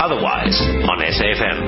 Otherwise 0.00 0.54
on 0.86 0.98
SAFM. 1.02 1.58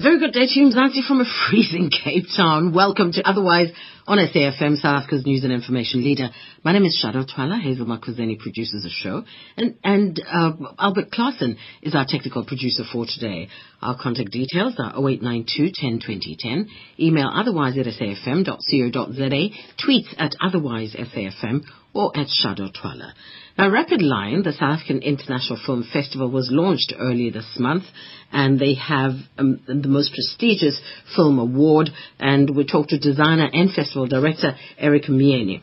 Very 0.00 0.20
good 0.20 0.32
day 0.32 0.46
to 0.46 0.60
you, 0.60 0.70
Mzansi, 0.70 1.04
from 1.04 1.20
a 1.20 1.24
freezing 1.50 1.90
Cape 2.04 2.26
Town. 2.36 2.72
Welcome 2.72 3.10
to 3.14 3.28
Otherwise 3.28 3.70
on 4.06 4.18
SAFM, 4.18 4.76
South 4.76 5.02
Africa's 5.02 5.26
news 5.26 5.42
and 5.42 5.52
information 5.52 6.04
leader. 6.04 6.30
My 6.62 6.72
name 6.72 6.84
is 6.84 6.96
Shadow 6.96 7.24
Twala. 7.24 7.58
Hazel 7.58 7.84
Makwazeni 7.86 8.38
produces 8.38 8.84
the 8.84 8.90
show. 8.90 9.24
And, 9.56 9.74
and 9.82 10.22
uh, 10.24 10.52
Albert 10.78 11.10
Clarkson 11.10 11.56
is 11.82 11.96
our 11.96 12.06
technical 12.08 12.44
producer 12.46 12.84
for 12.92 13.04
today. 13.04 13.48
Our 13.82 13.98
contact 14.00 14.30
details 14.30 14.76
are 14.78 14.92
0892 14.94 15.72
10 15.74 16.00
20 16.06 16.36
10. 16.38 16.68
Email 17.00 17.28
otherwise 17.34 17.76
at 17.76 17.86
safm.co.za. 17.86 19.48
Tweets 19.84 20.14
at 20.16 20.36
otherwise 20.40 20.94
SAFM 20.96 21.64
or 21.92 22.16
at 22.16 22.28
Shadow 22.28 22.68
Twala. 22.68 23.14
Now, 23.58 23.70
Rapid 23.70 24.02
Line, 24.02 24.44
the 24.44 24.52
South 24.52 24.78
African 24.78 25.02
International 25.02 25.58
Film 25.66 25.82
Festival, 25.92 26.30
was 26.30 26.48
launched 26.48 26.92
earlier 26.96 27.32
this 27.32 27.58
month, 27.58 27.82
and 28.32 28.58
they 28.58 28.74
have 28.74 29.12
um, 29.38 29.60
the 29.66 29.88
most 29.88 30.12
prestigious 30.12 30.80
film 31.16 31.38
award. 31.38 31.90
And 32.18 32.54
we 32.54 32.66
talked 32.66 32.90
to 32.90 32.98
designer 32.98 33.48
and 33.52 33.72
festival 33.72 34.06
director 34.06 34.56
Eric 34.78 35.04
Miyeni. 35.04 35.62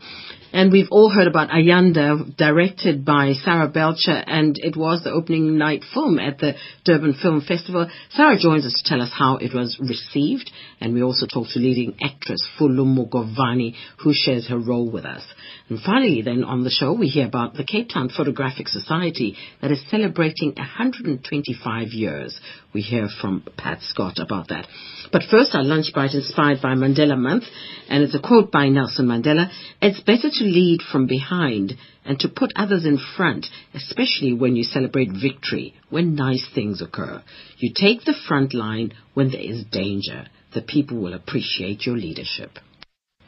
And 0.56 0.72
we've 0.72 0.88
all 0.90 1.10
heard 1.10 1.28
about 1.28 1.50
Ayanda, 1.50 2.34
directed 2.38 3.04
by 3.04 3.34
Sarah 3.34 3.68
Blecher, 3.68 4.24
and 4.26 4.58
it 4.58 4.78
was 4.78 5.04
the 5.04 5.12
opening 5.12 5.58
night 5.58 5.84
film 5.94 6.18
at 6.18 6.38
the 6.38 6.54
Durban 6.86 7.16
Film 7.22 7.42
Festival. 7.42 7.90
Sarah 8.12 8.40
joins 8.40 8.66
us 8.66 8.82
to 8.82 8.90
tell 8.90 9.02
us 9.02 9.12
how 9.14 9.36
it 9.36 9.54
was 9.54 9.78
received, 9.82 10.50
and 10.80 10.94
we 10.94 11.04
also 11.04 11.26
talk 11.26 11.48
to 11.50 11.60
leading 11.60 11.98
actress 12.02 12.40
Fulu 12.58 12.86
Mugovhani, 12.86 13.76
who 14.02 14.14
shares 14.14 14.48
her 14.48 14.58
role 14.58 14.90
with 14.90 15.04
us. 15.04 15.24
And 15.68 15.78
finally, 15.82 16.22
then 16.22 16.46
on 16.46 16.64
the 16.64 16.70
show, 16.70 16.94
we 16.94 17.10
hear 17.10 17.28
about 17.28 17.56
the 17.56 17.66
Cape 17.66 17.90
Town 17.90 18.08
Photographic 18.08 18.70
Society 18.70 19.36
that 19.62 19.72
is 19.72 19.84
celebrating 19.90 20.54
125 20.56 21.88
years. 21.90 22.40
We 22.74 22.82
hear 22.82 23.08
from 23.22 23.44
Pat 23.58 23.80
Scott 23.82 24.20
about 24.20 24.50
that. 24.50 24.68
But 25.12 25.24
first, 25.30 25.56
our 25.56 25.64
lunch 25.64 25.94
bite 25.94 26.14
inspired 26.14 26.62
by 26.62 26.74
Mandela 26.76 27.18
Month, 27.18 27.46
and 27.90 28.04
it's 28.04 28.16
a 28.16 28.20
quote 28.20 28.52
by 28.52 28.70
Nelson 28.70 29.08
Mandela. 29.08 29.50
It's 29.82 30.02
better 30.02 30.30
to 30.30 30.44
lead 30.44 30.82
from 30.82 31.08
behind 31.08 31.74
and 32.04 32.20
to 32.20 32.28
put 32.28 32.54
others 32.56 32.86
in 32.86 33.00
front, 33.16 33.48
especially 33.74 34.34
when 34.34 34.56
you 34.56 34.64
celebrate 34.64 35.10
victory, 35.12 35.74
when 35.90 36.16
nice 36.16 36.48
things 36.54 36.82
occur. 36.82 37.24
You 37.58 37.74
take 37.76 38.04
the 38.04 38.16
front 38.28 38.54
line 38.54 38.94
when 39.14 39.32
there 39.32 39.42
is 39.42 39.64
danger. 39.72 40.28
The 40.54 40.62
people 40.62 41.02
will 41.02 41.14
appreciate 41.14 41.86
your 41.86 41.98
leadership. 41.98 42.52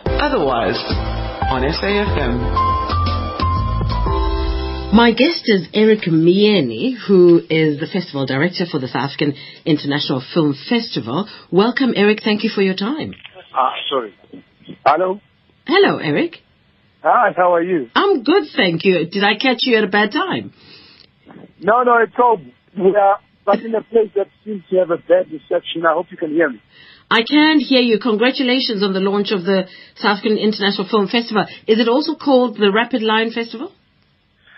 Otherwise, 0.06 0.82
on 1.50 1.64
SAFM. 1.64 3.17
My 4.94 5.12
guest 5.12 5.44
is 5.46 5.68
Eric 5.74 6.04
Miyeni, 6.08 6.96
who 7.08 7.42
is 7.50 7.80
the 7.80 7.88
festival 7.92 8.26
director 8.26 8.66
for 8.66 8.80
the 8.80 8.88
South 8.88 9.10
African 9.10 9.36
International 9.66 10.24
Film 10.34 10.56
Festival. 10.70 11.28
Welcome, 11.52 11.94
Eric. 11.96 12.20
Thank 12.24 12.44
you 12.44 12.50
for 12.50 12.62
your 12.62 12.74
time. 12.74 13.14
Ah, 13.54 13.74
sorry. 13.90 14.14
Hello. 14.86 15.20
Hello, 15.66 15.98
Eric. 15.98 16.38
Hi, 17.04 17.34
how 17.36 17.54
are 17.54 17.62
you? 17.62 17.90
I'm 17.96 18.24
good, 18.24 18.44
thank 18.56 18.86
you. 18.86 19.06
Did 19.10 19.24
I 19.24 19.36
catch 19.36 19.60
you 19.64 19.78
at 19.78 19.84
a 19.84 19.88
bad 19.88 20.12
time? 20.12 20.54
No, 21.60 21.84
no, 21.84 21.98
it's 22.02 22.14
all. 22.18 22.40
We 22.78 22.96
are 22.96 23.20
but 23.46 23.62
in 23.62 23.74
a 23.76 23.82
place 23.82 24.12
that 24.16 24.28
seems 24.44 24.62
to 24.70 24.76
have 24.78 24.92
a 24.92 24.98
bad 24.98 25.32
reception. 25.32 25.86
I 25.86 25.94
hope 25.94 26.08
you 26.12 26.18
can 26.18 26.32
hear 26.32 26.50
me. 26.50 26.62
I 27.10 27.24
can 27.24 27.60
hear 27.60 27.80
you. 27.80 27.98
Congratulations 27.98 28.84
on 28.84 28.94
the 28.94 29.00
launch 29.00 29.32
of 29.32 29.44
the 29.44 29.68
South 29.96 30.18
African 30.18 30.38
International 30.38 30.88
Film 30.88 31.08
Festival. 31.08 31.46
Is 31.66 31.80
it 31.80 31.88
also 31.88 32.16
called 32.16 32.58
the 32.58 32.72
Rapid 32.72 33.02
Line 33.02 33.32
Festival? 33.32 33.72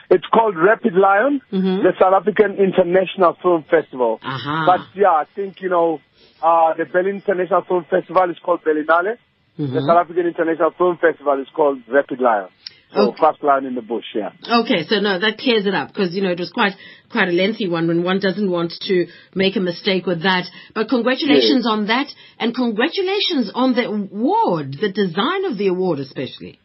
It's 0.10 0.26
called 0.34 0.56
Rapid 0.58 0.96
Lion, 0.96 1.42
Mhm. 1.52 1.84
the 1.84 1.94
South 2.00 2.14
African 2.14 2.56
International 2.58 3.34
Film 3.44 3.64
Festival. 3.70 4.20
Aha. 4.24 4.64
But 4.66 4.82
yeah, 4.96 5.12
I 5.12 5.26
think, 5.36 5.62
you 5.62 5.70
know, 5.70 6.00
uh, 6.42 6.74
the 6.74 6.86
Berlin 6.86 7.16
International 7.22 7.62
Film 7.62 7.84
Festival 7.90 8.30
is 8.30 8.38
called 8.40 8.62
Berlinale. 8.64 9.18
The 9.58 9.66
Mhm. 9.66 9.86
South 9.88 9.98
African 10.04 10.26
International 10.26 10.72
Film 10.72 10.98
Festival 10.98 11.40
is 11.40 11.50
called 11.54 11.80
Rapid 11.88 12.20
Lion. 12.22 12.48
So, 12.92 13.02
Okay. 13.10 13.18
first 13.22 13.44
lion 13.44 13.66
in 13.68 13.76
the 13.76 13.84
bush, 13.84 14.06
yeah. 14.16 14.32
Okay, 14.62 14.82
so 14.86 15.00
no, 15.00 15.20
that 15.20 15.38
clears 15.38 15.68
it 15.68 15.76
up 15.76 15.90
because 15.90 16.16
you 16.16 16.24
know 16.24 16.32
it 16.32 16.40
was 16.40 16.50
quite 16.52 16.74
quite 17.12 17.28
a 17.30 17.32
lengthy 17.32 17.68
one 17.68 17.88
when 17.88 18.02
one 18.04 18.18
doesn't 18.20 18.50
want 18.50 18.72
to 18.88 19.06
make 19.36 19.56
a 19.56 19.60
mistake 19.60 20.08
with 20.08 20.24
that. 20.24 20.46
But 20.74 20.90
congratulations 20.90 21.68
on 21.68 21.86
that, 21.86 22.08
and 22.40 22.56
congratulations 22.56 23.52
on 23.54 23.76
the 23.76 23.86
award, 23.86 24.74
the 24.82 24.90
design 24.90 25.46
of 25.46 25.60
the 25.60 25.68
award 25.68 26.00
especially. 26.00 26.58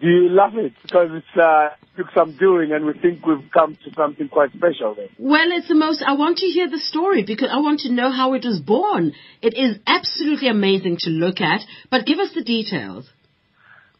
Do 0.00 0.08
you 0.08 0.28
love 0.28 0.56
it? 0.56 0.74
Because 0.82 1.08
it's, 1.12 1.40
uh, 1.40 1.68
took 1.96 2.06
some 2.14 2.36
doing 2.36 2.72
and 2.72 2.84
we 2.84 2.92
think 2.92 3.24
we've 3.26 3.50
come 3.52 3.76
to 3.84 3.94
something 3.96 4.28
quite 4.28 4.50
special 4.52 4.94
there. 4.94 5.08
Well, 5.18 5.48
it's 5.50 5.68
the 5.68 5.74
most. 5.74 6.02
I 6.06 6.14
want 6.14 6.38
to 6.38 6.46
hear 6.46 6.68
the 6.68 6.78
story 6.78 7.24
because 7.24 7.48
I 7.50 7.60
want 7.60 7.80
to 7.80 7.92
know 7.92 8.10
how 8.10 8.34
it 8.34 8.44
was 8.44 8.60
born. 8.60 9.12
It 9.40 9.54
is 9.54 9.78
absolutely 9.86 10.48
amazing 10.48 10.98
to 11.00 11.10
look 11.10 11.40
at, 11.40 11.62
but 11.90 12.04
give 12.04 12.18
us 12.18 12.32
the 12.34 12.44
details. 12.44 13.08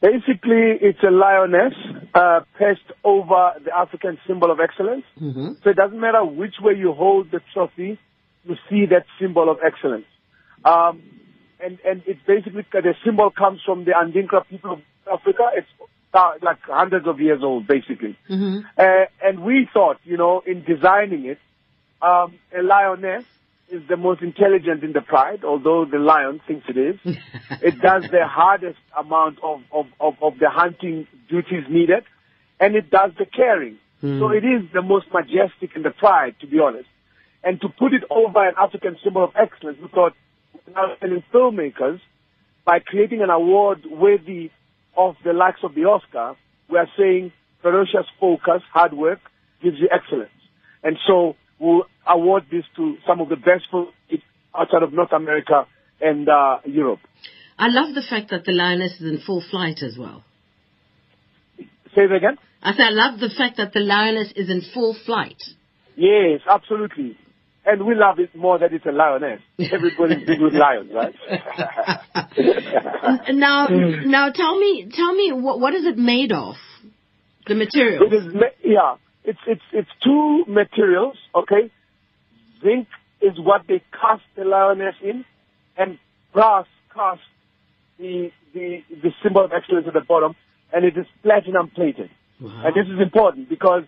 Basically, 0.02 0.76
it's 0.82 1.02
a 1.02 1.10
lioness 1.10 1.72
uh, 2.14 2.40
perched 2.58 2.92
over 3.02 3.52
the 3.64 3.74
African 3.74 4.18
symbol 4.26 4.50
of 4.50 4.60
excellence. 4.60 5.04
hmm 5.18 5.52
So 5.64 5.70
it 5.70 5.76
doesn't 5.76 5.98
matter 5.98 6.22
which 6.24 6.56
way 6.60 6.74
you 6.74 6.92
hold 6.92 7.30
the 7.30 7.40
trophy, 7.54 7.98
you 8.44 8.56
see 8.68 8.84
that 8.90 9.06
symbol 9.18 9.50
of 9.50 9.58
excellence. 9.64 10.04
Um, 10.64 11.02
and 11.58 11.78
and 11.86 12.02
it's 12.06 12.20
basically 12.26 12.66
the 12.70 12.94
symbol 13.04 13.30
comes 13.30 13.60
from 13.64 13.86
the 13.86 13.92
Adinkra 13.92 14.46
people 14.46 14.74
of 14.74 14.80
Africa. 15.10 15.50
It's 15.54 15.68
uh, 16.14 16.32
like 16.42 16.60
hundreds 16.62 17.06
of 17.06 17.20
years 17.20 17.42
old, 17.42 17.66
basically. 17.66 18.16
hmm 18.26 18.60
Uh, 18.78 19.04
and 19.22 19.40
we 19.40 19.68
thought, 19.72 19.98
you 20.04 20.16
know, 20.16 20.42
in 20.46 20.64
designing 20.64 21.26
it, 21.26 21.38
um, 22.02 22.38
a 22.56 22.62
lioness 22.62 23.24
is 23.68 23.82
the 23.88 23.96
most 23.96 24.22
intelligent 24.22 24.84
in 24.84 24.92
the 24.92 25.00
pride, 25.00 25.44
although 25.44 25.84
the 25.84 25.98
lion 25.98 26.40
thinks 26.46 26.66
it 26.68 26.76
is. 26.76 26.96
it 27.62 27.80
does 27.80 28.04
the 28.10 28.26
hardest 28.26 28.78
amount 28.96 29.38
of, 29.42 29.60
of, 29.72 29.86
of, 30.00 30.14
of 30.22 30.38
the 30.38 30.48
hunting 30.48 31.06
duties 31.28 31.64
needed, 31.68 32.04
and 32.60 32.76
it 32.76 32.90
does 32.90 33.10
the 33.18 33.26
caring. 33.26 33.78
Hmm. 34.00 34.20
So 34.20 34.30
it 34.30 34.44
is 34.44 34.62
the 34.72 34.82
most 34.82 35.06
majestic 35.12 35.74
in 35.74 35.82
the 35.82 35.90
pride, 35.90 36.36
to 36.40 36.46
be 36.46 36.58
honest. 36.60 36.88
And 37.42 37.60
to 37.60 37.68
put 37.68 37.92
it 37.92 38.04
over 38.10 38.46
an 38.46 38.54
African 38.58 38.96
symbol 39.02 39.24
of 39.24 39.30
excellence, 39.36 39.78
we 39.80 39.88
thought, 39.88 40.14
now 40.74 40.94
filmmakers, 41.32 42.00
by 42.64 42.80
creating 42.80 43.22
an 43.22 43.30
award 43.30 43.84
worthy 43.88 44.50
of 44.96 45.16
the 45.24 45.32
likes 45.32 45.60
of 45.62 45.74
the 45.74 45.82
Oscar, 45.82 46.36
we 46.70 46.78
are 46.78 46.88
saying 46.98 47.32
ferocious 47.62 48.06
focus, 48.20 48.62
hard 48.72 48.92
work 48.92 49.20
gives 49.62 49.78
you 49.78 49.88
excellence. 49.92 50.30
And 50.82 50.96
so 51.06 51.36
we'll 51.58 51.84
award 52.06 52.44
this 52.50 52.64
to 52.76 52.96
some 53.06 53.20
of 53.20 53.28
the 53.28 53.36
best 53.36 53.64
films 53.70 53.92
outside 54.54 54.82
of 54.82 54.92
North 54.92 55.12
America 55.12 55.66
and 56.00 56.28
uh, 56.28 56.58
Europe. 56.64 57.00
I 57.58 57.68
love 57.68 57.94
the 57.94 58.02
fact 58.08 58.30
that 58.30 58.44
the 58.44 58.52
lioness 58.52 59.00
is 59.00 59.02
in 59.02 59.20
full 59.24 59.42
flight 59.50 59.82
as 59.82 59.96
well. 59.98 60.22
Say 61.94 62.02
it 62.02 62.12
again? 62.12 62.36
I 62.62 62.72
say 62.72 62.82
I 62.82 62.90
love 62.90 63.20
the 63.20 63.30
fact 63.30 63.56
that 63.56 63.72
the 63.72 63.80
lioness 63.80 64.32
is 64.36 64.50
in 64.50 64.62
full 64.74 64.94
flight. 65.06 65.42
Yes, 65.96 66.40
absolutely. 66.48 67.16
And 67.68 67.84
we 67.84 67.96
love 67.96 68.20
it 68.20 68.32
more 68.36 68.60
that 68.60 68.72
it's 68.72 68.86
a 68.86 68.92
lioness. 68.92 69.40
Everybody's 69.58 70.24
big 70.24 70.40
with 70.40 70.54
lions, 70.54 70.92
right? 70.94 71.14
Now, 73.32 73.66
hmm. 73.66 74.08
now 74.08 74.30
tell 74.30 74.56
me, 74.58 74.88
tell 74.92 75.14
me, 75.14 75.32
what, 75.32 75.58
what 75.58 75.74
is 75.74 75.84
it 75.84 75.98
made 75.98 76.32
of? 76.32 76.54
The 77.46 77.54
material. 77.54 78.06
It 78.06 78.14
is, 78.14 78.24
yeah, 78.64 78.96
it's, 79.24 79.38
it's, 79.46 79.62
it's 79.72 79.88
two 80.02 80.44
materials, 80.46 81.16
okay? 81.34 81.70
Zinc 82.62 82.86
is 83.20 83.38
what 83.38 83.66
they 83.66 83.82
cast 83.92 84.22
the 84.36 84.44
lioness 84.44 84.94
in, 85.02 85.24
and 85.76 85.98
brass 86.32 86.66
cast 86.94 87.20
the, 87.98 88.30
the, 88.54 88.82
the 88.90 89.10
symbol 89.22 89.44
of 89.44 89.52
excellence 89.52 89.86
at 89.88 89.94
the 89.94 90.04
bottom, 90.06 90.34
and 90.72 90.84
it 90.84 90.96
is 90.96 91.06
platinum 91.22 91.70
plated. 91.74 92.10
Wow. 92.40 92.62
And 92.66 92.76
this 92.76 92.86
is 92.92 93.00
important 93.00 93.48
because 93.48 93.84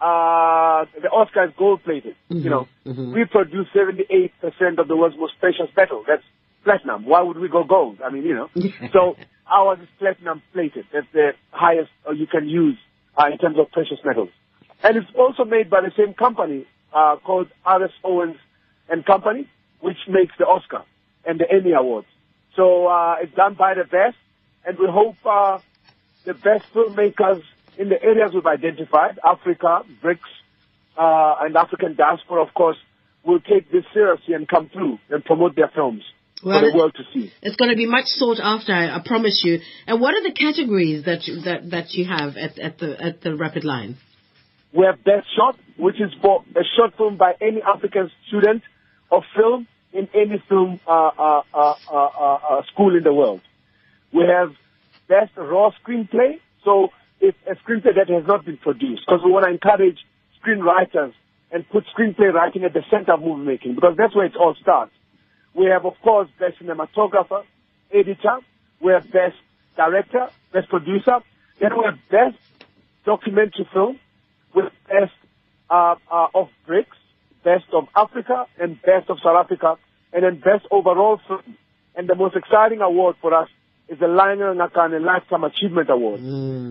uh, 0.00 0.84
the 1.00 1.08
Oscar 1.08 1.44
is 1.44 1.52
gold 1.56 1.82
plated. 1.84 2.16
You 2.28 2.50
know, 2.50 2.68
mhm. 2.84 3.14
we 3.14 3.24
produce 3.24 3.66
78% 3.74 4.78
of 4.78 4.88
the 4.88 4.96
world's 4.96 5.16
most 5.18 5.38
precious 5.40 5.68
metal. 5.76 6.04
That's 6.06 6.22
platinum. 6.64 7.06
Why 7.06 7.22
would 7.22 7.38
we 7.38 7.48
go 7.48 7.64
gold? 7.64 8.00
I 8.04 8.10
mean, 8.10 8.24
you 8.24 8.34
know. 8.34 8.50
so 8.92 9.16
ours 9.46 9.78
is 9.80 9.88
platinum 9.98 10.42
plated. 10.52 10.86
That's 10.92 11.06
the 11.12 11.30
highest 11.50 11.90
uh, 12.06 12.12
you 12.12 12.26
can 12.26 12.48
use 12.48 12.76
uh, 13.16 13.26
in 13.32 13.38
terms 13.38 13.58
of 13.58 13.70
precious 13.70 13.98
metals. 14.04 14.30
And 14.82 14.96
it's 14.96 15.10
also 15.14 15.44
made 15.44 15.70
by 15.70 15.80
the 15.80 15.92
same 15.96 16.12
company 16.14 16.66
uh, 16.92 17.16
called 17.24 17.48
R.S. 17.64 17.90
Owens 18.04 18.36
and 18.88 19.04
Company, 19.04 19.48
which 19.80 19.96
makes 20.08 20.34
the 20.38 20.44
Oscar 20.44 20.82
and 21.24 21.40
the 21.40 21.50
Emmy 21.50 21.72
Awards. 21.72 22.06
So 22.54 22.86
uh, 22.86 23.16
it's 23.20 23.34
done 23.34 23.54
by 23.54 23.74
the 23.74 23.84
best, 23.84 24.16
and 24.64 24.78
we 24.78 24.86
hope 24.88 25.16
uh, 25.24 25.58
the 26.24 26.34
best 26.34 26.64
filmmakers 26.74 27.42
in 27.78 27.88
the 27.88 28.02
areas 28.02 28.32
we've 28.34 28.46
identified, 28.46 29.18
Africa, 29.24 29.82
BRICS, 30.02 30.18
uh, 30.98 31.36
and 31.42 31.56
African 31.56 31.94
diaspora, 31.94 32.42
of 32.42 32.54
course, 32.54 32.76
will 33.24 33.40
take 33.40 33.70
this 33.70 33.84
seriously 33.92 34.34
and 34.34 34.48
come 34.48 34.68
through 34.72 34.98
and 35.10 35.24
promote 35.24 35.56
their 35.56 35.70
films 35.74 36.02
Well, 36.44 36.60
for 36.60 36.70
the 36.70 36.76
world 36.76 36.94
to 36.96 37.02
see. 37.12 37.32
It's 37.42 37.56
going 37.56 37.70
to 37.70 37.76
be 37.76 37.86
much 37.86 38.06
sought 38.06 38.38
after, 38.42 38.72
I, 38.72 38.96
I 38.96 39.00
promise 39.04 39.42
you. 39.44 39.60
And 39.86 40.00
what 40.00 40.14
are 40.14 40.22
the 40.22 40.32
categories 40.32 41.04
that 41.04 41.26
you, 41.26 41.42
that 41.42 41.70
that 41.70 41.90
you 41.92 42.06
have 42.06 42.36
at, 42.36 42.58
at 42.58 42.78
the 42.78 43.02
at 43.02 43.20
the 43.20 43.36
Rapid 43.36 43.64
Line? 43.64 43.96
We 44.72 44.84
have 44.86 45.02
Best 45.04 45.26
Shot, 45.36 45.58
which 45.78 45.96
is 46.00 46.12
for 46.22 46.44
a 46.54 46.64
short 46.76 46.96
film 46.96 47.16
by 47.16 47.32
any 47.40 47.62
African 47.62 48.10
student 48.28 48.62
of 49.10 49.22
film 49.34 49.66
in 49.92 50.08
any 50.14 50.42
film 50.48 50.80
uh, 50.86 50.90
uh, 50.90 51.42
uh, 51.54 51.74
uh, 51.90 51.94
uh, 51.94 52.38
uh, 52.50 52.62
school 52.72 52.96
in 52.96 53.02
the 53.02 53.12
world. 53.12 53.40
We 54.12 54.24
have 54.24 54.50
Best 55.08 55.32
Raw 55.36 55.70
Screenplay, 55.82 56.40
so 56.64 56.88
it's 57.20 57.38
a 57.46 57.54
screenplay 57.56 57.94
that 57.94 58.08
has 58.08 58.26
not 58.26 58.44
been 58.44 58.58
produced, 58.58 59.02
because 59.06 59.22
we 59.24 59.30
want 59.30 59.44
to 59.46 59.50
encourage 59.50 59.98
screenwriters 60.42 61.12
and 61.50 61.68
put 61.70 61.84
screenplay 61.96 62.32
writing 62.32 62.64
at 62.64 62.72
the 62.72 62.82
center 62.90 63.12
of 63.12 63.20
movie 63.22 63.44
making, 63.44 63.74
because 63.74 63.96
that's 63.96 64.14
where 64.14 64.26
it 64.26 64.36
all 64.36 64.54
starts. 64.60 64.92
We 65.54 65.66
have, 65.66 65.86
of 65.86 65.94
course, 66.02 66.28
Best 66.38 66.58
Cinematographer, 66.58 67.44
Editor. 67.92 68.38
We 68.80 68.92
have 68.92 69.10
Best 69.10 69.36
Director, 69.76 70.28
Best 70.52 70.68
Producer. 70.68 71.20
Then 71.58 71.70
we 71.78 71.84
have 71.84 71.98
Best 72.10 72.36
Documentary 73.04 73.66
Film 73.72 73.98
with 74.54 74.72
Best 74.88 75.12
uh, 75.70 75.94
uh, 76.10 76.26
of 76.34 76.50
BRICS, 76.68 76.96
Best 77.42 77.64
of 77.72 77.88
Africa, 77.96 78.46
and 78.58 78.80
Best 78.82 79.08
of 79.08 79.18
South 79.22 79.36
Africa, 79.36 79.78
and 80.12 80.24
then 80.24 80.40
Best 80.40 80.66
Overall 80.70 81.20
Film. 81.26 81.56
And 81.94 82.06
the 82.08 82.14
most 82.14 82.36
exciting 82.36 82.82
award 82.82 83.16
for 83.22 83.32
us 83.32 83.48
is 83.88 83.98
the 83.98 84.08
Lionel 84.08 84.54
Ngakane 84.54 85.00
Lifetime 85.04 85.44
Achievement 85.44 85.90
Award. 85.90 86.20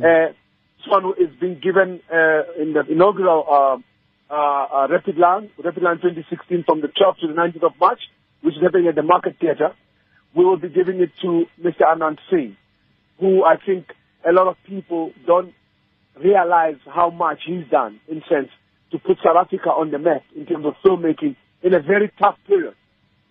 Uh, 0.04 0.34
this 0.78 0.88
one 0.88 1.14
is 1.18 1.34
being 1.40 1.60
given 1.60 2.02
uh, 2.12 2.62
in 2.62 2.74
the 2.74 2.84
inaugural 2.90 3.46
uh, 3.50 4.34
uh, 4.34 4.36
uh, 4.36 4.88
Rapid 4.90 5.18
Lion, 5.18 5.50
Rapid 5.64 5.84
Lion 5.84 5.98
2016 6.02 6.64
from 6.66 6.82
the 6.82 6.88
12th 6.88 7.20
to 7.22 7.28
the 7.28 7.34
19th 7.34 7.64
of 7.64 7.80
March, 7.80 8.00
which 8.42 8.56
is 8.56 8.62
happening 8.62 8.88
at 8.88 8.96
the 8.96 9.04
Market 9.04 9.38
Theatre. 9.40 9.74
We 10.36 10.44
will 10.44 10.58
be 10.58 10.70
giving 10.70 11.00
it 11.00 11.12
to 11.22 11.46
Mr. 11.62 11.82
Anand 11.82 12.18
Singh, 12.30 12.58
who 13.20 13.44
I 13.46 13.56
think 13.58 13.94
a 14.28 14.34
lot 14.34 14.48
of 14.48 14.58
people 14.66 15.14
don't 15.26 15.54
realize 16.22 16.78
how 16.86 17.10
much 17.10 17.40
he's 17.46 17.66
done, 17.70 18.00
in 18.08 18.22
sense, 18.30 18.50
to 18.92 19.00
put 19.00 19.18
South 19.24 19.38
Africa 19.38 19.70
on 19.70 19.92
the 19.92 20.00
map 20.00 20.24
in 20.36 20.46
terms 20.46 20.66
of 20.66 20.74
filmmaking 20.84 21.36
in 21.62 21.74
a 21.74 21.80
very 21.80 22.12
tough 22.20 22.38
period. 22.48 22.76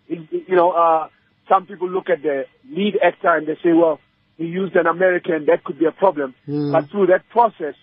You 0.09 0.57
know, 0.57 0.71
uh, 0.71 1.09
some 1.49 1.67
people 1.67 1.89
look 1.89 2.09
at 2.11 2.23
the 2.23 2.45
lead 2.71 2.99
actor 3.03 3.35
and 3.35 3.47
they 3.47 3.57
say, 3.63 3.73
well, 3.73 4.01
he 4.37 4.45
used 4.47 4.75
an 4.77 4.87
American, 4.87 5.47
that 5.47 5.63
could 5.65 5.79
be 5.79 5.87
a 5.87 5.93
problem. 5.93 6.35
But 6.73 6.91
through 6.91 7.07
that 7.07 7.29
process, 7.29 7.75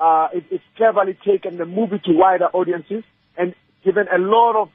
uh, 0.00 0.28
it, 0.32 0.44
it's 0.50 0.64
cleverly 0.76 1.16
taken 1.24 1.58
the 1.58 1.66
movie 1.66 1.98
to 2.04 2.12
wider 2.12 2.46
audiences 2.46 3.04
and 3.36 3.54
given 3.84 4.06
a 4.12 4.18
lot 4.18 4.56
of 4.60 4.70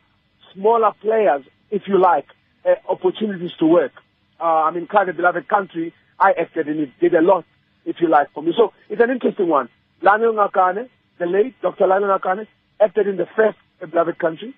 smaller 0.54 0.92
players, 1.02 1.44
if 1.72 1.84
you 1.88 2.00
like, 2.00 2.26
uh, 2.66 2.76
opportunities 2.90 3.52
to 3.60 3.66
work. 3.66 3.92
Uh, 4.40 4.44
I 4.44 4.72
mean, 4.72 4.88
kind 4.88 5.10
of 5.10 5.18
beloved 5.18 5.48
country, 5.48 5.94
I 6.20 6.32
acted 6.40 6.68
in 6.68 6.80
it, 6.80 6.90
did 7.02 7.14
a 7.14 7.22
lot, 7.22 7.46
if 7.86 7.98
you 8.00 8.08
like, 8.08 8.32
for 8.34 8.42
me. 8.44 8.54
So 8.56 8.72
it's 8.90 9.02
an 9.02 9.10
interesting 9.10 9.48
one. 9.50 9.70
Lionel 10.02 10.34
Ngakane, 10.34 10.90
the 11.20 11.26
late 11.26 11.60
Dr. 11.62 11.88
Lionel 11.88 12.18
Ngakane, 12.18 12.48
acted 12.80 13.08
in 13.08 13.18
the 13.18 13.28
first 13.36 13.58
beloved 13.92 14.18
country. 14.20 14.54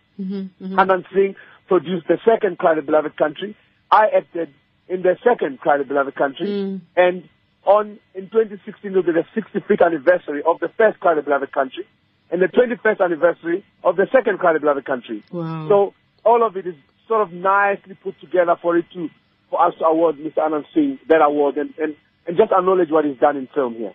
Anand 0.78 1.06
Singh 1.14 1.36
produced 1.68 2.08
the 2.08 2.18
second 2.26 2.58
Cry 2.58 2.76
the 2.76 2.82
Beloved 2.82 3.18
Country. 3.18 3.56
I 3.92 4.08
acted 4.18 4.54
in 4.90 5.02
the 5.02 5.18
second 5.24 5.60
Cry 5.60 5.78
the 5.78 5.84
Beloved 5.84 6.16
Country. 6.16 6.82
And 6.96 7.30
on 7.66 8.00
in 8.16 8.30
2016 8.30 8.94
will 8.94 9.04
be 9.04 9.12
the 9.12 9.26
65th 9.36 9.86
anniversary 9.86 10.42
of 10.46 10.60
the 10.60 10.70
first 10.78 11.00
Cry 11.00 11.16
the 11.16 11.22
Beloved 11.22 11.52
Country 11.52 11.86
and 12.32 12.42
the 12.42 12.48
21st 12.48 13.04
anniversary 13.04 13.66
of 13.84 13.96
the 13.96 14.08
second 14.12 14.40
Cry 14.40 14.54
the 14.54 14.60
Beloved 14.60 14.86
Country. 14.86 15.24
Wow. 15.32 15.68
So 15.70 15.94
all 16.26 16.46
of 16.46 16.56
it 16.58 16.68
is 16.68 16.76
sort 17.08 17.22
of 17.22 17.32
nicely 17.34 17.96
put 18.02 18.20
together 18.20 18.56
for 18.62 18.78
it 18.78 18.86
to 18.94 19.10
for 19.50 19.66
us 19.66 19.74
to 19.80 19.86
award 19.86 20.18
Mr. 20.18 20.40
Anand 20.40 20.66
Singh 20.74 21.00
that 21.08 21.22
award 21.22 21.58
and, 21.58 21.74
and, 21.78 21.96
and 22.28 22.38
just 22.38 22.52
acknowledge 22.52 22.90
what 22.90 23.06
he's 23.06 23.18
done 23.18 23.38
in 23.38 23.48
film 23.54 23.76
here. 23.76 23.94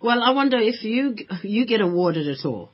Well, 0.00 0.22
I 0.22 0.30
wonder 0.30 0.58
if 0.58 0.84
you 0.84 1.16
you 1.42 1.66
get 1.66 1.80
awarded 1.80 2.28
at 2.28 2.44
all. 2.44 2.70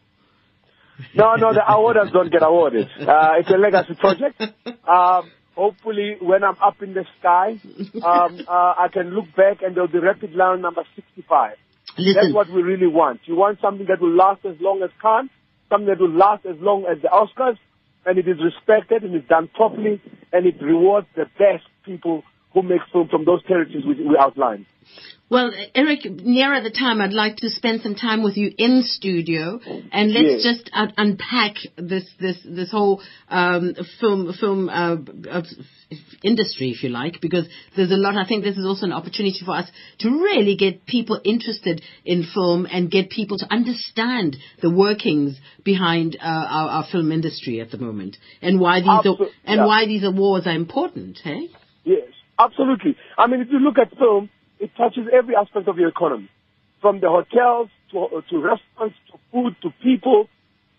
No, 1.14 1.36
no, 1.36 1.52
the 1.54 1.62
awarders 1.66 2.12
don't 2.12 2.30
get 2.30 2.42
awarded. 2.42 2.88
Uh, 3.00 3.38
it's 3.38 3.50
a 3.50 3.56
legacy 3.56 3.94
project. 3.94 4.40
Um, 4.86 5.30
hopefully, 5.54 6.16
when 6.20 6.44
I'm 6.44 6.56
up 6.62 6.82
in 6.82 6.94
the 6.94 7.04
sky, 7.18 7.60
um, 8.04 8.40
uh, 8.48 8.74
I 8.78 8.88
can 8.92 9.10
look 9.10 9.26
back 9.36 9.62
and 9.62 9.74
there'll 9.74 9.88
be 9.88 9.98
Rapid 9.98 10.34
Lion 10.34 10.60
number 10.60 10.82
65. 10.94 11.56
Listen, 11.98 12.14
That's 12.14 12.34
what 12.34 12.50
we 12.50 12.62
really 12.62 12.86
want. 12.86 13.20
You 13.24 13.36
want 13.36 13.60
something 13.60 13.86
that 13.88 14.00
will 14.00 14.14
last 14.14 14.44
as 14.44 14.56
long 14.60 14.82
as 14.82 14.90
Cannes, 15.00 15.30
something 15.68 15.88
that 15.88 16.00
will 16.00 16.10
last 16.10 16.46
as 16.46 16.56
long 16.58 16.86
as 16.90 17.02
the 17.02 17.08
Oscars, 17.08 17.58
and 18.06 18.18
it 18.18 18.26
is 18.26 18.36
respected 18.42 19.04
and 19.04 19.14
it's 19.14 19.28
done 19.28 19.48
properly, 19.54 20.00
and 20.32 20.46
it 20.46 20.60
rewards 20.60 21.06
the 21.14 21.26
best 21.38 21.64
people 21.84 22.22
who 22.54 22.62
make 22.62 22.80
film 22.92 23.08
from 23.08 23.24
those 23.24 23.42
territories 23.44 23.84
we, 23.86 23.94
we 23.94 24.16
outlined. 24.18 24.66
Well, 25.32 25.50
Eric, 25.74 26.04
nearer 26.04 26.60
the 26.60 26.70
time, 26.70 27.00
I'd 27.00 27.14
like 27.14 27.36
to 27.38 27.48
spend 27.48 27.80
some 27.80 27.94
time 27.94 28.22
with 28.22 28.36
you 28.36 28.52
in 28.58 28.82
studio, 28.82 29.60
and 29.90 30.12
let's 30.12 30.32
Yes. 30.34 30.42
just 30.42 30.70
un- 30.74 30.92
unpack 30.98 31.54
this 31.76 32.06
this 32.20 32.36
this 32.44 32.70
whole 32.70 33.00
um, 33.30 33.74
film 33.98 34.34
film 34.34 34.68
uh, 34.68 34.96
uh, 35.30 35.42
industry, 36.22 36.68
if 36.68 36.82
you 36.82 36.90
like, 36.90 37.22
because 37.22 37.46
there's 37.74 37.90
a 37.90 37.96
lot. 37.96 38.14
I 38.14 38.26
think 38.26 38.44
this 38.44 38.58
is 38.58 38.66
also 38.66 38.84
an 38.84 38.92
opportunity 38.92 39.40
for 39.42 39.52
us 39.52 39.70
to 40.00 40.10
really 40.10 40.54
get 40.54 40.84
people 40.84 41.18
interested 41.24 41.80
in 42.04 42.24
film 42.24 42.66
and 42.70 42.90
get 42.90 43.08
people 43.08 43.38
to 43.38 43.50
understand 43.50 44.36
the 44.60 44.68
workings 44.68 45.40
behind 45.64 46.14
uh, 46.20 46.26
our, 46.58 46.68
our 46.68 46.84
film 46.92 47.10
industry 47.10 47.62
at 47.62 47.70
the 47.70 47.78
moment, 47.78 48.18
and 48.42 48.60
why 48.60 48.80
these 48.80 49.06
are, 49.06 49.16
and 49.46 49.60
yeah. 49.60 49.64
why 49.64 49.86
these 49.86 50.04
awards 50.04 50.46
are 50.46 50.54
important. 50.64 51.20
Hey. 51.24 51.48
Yes, 51.84 52.10
absolutely. 52.38 52.98
I 53.16 53.28
mean, 53.28 53.40
if 53.40 53.48
you 53.50 53.60
look 53.60 53.78
at 53.78 53.96
film, 53.96 54.28
it 54.62 54.70
touches 54.76 55.08
every 55.12 55.34
aspect 55.34 55.66
of 55.68 55.76
your 55.76 55.88
economy, 55.88 56.30
from 56.80 57.00
the 57.00 57.08
hotels 57.08 57.68
to, 57.90 57.98
uh, 57.98 58.20
to 58.30 58.38
restaurants 58.38 58.96
to 59.10 59.18
food 59.30 59.56
to 59.62 59.70
people 59.82 60.28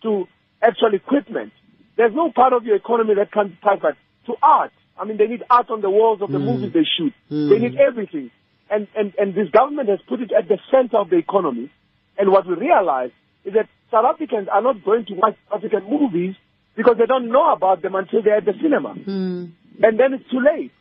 to 0.01 0.27
actual 0.62 0.94
equipment. 0.94 1.51
There's 1.97 2.15
no 2.15 2.31
part 2.31 2.53
of 2.53 2.63
your 2.65 2.77
economy 2.77 3.15
that 3.15 3.31
can't 3.31 3.50
be 3.50 3.57
tied 3.62 3.81
back 3.81 3.95
to 4.27 4.33
art. 4.41 4.71
I 4.97 5.06
mean, 5.06 5.18
they 5.18 5.27
need 5.27 5.44
art 5.50 5.69
on 5.69 5.81
the 5.81 5.89
walls 5.89 6.21
of 6.21 6.31
the 6.31 6.39
hmm. 6.39 6.45
movies 6.45 6.71
they 6.74 6.88
shoot. 6.97 7.13
Hmm. 7.30 7.50
They 7.50 7.59
need 7.59 7.75
everything. 7.77 8.31
And, 8.69 8.88
and, 8.95 9.13
and 9.19 9.35
this 9.35 9.50
government 9.50 9.89
has 9.89 10.00
put 10.07 10.21
it 10.21 10.31
at 10.31 10.47
the 10.47 10.57
center 10.71 10.97
of 10.97 11.09
the 11.09 11.18
economy. 11.18 11.69
And 12.18 12.31
what 12.31 12.47
we 12.47 12.56
realize 12.56 13.12
is 13.44 13.53
that 13.53 13.68
South 13.91 14.06
Africans 14.06 14.47
are 14.51 14.62
not 14.62 14.83
going 14.83 15.06
to 15.06 15.13
watch 15.13 15.36
African 15.53 15.83
movies 15.89 16.36
because 16.75 16.95
they 16.97 17.06
don't 17.06 17.29
know 17.29 17.51
about 17.51 17.81
them 17.81 17.95
until 17.95 18.24
they're 18.24 18.38
at 18.38 18.45
the 18.45 18.53
cinema 18.62 18.94
hmm. 18.94 19.45
and 19.81 20.00
then 20.00 20.13
it's 20.13 20.29
too 20.31 20.39
late. 20.39 20.71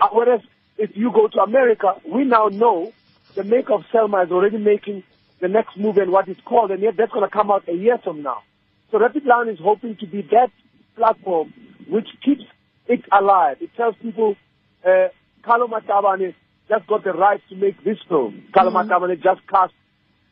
Uh, 0.00 0.08
whereas 0.12 0.40
if 0.78 0.90
you 0.94 1.10
go 1.12 1.28
to 1.28 1.40
America, 1.40 1.94
we 2.10 2.24
now 2.24 2.48
know 2.48 2.92
the 3.34 3.44
maker 3.44 3.74
of 3.74 3.84
Selma 3.92 4.22
is 4.22 4.30
already 4.30 4.58
making 4.58 5.02
the 5.40 5.48
next 5.48 5.76
movie 5.76 6.00
and 6.00 6.12
what 6.12 6.28
it's 6.28 6.40
called, 6.44 6.70
and 6.70 6.82
yet 6.82 6.94
that's 6.96 7.12
going 7.12 7.28
to 7.28 7.30
come 7.30 7.50
out 7.50 7.68
a 7.68 7.72
year 7.72 7.98
from 8.02 8.22
now. 8.22 8.42
So 8.90 8.98
Rapid 8.98 9.24
Lion 9.24 9.48
is 9.48 9.58
hoping 9.62 9.96
to 10.00 10.06
be 10.06 10.22
that 10.30 10.50
platform 10.96 11.52
which 11.88 12.08
keeps 12.24 12.42
it 12.88 13.04
alive. 13.12 13.58
It 13.60 13.70
tells 13.76 13.94
people, 14.00 14.36
uh, 14.84 15.08
Khalo 15.44 15.68
Matabane 15.68 16.34
just 16.68 16.86
got 16.86 17.04
the 17.04 17.12
rights 17.12 17.42
to 17.50 17.56
make 17.56 17.82
this 17.84 17.98
film. 18.08 18.44
Khalo 18.54 18.72
Matabane 18.72 19.16
just 19.22 19.46
cast 19.48 19.72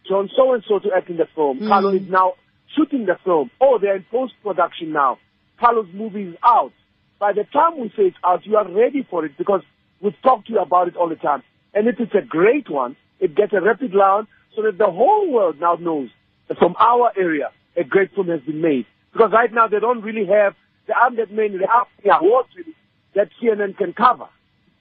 John 0.08 0.28
so 0.36 0.52
and 0.54 0.64
so 0.68 0.78
to 0.78 0.88
act 0.96 1.10
in 1.10 1.16
the 1.16 1.26
film. 1.34 1.60
Khalo 1.60 1.94
is 1.94 2.08
now 2.08 2.34
shooting 2.76 3.06
the 3.06 3.16
film. 3.24 3.50
Oh, 3.60 3.78
they're 3.80 3.96
in 3.96 4.04
post 4.10 4.34
production 4.42 4.92
now. 4.92 5.18
Khalo's 5.60 5.92
movie 5.92 6.24
is 6.24 6.36
out. 6.44 6.72
By 7.18 7.32
the 7.32 7.44
time 7.44 7.78
we 7.80 7.88
say 7.90 8.04
it's 8.04 8.16
out, 8.24 8.44
you 8.44 8.56
are 8.56 8.68
ready 8.70 9.06
for 9.08 9.24
it 9.24 9.36
because 9.38 9.62
we've 10.04 10.20
talked 10.22 10.46
to 10.46 10.52
you 10.52 10.60
about 10.60 10.86
it 10.86 10.96
all 10.96 11.08
the 11.08 11.16
time. 11.16 11.42
And 11.72 11.88
if 11.88 11.98
it's 11.98 12.14
a 12.14 12.20
great 12.20 12.70
one, 12.70 12.96
it 13.18 13.34
gets 13.34 13.52
a 13.52 13.60
rapid 13.60 13.94
round 13.94 14.28
so 14.54 14.62
that 14.62 14.78
the 14.78 14.86
whole 14.90 15.32
world 15.32 15.58
now 15.58 15.74
knows 15.74 16.10
that 16.48 16.58
from 16.58 16.76
our 16.78 17.10
area, 17.16 17.50
a 17.76 17.82
great 17.82 18.14
film 18.14 18.28
has 18.28 18.40
been 18.42 18.60
made. 18.60 18.86
Because 19.12 19.32
right 19.32 19.52
now 19.52 19.66
they 19.66 19.80
don't 19.80 20.02
really 20.02 20.26
have, 20.26 20.54
there 20.86 20.96
aren't 20.96 21.16
that 21.16 21.30
aren't 21.30 21.88
the 22.02 22.16
awards 22.16 22.48
really 22.56 22.74
that 23.14 23.30
CNN 23.42 23.76
can 23.76 23.92
cover 23.94 24.28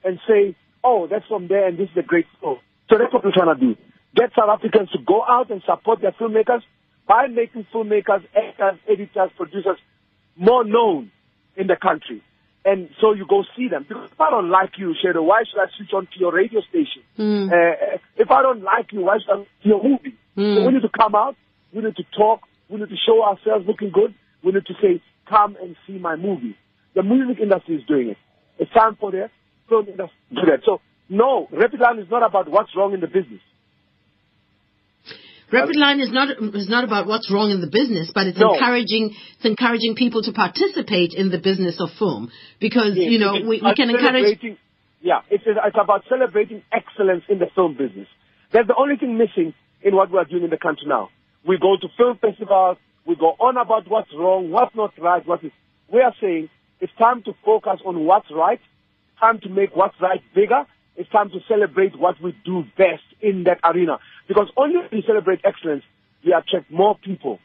and 0.04 0.20
say, 0.28 0.54
oh, 0.82 1.06
that's 1.06 1.26
from 1.26 1.48
there 1.48 1.66
and 1.66 1.78
this 1.78 1.88
is 1.90 1.96
a 1.96 2.02
great 2.02 2.26
film. 2.40 2.58
So 2.90 2.98
that's 2.98 3.12
what 3.12 3.24
we're 3.24 3.32
trying 3.32 3.56
to 3.56 3.60
do. 3.60 3.76
Get 4.14 4.30
South 4.36 4.50
Africans 4.50 4.90
to 4.90 4.98
go 4.98 5.24
out 5.24 5.50
and 5.50 5.62
support 5.64 6.00
their 6.02 6.12
filmmakers 6.12 6.62
by 7.08 7.28
making 7.28 7.66
filmmakers, 7.72 8.22
actors, 8.36 8.78
editors, 8.88 9.30
producers 9.36 9.78
more 10.36 10.64
known 10.64 11.10
in 11.56 11.66
the 11.66 11.76
country. 11.76 12.22
And 12.64 12.88
so 13.00 13.12
you 13.12 13.26
go 13.28 13.44
see 13.56 13.68
them. 13.68 13.84
Because 13.86 14.10
if 14.10 14.20
I 14.20 14.30
don't 14.30 14.48
like 14.48 14.78
you, 14.78 14.94
Shadow, 15.02 15.22
why 15.22 15.42
should 15.44 15.60
I 15.60 15.66
switch 15.76 15.92
on 15.92 16.06
to 16.06 16.18
your 16.18 16.32
radio 16.32 16.60
station? 16.62 17.02
Hmm. 17.16 17.50
Uh, 17.50 17.56
uh, 17.56 17.98
if 18.16 18.30
I 18.30 18.42
don't 18.42 18.62
like 18.62 18.92
you, 18.92 19.02
why 19.02 19.18
should 19.18 19.38
I 19.38 19.42
see 19.62 19.68
your 19.68 19.82
movie? 19.82 20.16
So 20.34 20.42
hmm. 20.42 20.66
we 20.66 20.72
need 20.72 20.82
to 20.82 20.88
come 20.88 21.14
out. 21.14 21.36
We 21.72 21.82
need 21.82 21.96
to 21.96 22.04
talk. 22.16 22.40
We 22.70 22.78
need 22.80 22.88
to 22.88 22.96
show 23.06 23.22
ourselves 23.22 23.66
looking 23.66 23.90
good. 23.90 24.14
We 24.42 24.52
need 24.52 24.64
to 24.66 24.74
say, 24.80 25.02
come 25.28 25.56
and 25.60 25.76
see 25.86 25.98
my 25.98 26.16
movie. 26.16 26.56
The 26.94 27.02
music 27.02 27.42
industry 27.42 27.76
is 27.76 27.84
doing 27.86 28.08
it. 28.10 28.18
It's 28.58 28.72
time 28.72 28.96
for 28.98 29.10
the 29.10 29.28
film 29.68 29.88
industry 29.88 30.16
to 30.30 30.34
do 30.34 30.46
that. 30.46 30.60
So, 30.64 30.80
no, 31.08 31.48
Rapid 31.52 31.80
Lion 31.80 31.98
is 31.98 32.10
not 32.10 32.22
about 32.22 32.48
what's 32.48 32.74
wrong 32.76 32.94
in 32.94 33.00
the 33.00 33.06
business. 33.06 33.40
Rapid 35.54 35.76
Lion 35.76 36.00
is 36.00 36.10
not 36.10 36.28
is 36.62 36.68
not 36.68 36.84
about 36.84 37.06
what's 37.06 37.30
wrong 37.30 37.50
in 37.50 37.60
the 37.60 37.68
business, 37.80 38.10
but 38.14 38.26
it's 38.26 38.38
No. 38.38 38.54
encouraging 38.54 39.14
it's 39.36 39.44
encouraging 39.44 39.94
people 39.94 40.22
to 40.22 40.32
participate 40.32 41.14
in 41.14 41.30
the 41.30 41.38
business 41.38 41.80
of 41.80 41.90
film 41.92 42.30
because 42.60 42.92
Yes, 42.96 43.10
you 43.12 43.18
know 43.18 43.34
we, 43.34 43.62
we 43.62 43.74
can 43.74 43.90
encourage. 43.90 44.24
celebrating- 44.24 44.58
Yeah, 45.00 45.20
it's, 45.30 45.44
it's 45.46 45.76
about 45.80 46.02
celebrating 46.08 46.62
excellence 46.72 47.24
in 47.28 47.38
the 47.38 47.46
film 47.54 47.74
business. 47.74 48.08
That's 48.52 48.66
the 48.66 48.74
only 48.76 48.96
thing 48.96 49.16
missing 49.18 49.52
in 49.82 49.94
what 49.94 50.10
we 50.10 50.18
are 50.18 50.24
doing 50.24 50.44
in 50.44 50.50
the 50.50 50.56
country 50.66 50.86
now. 50.88 51.10
We 51.46 51.58
go 51.58 51.76
to 51.76 51.88
film 51.96 52.16
festivals. 52.18 52.78
We 53.06 53.14
go 53.16 53.36
on 53.38 53.58
about 53.58 53.86
what's 53.86 54.12
wrong, 54.16 54.50
what's 54.50 54.74
not 54.74 54.92
right, 54.98 55.24
what 55.26 55.44
is. 55.44 55.52
We 55.92 56.00
are 56.00 56.14
saying 56.20 56.48
it's 56.80 56.92
time 56.98 57.22
to 57.24 57.32
focus 57.44 57.80
on 57.84 58.04
what's 58.06 58.30
right, 58.30 58.60
time 59.20 59.40
to 59.40 59.48
make 59.50 59.76
what's 59.76 60.00
right 60.00 60.22
bigger. 60.34 60.64
It's 60.96 61.10
time 61.10 61.28
to 61.30 61.40
celebrate 61.48 61.98
what 61.98 62.20
we 62.22 62.34
do 62.44 62.64
best 62.78 63.02
in 63.20 63.44
that 63.44 63.58
arena. 63.62 63.98
Because 64.28 64.48
only 64.56 64.76
when 64.78 64.88
you 64.92 65.02
celebrate 65.06 65.40
excellence, 65.44 65.84
you 66.22 66.34
attract 66.36 66.70
more 66.70 66.96
people 66.96 67.38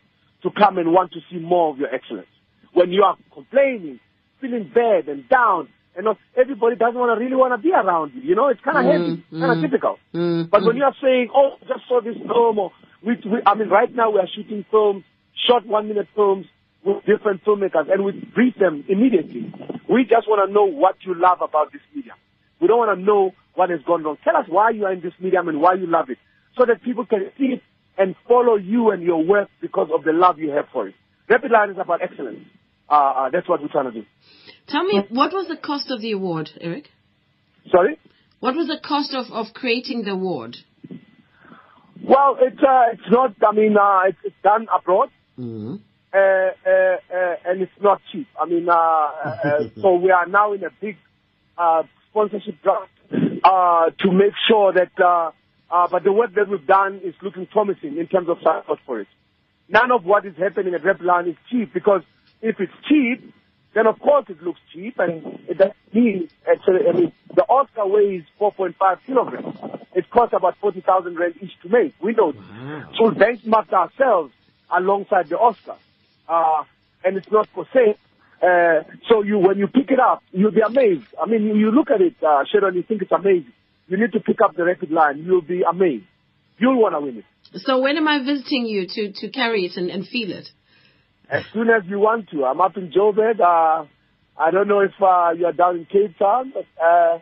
to 0.44 0.50
come 0.52 0.78
and 0.78 0.92
want 0.94 1.12
to 1.14 1.20
see 1.30 1.38
more 1.38 1.72
of 1.72 1.78
your 1.80 1.94
excellence. 1.94 2.28
When 2.74 2.92
you 2.92 3.04
are 3.04 3.18
complaining, 3.34 4.00
feeling 4.40 4.72
bad 4.74 5.10
and 5.10 5.28
down, 5.28 5.68
and 5.96 6.06
not 6.06 6.18
everybody 6.38 6.76
doesn't 6.78 6.98
want 6.98 7.18
to 7.18 7.24
really 7.24 7.36
want 7.36 7.52
to 7.54 7.58
be 7.62 7.74
around 7.74 8.14
you. 8.14 8.22
You 8.22 8.36
know, 8.36 8.48
it's 8.48 8.62
kind 8.62 8.78
of 8.78 8.86
Mm, 8.86 8.92
heavy, 8.92 9.24
kind 9.32 9.52
of 9.52 9.58
mm, 9.58 9.62
difficult. 9.62 10.00
mm, 10.14 10.50
but 10.50 10.64
when 10.64 10.78
you 10.78 10.84
are 10.84 10.96
saying, 11.02 11.30
"Oh, 11.36 11.58
just 11.68 11.88
saw 11.90 12.00
this 12.00 12.16
film," 12.18 12.60
or 12.60 12.72
we, 13.04 13.16
we, 13.26 13.40
I 13.46 13.56
mean, 13.56 13.68
right 13.70 13.94
now 13.94 14.12
we 14.12 14.20
are 14.20 14.28
shooting 14.34 14.64
films, 14.72 15.04
short 15.48 15.66
one-minute 15.66 16.08
films 16.16 16.46
with 16.86 17.04
different 17.06 17.44
filmmakers, 17.44 17.92
and 17.92 18.06
we 18.06 18.12
brief 18.34 18.56
them 18.56 18.86
immediately. 18.88 19.52
We 19.90 20.06
just 20.06 20.30
want 20.30 20.48
to 20.48 20.54
know 20.54 20.66
what 20.66 20.96
you 21.04 21.16
love 21.16 21.42
about 21.42 21.74
this 21.74 21.82
medium. 21.94 22.16
We 22.62 22.68
don't 22.68 22.78
want 22.78 22.98
to 22.98 23.04
know 23.04 23.34
what 23.56 23.70
has 23.72 23.82
gone 23.82 24.04
wrong. 24.04 24.18
Tell 24.24 24.38
us 24.38 24.46
why 24.48 24.70
you 24.70 24.86
are 24.86 24.94
in 24.94 25.02
this 25.02 25.14
medium 25.20 25.50
and 25.50 25.60
why 25.60 25.74
you 25.74 25.88
love 25.88 26.10
it, 26.10 26.18
so 26.58 26.66
that 26.66 26.82
people 26.84 27.06
can 27.06 27.32
see 27.38 27.46
it 27.56 27.62
and 27.98 28.16
follow 28.28 28.56
you 28.56 28.92
and 28.92 29.04
your 29.04 29.24
work 29.24 29.50
because 29.62 29.90
of 29.94 30.04
the 30.04 30.14
love 30.14 30.40
you 30.40 30.52
have 30.52 30.66
for 30.72 30.88
it. 30.88 30.96
Rapid 31.30 31.52
Lion 31.52 31.72
is 31.72 31.78
about 31.80 32.02
excellence. 32.02 32.40
Uh, 32.90 32.94
uh, 32.94 33.30
that's 33.30 33.48
what 33.48 33.62
we're 33.62 33.68
trying 33.68 33.86
to 33.86 33.92
do. 33.92 34.06
Tell 34.68 34.84
me, 34.84 35.04
what 35.10 35.32
was 35.32 35.48
the 35.48 35.58
cost 35.58 35.92
of 35.92 36.02
the 36.02 36.12
award, 36.14 36.50
Eric? 36.60 36.86
Sorry? 37.70 38.00
What 38.40 38.56
was 38.56 38.68
the 38.68 38.80
cost 38.84 39.14
of, 39.14 39.32
of 39.32 39.54
creating 39.54 40.04
the 40.04 40.12
award? 40.12 40.58
Well, 42.02 42.38
it's 42.40 42.58
uh, 42.64 42.94
it's 42.94 43.12
not. 43.12 43.36
I 43.46 43.52
mean, 43.54 43.76
uh, 43.78 44.02
it's, 44.08 44.18
it's 44.24 44.36
done 44.44 44.68
abroad, 44.76 45.10
Mm-hmm. 45.38 45.76
uh, 46.14 46.18
uh, 46.18 47.16
uh, 47.16 47.36
and 47.46 47.62
it's 47.62 47.72
not 47.82 48.02
cheap. 48.12 48.28
I 48.42 48.46
mean, 48.46 48.68
uh, 48.70 48.74
uh, 48.74 49.36
uh, 49.44 49.60
so 49.82 49.96
we 49.96 50.10
are 50.12 50.26
now 50.26 50.54
in 50.54 50.64
a 50.64 50.70
big 50.82 50.98
uh, 51.58 51.84
sponsorship 52.10 52.62
drive 52.64 52.88
uh, 53.44 53.90
to 54.00 54.12
make 54.12 54.34
sure 54.48 54.74
that. 54.74 55.34
Uh, 55.72 55.88
but 55.90 56.04
the 56.04 56.12
work 56.12 56.34
that 56.36 56.48
we've 56.50 56.66
done 56.66 57.02
is 57.04 57.14
looking 57.22 57.46
promising 57.46 57.98
in 57.98 58.08
terms 58.08 58.28
of 58.30 58.38
support 58.40 58.80
for 58.86 59.00
it. 59.02 59.08
None 59.68 59.92
of 59.92 60.04
what 60.04 60.26
is 60.26 60.36
happening 60.38 60.74
at 60.74 60.84
Rapid 60.84 61.06
Lion 61.06 61.30
is 61.30 61.36
cheap 61.52 61.74
because 61.74 62.02
if 62.42 62.60
it's 62.60 62.74
cheap, 62.88 63.34
then 63.76 63.86
of 63.86 64.00
course 64.00 64.26
it 64.30 64.42
looks 64.42 64.60
cheap, 64.74 64.96
and 64.98 65.24
it 65.48 65.58
doesn't 65.60 65.76
mean 65.94 66.30
actually. 66.50 66.88
I 66.88 66.92
mean, 66.94 67.12
the 67.36 67.44
Oscar 67.44 67.86
weighs 67.86 68.24
4.5 68.42 68.98
kilograms. 69.06 69.56
It 69.94 70.10
costs 70.10 70.34
about 70.36 70.58
40,000 70.60 71.18
rand 71.18 71.36
each 71.42 71.52
to 71.64 71.70
make. 71.70 71.94
We 72.02 72.14
know. 72.14 72.32
this. 72.32 72.42
So 72.98 73.10
we 73.10 73.16
benchmarked 73.16 73.74
ourselves 73.74 74.34
alongside 74.76 75.30
the 75.30 75.38
Oscar, 75.38 75.76
uh, 76.28 76.64
and 77.04 77.18
it's 77.18 77.32
not 77.32 77.48
for 77.54 77.68
sale. 77.74 77.96
Uh, 78.42 78.84
so 79.10 79.22
you, 79.24 79.38
when 79.38 79.58
you 79.58 79.68
pick 79.68 79.92
it 79.92 80.00
up, 80.00 80.24
you'll 80.32 80.52
be 80.52 80.62
amazed. 80.62 81.06
I 81.22 81.28
mean, 81.28 81.44
you, 81.44 81.56
you 81.56 81.72
look 81.72 81.92
at 81.92 82.02
it, 82.02 82.16
uh, 82.26 82.46
Sharon, 82.50 82.74
you 82.76 82.84
think 82.84 83.02
it's 83.02 83.12
amazing. 83.12 83.52
You 83.90 83.98
need 83.98 84.12
to 84.14 84.20
pick 84.20 84.38
up 84.42 84.56
the 84.56 84.64
record 84.64 84.92
line. 84.92 85.24
You'll 85.26 85.42
be 85.42 85.64
amazed. 85.64 86.06
You'll 86.60 86.80
want 86.80 86.94
to 86.94 87.02
win 87.02 87.18
it. 87.18 87.26
So 87.62 87.82
when 87.82 87.98
am 87.98 88.08
I 88.08 88.20
visiting 88.24 88.66
you 88.66 88.88
to, 88.88 89.12
to 89.14 89.30
carry 89.30 89.66
it 89.66 89.78
and, 89.78 89.90
and 89.90 90.08
feel 90.08 90.32
it? 90.32 90.48
As 91.30 91.44
soon 91.54 91.70
as 91.70 91.84
you 91.88 92.00
want 92.00 92.30
to. 92.30 92.46
I'm 92.46 92.62
up 92.62 92.78
in 92.78 92.92
Joburg. 92.92 93.40
Uh, 93.40 93.86
I 94.38 94.52
don't 94.52 94.68
know 94.68 94.82
if 94.82 94.92
uh, 95.02 95.32
you're 95.38 95.54
down 95.54 95.78
in 95.78 95.86
Cape 95.86 96.18
Town, 96.18 96.54
but 96.54 96.66
uh, 96.84 97.20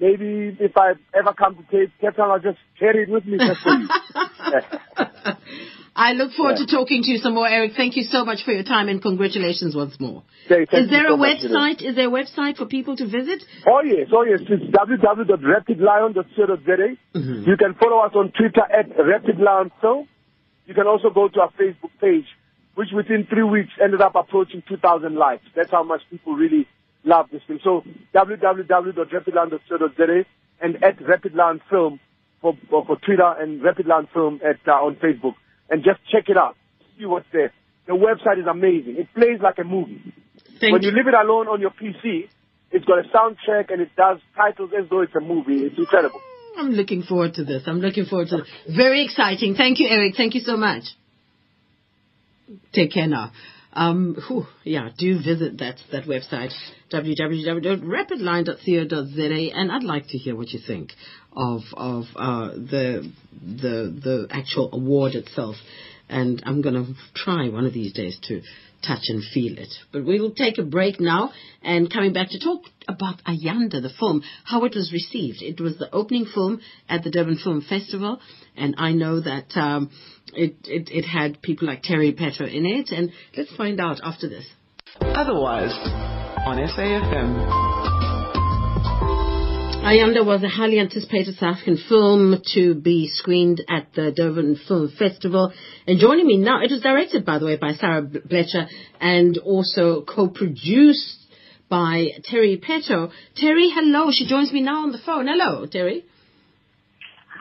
maybe 0.00 0.56
if 0.60 0.76
I 0.76 0.92
ever 1.12 1.32
come 1.32 1.56
to 1.56 1.62
Cape, 1.64 1.92
Cape 2.00 2.16
Town, 2.16 2.30
I'll 2.30 2.38
just 2.38 2.58
carry 2.78 3.02
it 3.02 3.08
with 3.08 3.26
me. 3.26 3.38
Just 3.38 3.60
for 3.62 3.72
you. 3.72 3.88
I 5.96 6.12
look 6.12 6.32
forward 6.32 6.56
to 6.58 6.66
talking 6.66 7.02
to 7.04 7.10
you 7.10 7.16
some 7.18 7.32
more, 7.34 7.48
Eric. 7.48 7.72
Thank 7.74 7.96
you 7.96 8.02
so 8.02 8.22
much 8.26 8.44
for 8.44 8.52
your 8.52 8.64
time 8.64 8.90
and 8.90 9.00
congratulations 9.00 9.74
once 9.74 9.98
more. 9.98 10.22
Okay, 10.44 10.64
Is 10.76 10.90
there 10.90 11.04
you 11.04 11.08
so 11.08 11.14
a 11.14 11.16
much, 11.16 11.38
website? 11.38 11.80
Is 11.82 11.96
there 11.96 12.08
a 12.08 12.10
website 12.10 12.58
for 12.58 12.66
people 12.66 12.96
to 12.96 13.06
visit? 13.06 13.42
Oh 13.66 13.80
yes, 13.82 14.08
oh 14.12 14.22
yes. 14.22 14.40
It's 14.46 14.64
www.rapidlion.co.za. 14.76 16.96
Mm-hmm. 17.18 17.48
You 17.48 17.56
can 17.56 17.72
follow 17.80 18.00
us 18.04 18.12
on 18.14 18.30
Twitter 18.32 18.60
at 18.70 18.90
Rapid 19.02 19.38
Lion 19.40 19.70
Film. 19.80 20.06
You 20.66 20.74
can 20.74 20.86
also 20.86 21.08
go 21.08 21.28
to 21.28 21.40
our 21.40 21.50
Facebook 21.52 21.92
page, 21.98 22.26
which 22.74 22.90
within 22.94 23.24
three 23.26 23.44
weeks 23.44 23.70
ended 23.82 24.02
up 24.02 24.16
approaching 24.16 24.62
2,000 24.68 25.14
likes. 25.14 25.44
That's 25.56 25.70
how 25.70 25.82
much 25.82 26.02
people 26.10 26.34
really 26.34 26.68
love 27.04 27.30
this 27.32 27.40
thing. 27.48 27.58
So 27.64 27.84
www.rapidlion.co.za 28.14 30.24
and 30.60 30.84
at 30.84 31.00
Rapid 31.08 31.34
Lion 31.34 31.62
Film 31.70 32.00
for, 32.42 32.54
for, 32.68 32.84
for 32.84 32.96
Twitter 32.98 33.32
and 33.38 33.62
Rapid 33.62 33.86
Lion 33.86 34.08
Film 34.12 34.40
at 34.44 34.58
uh, 34.68 34.72
on 34.72 34.96
Facebook. 34.96 35.36
And 35.70 35.82
just 35.82 36.00
check 36.10 36.28
it 36.28 36.36
out. 36.36 36.56
See 36.98 37.06
what's 37.06 37.26
there. 37.32 37.52
The 37.86 37.92
website 37.92 38.40
is 38.40 38.46
amazing. 38.46 38.96
It 38.96 39.08
plays 39.14 39.40
like 39.42 39.58
a 39.58 39.64
movie 39.64 40.12
Thank 40.60 40.72
when 40.72 40.82
you 40.82 40.90
leave 40.90 41.06
it 41.06 41.14
alone 41.14 41.48
on 41.48 41.60
your 41.60 41.70
PC, 41.70 42.28
it's 42.70 42.84
got 42.84 42.98
a 42.98 43.08
soundtrack 43.08 43.72
and 43.72 43.80
it 43.80 43.90
does 43.96 44.18
titles 44.34 44.70
as 44.78 44.88
though 44.88 45.02
it's 45.02 45.14
a 45.14 45.20
movie. 45.20 45.64
It's 45.64 45.78
incredible. 45.78 46.20
I'm 46.56 46.70
looking 46.70 47.02
forward 47.02 47.34
to 47.34 47.44
this. 47.44 47.64
I'm 47.66 47.80
looking 47.80 48.06
forward 48.06 48.28
to 48.28 48.38
this. 48.38 48.48
Very 48.74 49.04
exciting. 49.04 49.54
Thank 49.54 49.78
you, 49.78 49.88
Eric. 49.88 50.14
Thank 50.16 50.34
you 50.34 50.40
so 50.40 50.56
much. 50.56 50.84
Take 52.72 52.92
care 52.92 53.06
now. 53.06 53.32
Um, 53.76 54.16
whew, 54.26 54.48
yeah, 54.64 54.88
do 54.96 55.18
visit 55.18 55.58
that, 55.58 55.76
that 55.92 56.04
website, 56.04 56.54
www.rapidline.co.za, 56.90 59.50
and 59.54 59.70
I'd 59.70 59.84
like 59.84 60.08
to 60.08 60.16
hear 60.16 60.34
what 60.34 60.48
you 60.48 60.60
think 60.66 60.94
of, 61.36 61.60
of, 61.74 62.04
uh, 62.16 62.52
the, 62.52 63.12
the, 63.42 63.94
the 64.02 64.28
actual 64.30 64.70
award 64.72 65.14
itself. 65.14 65.56
And 66.08 66.42
I'm 66.46 66.62
gonna 66.62 66.86
try 67.14 67.50
one 67.50 67.66
of 67.66 67.74
these 67.74 67.92
days 67.92 68.18
to 68.28 68.40
touch 68.82 69.04
and 69.08 69.22
feel 69.32 69.58
it. 69.58 69.72
But 69.92 70.04
we 70.04 70.20
will 70.20 70.32
take 70.32 70.58
a 70.58 70.62
break 70.62 71.00
now 71.00 71.32
and 71.62 71.92
coming 71.92 72.12
back 72.12 72.30
to 72.30 72.38
talk 72.38 72.62
about 72.88 73.22
Ayanda, 73.24 73.82
the 73.82 73.90
film, 73.98 74.22
how 74.44 74.64
it 74.64 74.74
was 74.74 74.92
received. 74.92 75.42
It 75.42 75.60
was 75.60 75.78
the 75.78 75.92
opening 75.92 76.26
film 76.26 76.60
at 76.88 77.02
the 77.02 77.10
Durban 77.10 77.38
Film 77.42 77.64
Festival, 77.68 78.20
and 78.56 78.74
I 78.78 78.92
know 78.92 79.20
that 79.20 79.56
um, 79.56 79.90
it, 80.34 80.54
it, 80.64 80.88
it 80.90 81.04
had 81.04 81.42
people 81.42 81.66
like 81.66 81.82
Terry 81.82 82.12
Pheto 82.12 82.42
in 82.42 82.66
it, 82.66 82.90
and 82.90 83.10
let's 83.36 83.54
find 83.56 83.80
out 83.80 84.00
after 84.02 84.28
this. 84.28 84.46
Otherwise, 85.00 85.72
on 86.46 86.58
SAFM. 86.58 87.95
Ayanda 89.86 90.26
was 90.26 90.42
a 90.42 90.48
highly 90.48 90.80
anticipated 90.80 91.36
South 91.36 91.58
African 91.58 91.76
film 91.88 92.42
to 92.54 92.74
be 92.74 93.06
screened 93.06 93.62
at 93.68 93.86
the 93.94 94.10
Durban 94.10 94.58
Film 94.66 94.90
Festival. 94.98 95.52
And 95.86 96.00
joining 96.00 96.26
me 96.26 96.38
now, 96.38 96.60
it 96.60 96.72
was 96.72 96.80
directed, 96.80 97.24
by 97.24 97.38
the 97.38 97.46
way, 97.46 97.54
by 97.54 97.74
Sarah 97.74 98.02
Blecher 98.02 98.66
and 99.00 99.38
also 99.38 100.02
co-produced 100.02 101.28
by 101.70 102.08
Terry 102.24 102.58
Pheto. 102.58 103.12
Terry, 103.36 103.70
hello. 103.72 104.10
She 104.10 104.26
joins 104.26 104.52
me 104.52 104.60
now 104.60 104.82
on 104.82 104.90
the 104.90 104.98
phone. 104.98 105.28
Hello, 105.28 105.66
Terry. 105.66 106.04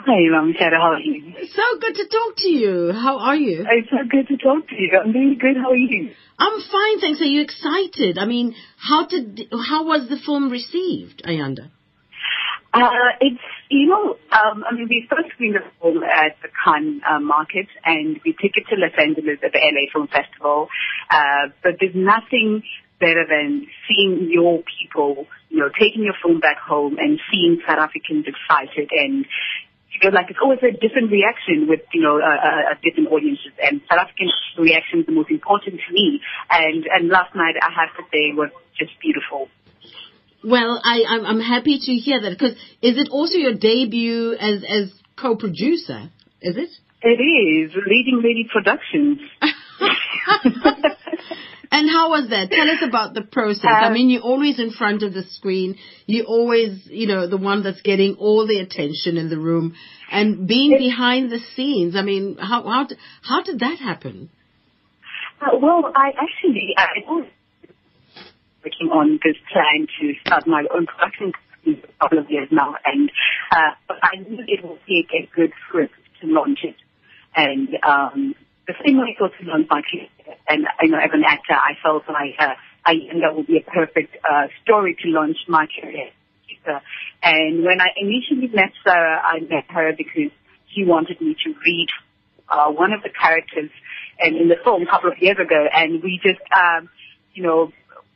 Hi, 0.06 0.30
Mom 0.30 0.54
Shadow. 0.56 0.78
How 0.78 0.94
are 0.94 1.00
you? 1.00 1.34
So 1.52 1.64
good 1.82 1.96
to 1.96 2.08
talk 2.08 2.36
to 2.38 2.48
you. 2.48 2.92
How 2.94 3.18
are 3.22 3.36
you? 3.36 3.66
It's 3.68 3.90
so 3.90 4.08
good 4.08 4.28
to 4.28 4.38
talk 4.38 4.70
to 4.70 4.76
you. 4.76 4.92
I'm 5.04 5.12
doing 5.12 5.40
good. 5.42 5.58
How 5.58 5.72
are 5.72 5.76
you? 5.76 6.12
I'm 6.38 6.62
fine, 6.62 7.00
thanks. 7.02 7.22
Are 7.22 7.26
you 7.26 7.42
excited? 7.42 8.20
I 8.20 8.26
mean, 8.26 8.54
how 8.78 9.08
did, 9.08 9.48
how 9.68 9.88
was 9.88 10.08
the 10.10 10.18
film 10.24 10.52
received, 10.52 11.24
Ayanda? 11.26 11.72
Uh, 12.76 13.16
it's, 13.22 13.40
you 13.70 13.88
know, 13.88 14.18
um, 14.36 14.66
I 14.70 14.76
mean, 14.76 14.88
we 14.90 15.08
first 15.10 15.32
screened 15.32 15.56
the 15.56 15.64
film 15.80 16.04
at 16.04 16.36
the 16.42 16.50
Cannes 16.52 17.02
uh, 17.08 17.20
market 17.20 17.68
and 17.86 18.20
we 18.26 18.34
took 18.34 18.52
it 18.52 18.68
to 18.68 18.76
Los 18.76 18.92
Angeles 19.00 19.40
at 19.44 19.54
the 19.54 19.60
LA 19.64 19.88
Film 19.94 20.10
Festival. 20.10 20.68
Uh, 21.10 21.56
but 21.64 21.80
there's 21.80 21.96
nothing 21.96 22.64
better 23.00 23.24
than 23.24 23.68
seeing 23.88 24.28
your 24.30 24.62
people, 24.68 25.26
you 25.50 25.60
know, 25.60 25.70
taking 25.80 26.04
your 26.04 26.16
film 26.22 26.42
back 26.42 26.58
home 26.58 26.98
and 27.00 27.20
seeing 27.32 27.62
South 27.66 27.80
Africans 27.80 28.26
excited 28.28 28.92
and, 28.92 29.24
you 29.96 30.00
know, 30.04 30.10
like 30.12 30.30
it's 30.30 30.40
always 30.44 30.60
a 30.60 30.76
different 30.76 31.12
reaction 31.12 31.68
with, 31.70 31.80
you 31.94 32.02
know, 32.02 32.20
a 32.20 32.76
different 32.84 33.08
audiences 33.08 33.56
and 33.64 33.80
South 33.88 34.04
African 34.04 34.28
reaction 34.60 35.00
is 35.00 35.06
the 35.06 35.16
most 35.16 35.32
important 35.32 35.80
to 35.80 35.94
me. 35.94 36.20
And, 36.52 36.84
and 36.92 37.08
last 37.08 37.34
night 37.36 37.56
I 37.56 37.72
have 37.72 37.96
to 37.96 38.04
say 38.12 38.36
was 38.36 38.52
just 38.78 38.92
beautiful. 39.00 39.48
Well, 40.46 40.80
I, 40.84 41.04
I'm, 41.08 41.26
I'm 41.26 41.40
happy 41.40 41.80
to 41.80 41.92
hear 41.94 42.22
that 42.22 42.30
because 42.30 42.52
is 42.82 42.98
it 42.98 43.10
also 43.10 43.38
your 43.38 43.54
debut 43.56 44.34
as, 44.40 44.64
as 44.68 44.94
co-producer? 45.20 46.12
Is 46.42 46.56
it? 46.58 46.70
It 47.02 47.20
is 47.22 47.72
Leading 47.76 48.22
Lady 48.24 48.48
Productions. 48.52 49.20
and 51.72 51.90
how 51.90 52.10
was 52.10 52.30
that? 52.30 52.50
Tell 52.52 52.70
us 52.70 52.82
about 52.88 53.14
the 53.14 53.22
process. 53.22 53.66
I 53.66 53.88
Uh, 53.88 53.92
mean, 53.92 54.10
you're 54.10 54.22
always 54.22 54.60
in 54.60 54.72
front 54.72 55.04
of 55.04 55.14
the 55.14 55.24
screen. 55.24 55.78
You're 56.06 56.26
always, 56.26 56.86
you 56.86 57.08
know, 57.08 57.28
the 57.28 57.38
one 57.38 57.64
that's 57.64 57.82
getting 57.82 58.16
all 58.16 58.48
the 58.48 58.60
attention 58.60 59.18
in 59.18 59.30
the 59.30 59.38
room. 59.40 59.76
And 60.12 60.48
being 60.48 60.78
behind 60.78 61.32
the 61.32 61.40
scenes, 61.56 61.96
I 61.96 62.02
mean, 62.04 62.38
how 62.40 62.64
how 62.64 62.88
how 63.24 63.42
did 63.44 63.60
that 63.60 63.78
happen? 63.80 64.30
Uh, 65.42 65.58
well, 65.62 65.92
I 65.96 66.10
actually 66.10 66.74
I 66.78 66.88
was 67.08 67.26
working 68.66 68.90
on 68.90 69.20
this 69.24 69.38
plan 69.54 69.88
to 70.02 70.14
start 70.26 70.48
my 70.48 70.66
own 70.74 70.88
production 70.88 71.32
company 71.32 71.84
a 71.84 72.04
couple 72.04 72.20
of 72.20 72.30
years 72.30 72.50
now, 72.52 72.76
and 72.84 73.12
uh, 73.52 73.72
I 74.02 74.18
knew 74.18 74.44
it 74.48 74.66
would 74.66 74.80
take 74.90 75.10
a 75.14 75.30
good 75.36 75.52
script 75.68 75.94
to 76.22 76.28
launch 76.28 76.60
it. 76.64 76.76
And 77.36 77.70
um, 77.84 78.36
the 78.68 78.74
same 78.86 78.98
way 78.98 79.16
I 79.16 79.20
thought 79.20 79.32
to 79.40 79.46
launch 79.46 79.68
my 79.70 79.82
career, 79.82 80.08
and 80.50 80.66
you 80.82 80.90
know, 80.90 80.98
as 80.98 81.12
an 81.14 81.24
actor, 81.26 81.54
I 81.54 81.74
felt 81.84 82.04
like 82.10 82.36
uh, 82.40 82.56
Ayanda 82.88 83.36
would 83.36 83.48
be 83.48 83.58
a 83.58 83.70
perfect 83.70 84.18
uh, 84.28 84.48
story 84.64 84.98
to 85.04 85.10
launch 85.10 85.38
my 85.48 85.68
career. 85.68 86.10
And 87.22 87.64
when 87.64 87.80
I 87.80 87.90
initially 87.96 88.48
met 88.48 88.74
Sarah, 88.84 89.22
I 89.22 89.40
met 89.42 89.66
her 89.70 89.94
because 89.96 90.32
she 90.74 90.84
wanted 90.84 91.22
me 91.22 91.36
to 91.44 91.54
read 91.54 91.88
uh, 92.50 92.72
one 92.72 92.92
of 92.92 93.04
the 93.04 93.10
characters 93.10 93.70
and 94.20 94.36
in 94.36 94.48
the 94.48 94.56
film 94.64 94.82
a 94.82 94.90
couple 94.90 95.12
of 95.12 95.18
years 95.20 95.38
ago, 95.38 95.68
and 95.72 96.02
we 96.02 96.20
just, 96.24 96.42
um, 96.58 96.90
you 97.34 97.44
know, 97.44 97.72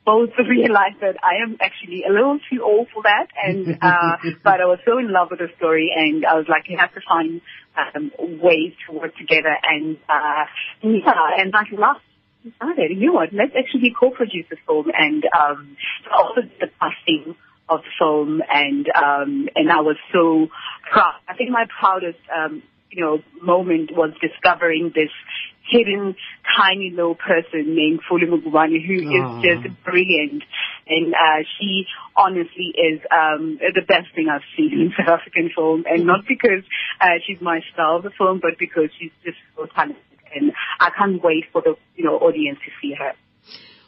both 0.05 0.29
realized 0.37 1.01
that 1.01 1.17
I 1.23 1.43
am 1.43 1.57
actually 1.61 2.03
a 2.07 2.11
little 2.11 2.39
too 2.51 2.63
old 2.63 2.87
for 2.93 3.03
that, 3.03 3.27
and 3.35 3.77
uh, 3.81 4.17
but 4.43 4.61
I 4.61 4.65
was 4.65 4.79
so 4.85 4.97
in 4.97 5.11
love 5.11 5.29
with 5.31 5.39
the 5.39 5.49
story, 5.57 5.91
and 5.95 6.25
I 6.25 6.35
was 6.35 6.45
like, 6.49 6.63
you 6.67 6.77
have 6.77 6.93
to 6.93 7.01
find 7.07 7.41
um, 7.77 8.11
ways 8.41 8.73
to 8.87 8.97
work 8.97 9.15
together, 9.15 9.55
and 9.63 9.97
uh, 10.09 10.45
yeah, 10.81 11.37
and 11.37 11.53
like 11.53 11.67
last 11.77 12.01
decided, 12.43 12.91
you 12.97 13.07
know 13.07 13.13
what, 13.13 13.33
let's 13.33 13.51
actually 13.57 13.93
co-produce 13.97 14.45
the 14.49 14.57
film, 14.65 14.87
and 14.97 15.23
um, 15.37 15.77
also 16.11 16.41
the 16.59 16.67
casting 16.79 17.35
of 17.67 17.81
the 17.81 17.91
film, 17.99 18.41
and 18.49 18.87
um, 18.95 19.49
and 19.55 19.71
I 19.71 19.81
was 19.81 19.97
so 20.11 20.47
proud. 20.91 21.15
I 21.27 21.35
think 21.35 21.51
my 21.51 21.65
proudest 21.79 22.19
um, 22.35 22.63
you 22.91 23.03
know 23.03 23.19
moment 23.41 23.91
was 23.93 24.11
discovering 24.21 24.91
this 24.93 25.11
hidden, 25.69 26.15
tiny 26.57 26.91
little 26.91 27.15
person 27.15 27.75
named 27.75 27.99
Fulu 28.09 28.25
Mugovhani 28.25 28.85
who 28.85 28.95
is 28.95 29.43
just 29.43 29.83
brilliant. 29.83 30.43
And 30.87 31.13
uh, 31.13 31.45
she 31.59 31.85
honestly 32.15 32.73
is 32.75 32.99
um, 33.11 33.59
the 33.59 33.83
best 33.87 34.07
thing 34.15 34.27
I've 34.31 34.41
seen 34.57 34.73
in 34.73 34.93
South 34.97 35.19
African 35.19 35.51
film. 35.55 35.83
And 35.87 36.05
not 36.05 36.21
because 36.27 36.63
uh, 36.99 37.21
she's 37.25 37.39
my 37.41 37.61
style 37.73 37.97
of 37.97 38.03
the 38.03 38.11
film, 38.17 38.39
but 38.41 38.57
because 38.57 38.89
she's 38.99 39.11
just 39.23 39.37
so 39.55 39.67
talented. 39.67 40.01
And 40.33 40.51
I 40.79 40.89
can't 40.95 41.23
wait 41.23 41.45
for 41.51 41.61
the 41.61 41.75
you 41.95 42.03
know 42.03 42.17
audience 42.17 42.59
to 42.65 42.71
see 42.81 42.93
her. 42.97 43.13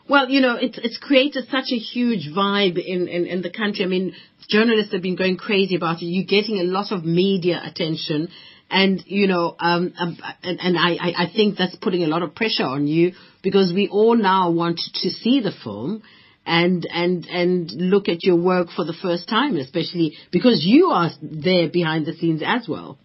Well, 0.10 0.30
you 0.30 0.42
know, 0.42 0.58
it's 0.60 0.78
it's 0.78 0.98
created 0.98 1.46
such 1.50 1.72
a 1.72 1.78
huge 1.78 2.30
vibe 2.36 2.78
in, 2.84 3.08
in, 3.08 3.28
in 3.28 3.42
the 3.42 3.52
country. 3.52 3.86
I 3.86 3.88
mean, 3.88 4.14
journalists 4.50 4.92
have 4.92 5.04
been 5.04 5.16
going 5.16 5.38
crazy 5.38 5.76
about 5.76 6.02
it. 6.02 6.06
You're 6.06 6.26
getting 6.26 6.60
a 6.60 6.64
lot 6.64 6.92
of 6.92 7.06
media 7.06 7.62
attention 7.64 8.30
and 8.72 9.04
you 9.06 9.28
know, 9.28 9.56
um, 9.60 9.94
um, 10.00 10.18
and, 10.44 10.60
and 10.62 10.78
I, 10.78 11.26
I 11.26 11.32
think 11.36 11.58
that's 11.58 11.76
putting 11.76 12.04
a 12.04 12.08
lot 12.08 12.24
of 12.24 12.34
pressure 12.34 12.64
on 12.64 12.88
you 12.88 13.12
because 13.44 13.74
we 13.74 13.90
all 13.90 14.16
now 14.16 14.50
want 14.52 14.80
to 15.02 15.10
see 15.10 15.42
the 15.42 15.52
film 15.64 16.04
and 16.46 16.88
and 16.90 17.26
and 17.26 17.72
look 17.72 18.08
at 18.08 18.24
your 18.24 18.38
work 18.38 18.70
for 18.74 18.86
the 18.86 18.94
first 18.94 19.28
time, 19.28 19.58
especially 19.58 20.16
because 20.32 20.64
you 20.66 20.88
are 20.88 21.12
there 21.22 21.70
behind 21.70 22.06
the 22.06 22.14
scenes 22.14 22.42
as 22.46 22.68
well. 22.68 22.98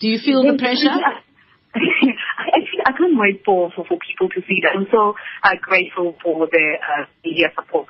Do 0.00 0.08
you 0.08 0.18
feel 0.18 0.42
the 0.42 0.58
pressure? 0.58 0.88
I 1.76 2.92
can't 2.92 3.18
wait 3.18 3.42
for, 3.44 3.70
for, 3.76 3.84
for 3.84 3.98
people 3.98 4.30
to 4.30 4.40
see 4.48 4.60
that. 4.62 4.76
I'm 4.76 4.86
so 4.90 5.14
uh, 5.42 5.56
grateful 5.60 6.16
for 6.22 6.46
the 6.46 6.74
uh, 6.80 7.04
media 7.22 7.48
support 7.54 7.88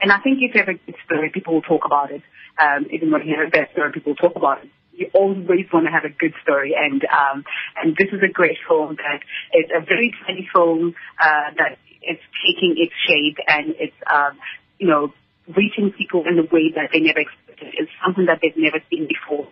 And 0.00 0.12
I 0.12 0.20
think 0.20 0.38
if 0.40 0.54
you 0.54 0.60
have 0.60 0.68
a 0.68 0.74
good 0.74 0.96
story, 1.06 1.30
people 1.32 1.54
will 1.54 1.62
talk 1.62 1.86
about 1.86 2.10
it. 2.10 2.22
Um, 2.60 2.86
even 2.92 3.10
when 3.10 3.26
you 3.26 3.36
have 3.38 3.48
a 3.48 3.50
bad 3.50 3.68
story, 3.72 3.92
people 3.92 4.12
will 4.12 4.28
talk 4.28 4.36
about 4.36 4.64
it 4.64 4.70
you 4.98 5.08
always 5.14 5.66
want 5.72 5.86
to 5.86 5.92
have 5.92 6.04
a 6.04 6.10
good 6.10 6.34
story, 6.42 6.74
and 6.76 7.04
um, 7.06 7.44
and 7.80 7.96
this 7.96 8.08
is 8.12 8.20
a 8.22 8.32
great 8.32 8.58
film 8.68 8.96
that 8.96 9.20
it's 9.52 9.70
a 9.70 9.80
very 9.80 10.12
tiny 10.26 10.48
film 10.52 10.94
uh, 11.22 11.54
that 11.56 11.78
it's 12.02 12.22
taking 12.44 12.74
its 12.76 12.92
shape 13.06 13.38
and 13.46 13.74
it's 13.78 13.96
um, 14.10 14.38
you 14.78 14.88
know 14.88 15.12
reaching 15.56 15.92
people 15.96 16.24
in 16.26 16.38
a 16.38 16.42
way 16.42 16.72
that 16.74 16.90
they 16.92 17.00
never 17.00 17.20
expected. 17.20 17.74
It's 17.78 17.90
something 18.04 18.26
that 18.26 18.40
they've 18.42 18.56
never 18.56 18.82
seen 18.90 19.08
before. 19.08 19.48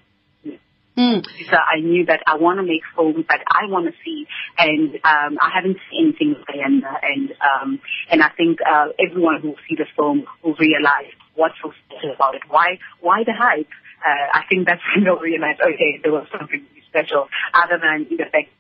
Mm. 0.97 1.25
So 1.51 1.57
I 1.57 1.81
knew 1.81 2.07
that 2.07 2.23
I 2.27 2.37
want 2.37 2.59
to 2.59 2.63
make 2.63 2.81
films 2.97 3.27
that 3.29 3.45
I 3.47 3.69
want 3.69 3.85
to 3.87 3.93
see, 4.03 4.27
and 4.57 4.95
um, 5.05 5.37
I 5.41 5.51
haven't 5.55 5.77
seen 5.91 6.09
anything 6.09 6.31
with 6.31 6.49
Ayanda, 6.49 6.89
and 7.03 7.33
um, 7.45 7.81
and 8.11 8.23
I 8.23 8.31
think 8.31 8.61
uh, 8.65 8.89
everyone 8.99 9.43
who 9.43 9.49
will 9.49 9.63
see 9.69 9.77
the 9.77 9.85
film 9.95 10.25
will 10.43 10.55
realize 10.59 11.13
what's 11.35 11.55
so 11.63 11.73
special 11.87 12.15
about 12.15 12.35
it. 12.35 12.43
Why 12.49 12.79
why 13.01 13.25
the 13.25 13.35
hype? 13.37 13.69
Uh, 14.07 14.39
I 14.39 14.43
think 14.49 14.67
that's 14.67 14.81
when 14.95 15.05
they'll 15.05 15.19
realize, 15.19 15.57
okay, 15.61 16.01
there 16.03 16.13
was 16.13 16.27
something 16.37 16.65
special 16.89 17.29
other 17.53 17.79
than 17.83 18.07
the 18.11 18.25
fact. 18.31 18.51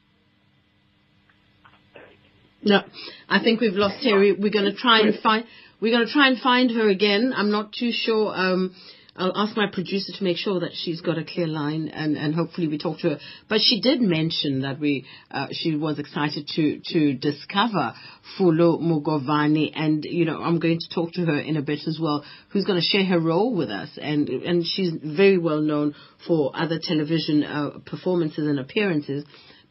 No, 2.63 2.83
I 3.29 3.39
think 3.43 3.61
we've 3.61 3.75
lost 3.75 4.03
Terry. 4.03 4.33
We're 4.33 4.51
going 4.51 4.65
to 4.65 4.75
try 4.75 5.01
and 5.01 5.15
find. 5.23 5.45
We're 5.81 5.93
going 5.93 6.07
to 6.07 6.13
try 6.13 6.29
and 6.29 6.39
find 6.41 6.71
her 6.73 6.89
again. 6.89 7.33
I'm 7.37 7.51
not 7.51 7.73
too 7.73 7.93
sure. 7.93 8.35
Um, 8.35 8.75
I'll 9.19 9.37
ask 9.37 9.57
my 9.57 9.67
producer 9.73 10.13
to 10.13 10.25
make 10.25 10.37
sure 10.37 10.61
that 10.61 10.73
she's 10.75 11.01
got 11.01 11.19
a 11.19 11.25
clear 11.25 11.47
line 11.47 11.89
and, 11.89 12.17
and 12.17 12.35
hopefully 12.35 12.69
we 12.69 12.79
talk 12.79 12.99
to 13.01 13.11
her. 13.11 13.19
But 13.49 13.61
she 13.63 13.81
did 13.81 14.01
mention 14.01 14.63
that 14.63 14.79
we, 14.79 15.07
uh, 15.31 15.49
she 15.53 15.77
was 15.77 15.99
excited 15.99 16.49
to, 16.55 16.81
to 16.93 17.15
discover 17.15 17.95
Fulu 18.39 18.81
Mugovhani 18.81 19.73
and, 19.75 20.05
you 20.05 20.25
know, 20.25 20.43
I'm 20.43 20.59
going 20.59 20.81
to 20.81 20.95
talk 20.95 21.13
to 21.15 21.25
her 21.25 21.39
in 21.39 21.57
a 21.57 21.63
bit 21.63 21.81
as 21.87 21.99
well, 22.01 22.25
who's 22.51 22.65
going 22.65 22.81
to 22.81 22.87
share 22.87 23.05
her 23.07 23.19
role 23.19 23.55
with 23.55 23.71
us. 23.71 23.91
And, 24.01 24.29
and 24.29 24.65
she's 24.67 24.93
very 25.03 25.39
well 25.39 25.61
known 25.61 25.95
for 26.27 26.53
other 26.55 26.79
television 26.83 27.43
uh, 27.45 27.71
performances 27.87 28.47
and 28.47 28.61
appearances. 28.61 29.25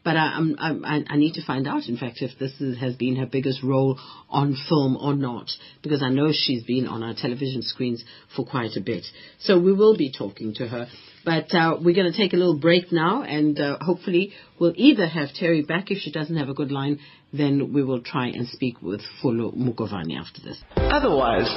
But 0.06 0.16
I, 0.16 0.38
I, 0.58 1.04
I, 1.08 1.16
need 1.16 1.34
to 1.34 1.44
find 1.44 1.66
out, 1.66 1.88
in 1.88 1.96
fact, 1.96 2.18
if 2.20 2.38
this 2.38 2.52
is, 2.60 2.78
has 2.78 2.94
been 2.94 3.16
her 3.16 3.26
biggest 3.26 3.64
role 3.64 3.98
on 4.30 4.56
film 4.68 4.96
or 4.96 5.14
not, 5.14 5.50
because 5.82 6.00
I 6.00 6.10
know 6.10 6.30
she's 6.32 6.62
been 6.62 6.86
on 6.86 7.02
our 7.02 7.12
television 7.12 7.62
screens 7.62 8.04
for 8.36 8.46
quite 8.46 8.76
a 8.76 8.80
bit. 8.80 9.04
So 9.40 9.58
we 9.58 9.72
will 9.72 9.96
be 9.96 10.12
talking 10.16 10.54
to 10.58 10.68
her. 10.68 10.86
But 11.24 11.52
uh, 11.52 11.78
we're 11.82 11.96
going 11.96 12.12
to 12.12 12.16
take 12.16 12.34
a 12.34 12.36
little 12.36 12.56
break 12.56 12.92
now, 12.92 13.24
and 13.24 13.58
uh, 13.58 13.78
hopefully 13.80 14.32
we'll 14.60 14.74
either 14.76 15.08
have 15.08 15.34
Terry 15.34 15.62
back 15.62 15.90
if 15.90 15.98
she 15.98 16.12
doesn't 16.12 16.36
have 16.36 16.48
a 16.48 16.54
good 16.54 16.70
line, 16.70 17.00
then 17.32 17.72
we 17.72 17.82
will 17.82 18.00
try 18.00 18.28
and 18.28 18.46
speak 18.46 18.80
with 18.80 19.00
Fulu 19.20 19.56
Mugovhani 19.56 20.16
after 20.16 20.40
this. 20.40 20.62
Otherwise, 20.76 21.50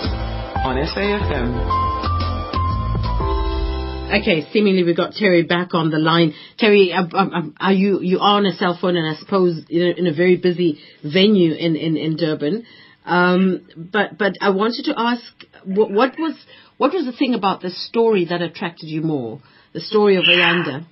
on 0.66 0.76
SAFM. 0.76 2.09
Okay, 4.12 4.48
seemingly 4.52 4.84
we've 4.84 4.98
got 4.98 5.14
Terry 5.14 5.44
back 5.44 5.76
on 5.76 5.92
the 5.92 6.00
line. 6.00 6.34
Terry, 6.58 6.92
uh, 6.92 7.04
um, 7.14 7.32
um, 7.32 7.56
are 7.60 7.74
you 7.74 8.02
you 8.02 8.18
are 8.18 8.38
on 8.38 8.48
a 8.48 8.54
cell 8.54 8.76
phone, 8.82 8.98
and 8.98 9.08
I 9.08 9.20
suppose 9.20 9.64
in 9.70 9.82
a, 9.84 10.00
in 10.00 10.08
a 10.08 10.14
very 10.14 10.36
busy 10.36 10.80
venue 11.04 11.54
in 11.54 11.76
in, 11.76 11.96
in 11.96 12.16
Durban. 12.16 12.66
Um, 13.06 13.68
but 13.78 14.18
but 14.18 14.34
I 14.42 14.50
wanted 14.50 14.86
to 14.86 14.96
ask, 14.98 15.24
what, 15.64 15.92
what, 15.92 16.14
was 16.18 16.36
what 16.78 16.92
was 16.92 17.06
the 17.06 17.12
thing 17.12 17.36
about 17.36 17.62
the 17.62 17.70
story 17.70 18.26
that 18.26 18.42
attracted 18.42 18.88
you 18.88 19.02
more? 19.02 19.42
The 19.74 19.82
story 19.82 20.16
of 20.16 20.24
Ayanda. 20.24 20.88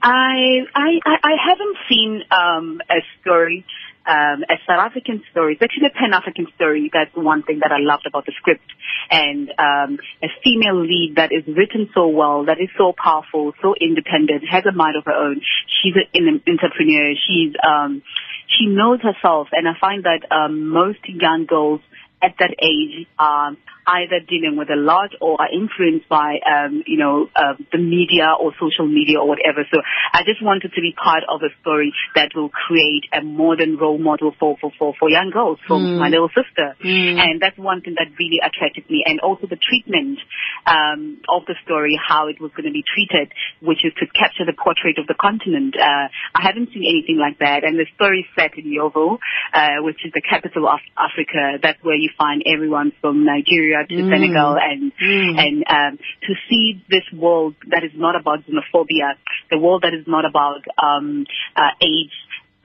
I 0.00 0.60
I 0.74 1.00
I 1.04 1.32
haven't 1.46 1.76
seen 1.90 2.22
um, 2.30 2.80
a 2.88 3.00
story 3.20 3.66
um, 4.06 4.44
a 4.48 4.56
South 4.66 4.80
African 4.80 5.22
story. 5.30 5.54
It's 5.54 5.62
actually 5.62 5.88
a 5.88 5.98
Pan-African 5.98 6.46
story. 6.54 6.90
That's 6.92 7.14
one 7.14 7.42
thing 7.42 7.60
that 7.62 7.72
I 7.72 7.80
loved 7.80 8.06
about 8.06 8.26
the 8.26 8.32
script. 8.36 8.64
And 9.10 9.50
um, 9.58 9.98
a 10.22 10.28
female 10.42 10.80
lead 10.80 11.14
that 11.16 11.32
is 11.32 11.44
written 11.46 11.88
so 11.94 12.08
well, 12.08 12.46
that 12.46 12.60
is 12.60 12.68
so 12.76 12.92
powerful, 12.96 13.52
so 13.62 13.74
independent, 13.80 14.44
has 14.50 14.64
a 14.66 14.72
mind 14.72 14.96
of 14.96 15.04
her 15.06 15.12
own. 15.12 15.40
She's 15.82 15.94
an 16.14 16.42
entrepreneur. 16.46 17.14
She's 17.26 17.54
um, 17.66 18.02
she 18.46 18.66
knows 18.66 19.00
herself, 19.00 19.48
and 19.52 19.66
I 19.66 19.72
find 19.80 20.04
that 20.04 20.30
um, 20.30 20.68
most 20.68 21.00
young 21.08 21.46
girls 21.46 21.80
at 22.22 22.34
that 22.38 22.54
age 22.62 23.06
um, 23.18 23.56
either 23.86 24.20
dealing 24.20 24.56
with 24.56 24.70
a 24.70 24.76
lot 24.76 25.10
or 25.20 25.40
are 25.40 25.52
influenced 25.52 26.08
by, 26.08 26.38
um, 26.46 26.82
you 26.86 26.98
know, 26.98 27.28
uh, 27.36 27.54
the 27.72 27.78
media 27.78 28.32
or 28.38 28.52
social 28.60 28.86
media 28.86 29.18
or 29.20 29.28
whatever. 29.28 29.66
So 29.72 29.80
I 30.12 30.22
just 30.24 30.42
wanted 30.42 30.72
to 30.72 30.80
be 30.80 30.94
part 30.96 31.22
of 31.28 31.42
a 31.42 31.52
story 31.60 31.92
that 32.14 32.32
will 32.34 32.48
create 32.48 33.04
a 33.12 33.22
modern 33.22 33.76
role 33.76 33.98
model 33.98 34.32
for, 34.38 34.56
for, 34.60 34.72
for, 34.78 34.94
for 34.98 35.10
young 35.10 35.30
girls, 35.30 35.58
for 35.68 35.76
mm. 35.76 35.98
my 35.98 36.08
little 36.08 36.28
sister. 36.28 36.76
Mm. 36.84 37.18
And 37.18 37.40
that's 37.40 37.58
one 37.58 37.82
thing 37.82 37.94
that 37.98 38.08
really 38.18 38.40
attracted 38.40 38.88
me. 38.88 39.04
And 39.06 39.20
also 39.20 39.46
the 39.46 39.60
treatment 39.60 40.18
um, 40.66 41.20
of 41.28 41.44
the 41.46 41.54
story, 41.64 41.98
how 42.00 42.28
it 42.28 42.40
was 42.40 42.50
going 42.56 42.66
to 42.66 42.72
be 42.72 42.84
treated, 42.84 43.32
which 43.60 43.84
is 43.84 43.92
to 44.00 44.06
capture 44.06 44.44
the 44.46 44.56
portrait 44.56 44.98
of 44.98 45.06
the 45.06 45.14
continent. 45.14 45.76
Uh, 45.76 46.08
I 46.34 46.40
haven't 46.40 46.72
seen 46.72 46.84
anything 46.88 47.18
like 47.18 47.38
that. 47.40 47.64
And 47.64 47.78
the 47.78 47.86
story 47.94 48.24
is 48.24 48.28
set 48.38 48.56
in 48.56 48.64
Yeoville, 48.64 49.18
uh, 49.52 49.82
which 49.82 50.04
is 50.04 50.12
the 50.12 50.22
capital 50.22 50.68
of 50.68 50.80
Africa. 50.96 51.58
That's 51.62 51.82
where 51.82 51.96
you 51.96 52.10
find 52.16 52.42
everyone 52.46 52.92
from 53.00 53.24
Nigeria 53.24 53.73
to 53.82 53.94
mm. 53.94 54.10
Senegal 54.10 54.56
and 54.60 54.92
mm. 54.92 55.38
and 55.38 55.64
um, 55.68 55.98
to 56.22 56.34
see 56.48 56.82
this 56.88 57.04
world 57.12 57.54
that 57.70 57.82
is 57.82 57.92
not 57.94 58.14
about 58.14 58.44
xenophobia, 58.46 59.14
the 59.50 59.58
world 59.58 59.82
that 59.82 59.94
is 59.94 60.06
not 60.06 60.24
about 60.24 60.62
um, 60.80 61.26
uh, 61.56 61.70
AIDS 61.80 62.12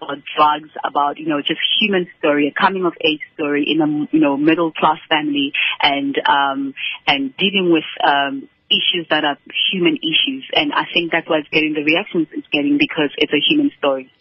about 0.02 0.18
drugs, 0.36 0.70
about 0.84 1.18
you 1.18 1.28
know 1.28 1.42
just 1.42 1.60
human 1.80 2.08
story, 2.20 2.48
a 2.48 2.60
coming 2.60 2.86
of 2.86 2.94
age 3.02 3.22
story 3.34 3.66
in 3.68 3.82
a 3.82 4.16
you 4.16 4.20
know 4.20 4.38
middle 4.38 4.72
class 4.72 5.00
family, 5.10 5.52
and 5.82 6.16
um, 6.28 6.74
and 7.08 7.36
dealing 7.38 7.72
with 7.72 7.84
um, 8.06 8.48
issues 8.70 9.08
that 9.10 9.26
are 9.26 9.38
human 9.72 9.98
issues. 9.98 10.46
And 10.54 10.74
I 10.74 10.86
think 10.94 11.12
that's 11.12 11.28
why 11.28 11.40
it's 11.40 11.50
getting 11.50 11.74
the 11.74 11.84
reactions 11.84 12.28
it's 12.32 12.48
getting 12.52 12.78
because 12.78 13.12
it's 13.18 13.34
a 13.34 13.42
human 13.50 13.72
story. 13.78 14.12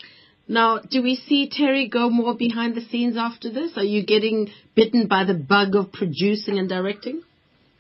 Now, 0.49 0.79
do 0.79 1.03
we 1.03 1.15
see 1.15 1.51
Terry 1.51 1.89
go 1.89 2.09
more 2.09 2.35
behind 2.35 2.75
the 2.75 2.81
scenes 2.81 3.19
after 3.19 3.51
this? 3.51 3.77
Are 3.77 3.85
you 3.85 4.05
getting 4.05 4.51
bitten 4.75 5.07
by 5.07 5.25
the 5.25 5.35
bug 5.35 5.77
of 5.77 5.93
producing 5.93 6.59
and 6.59 6.69
directing? 6.69 7.23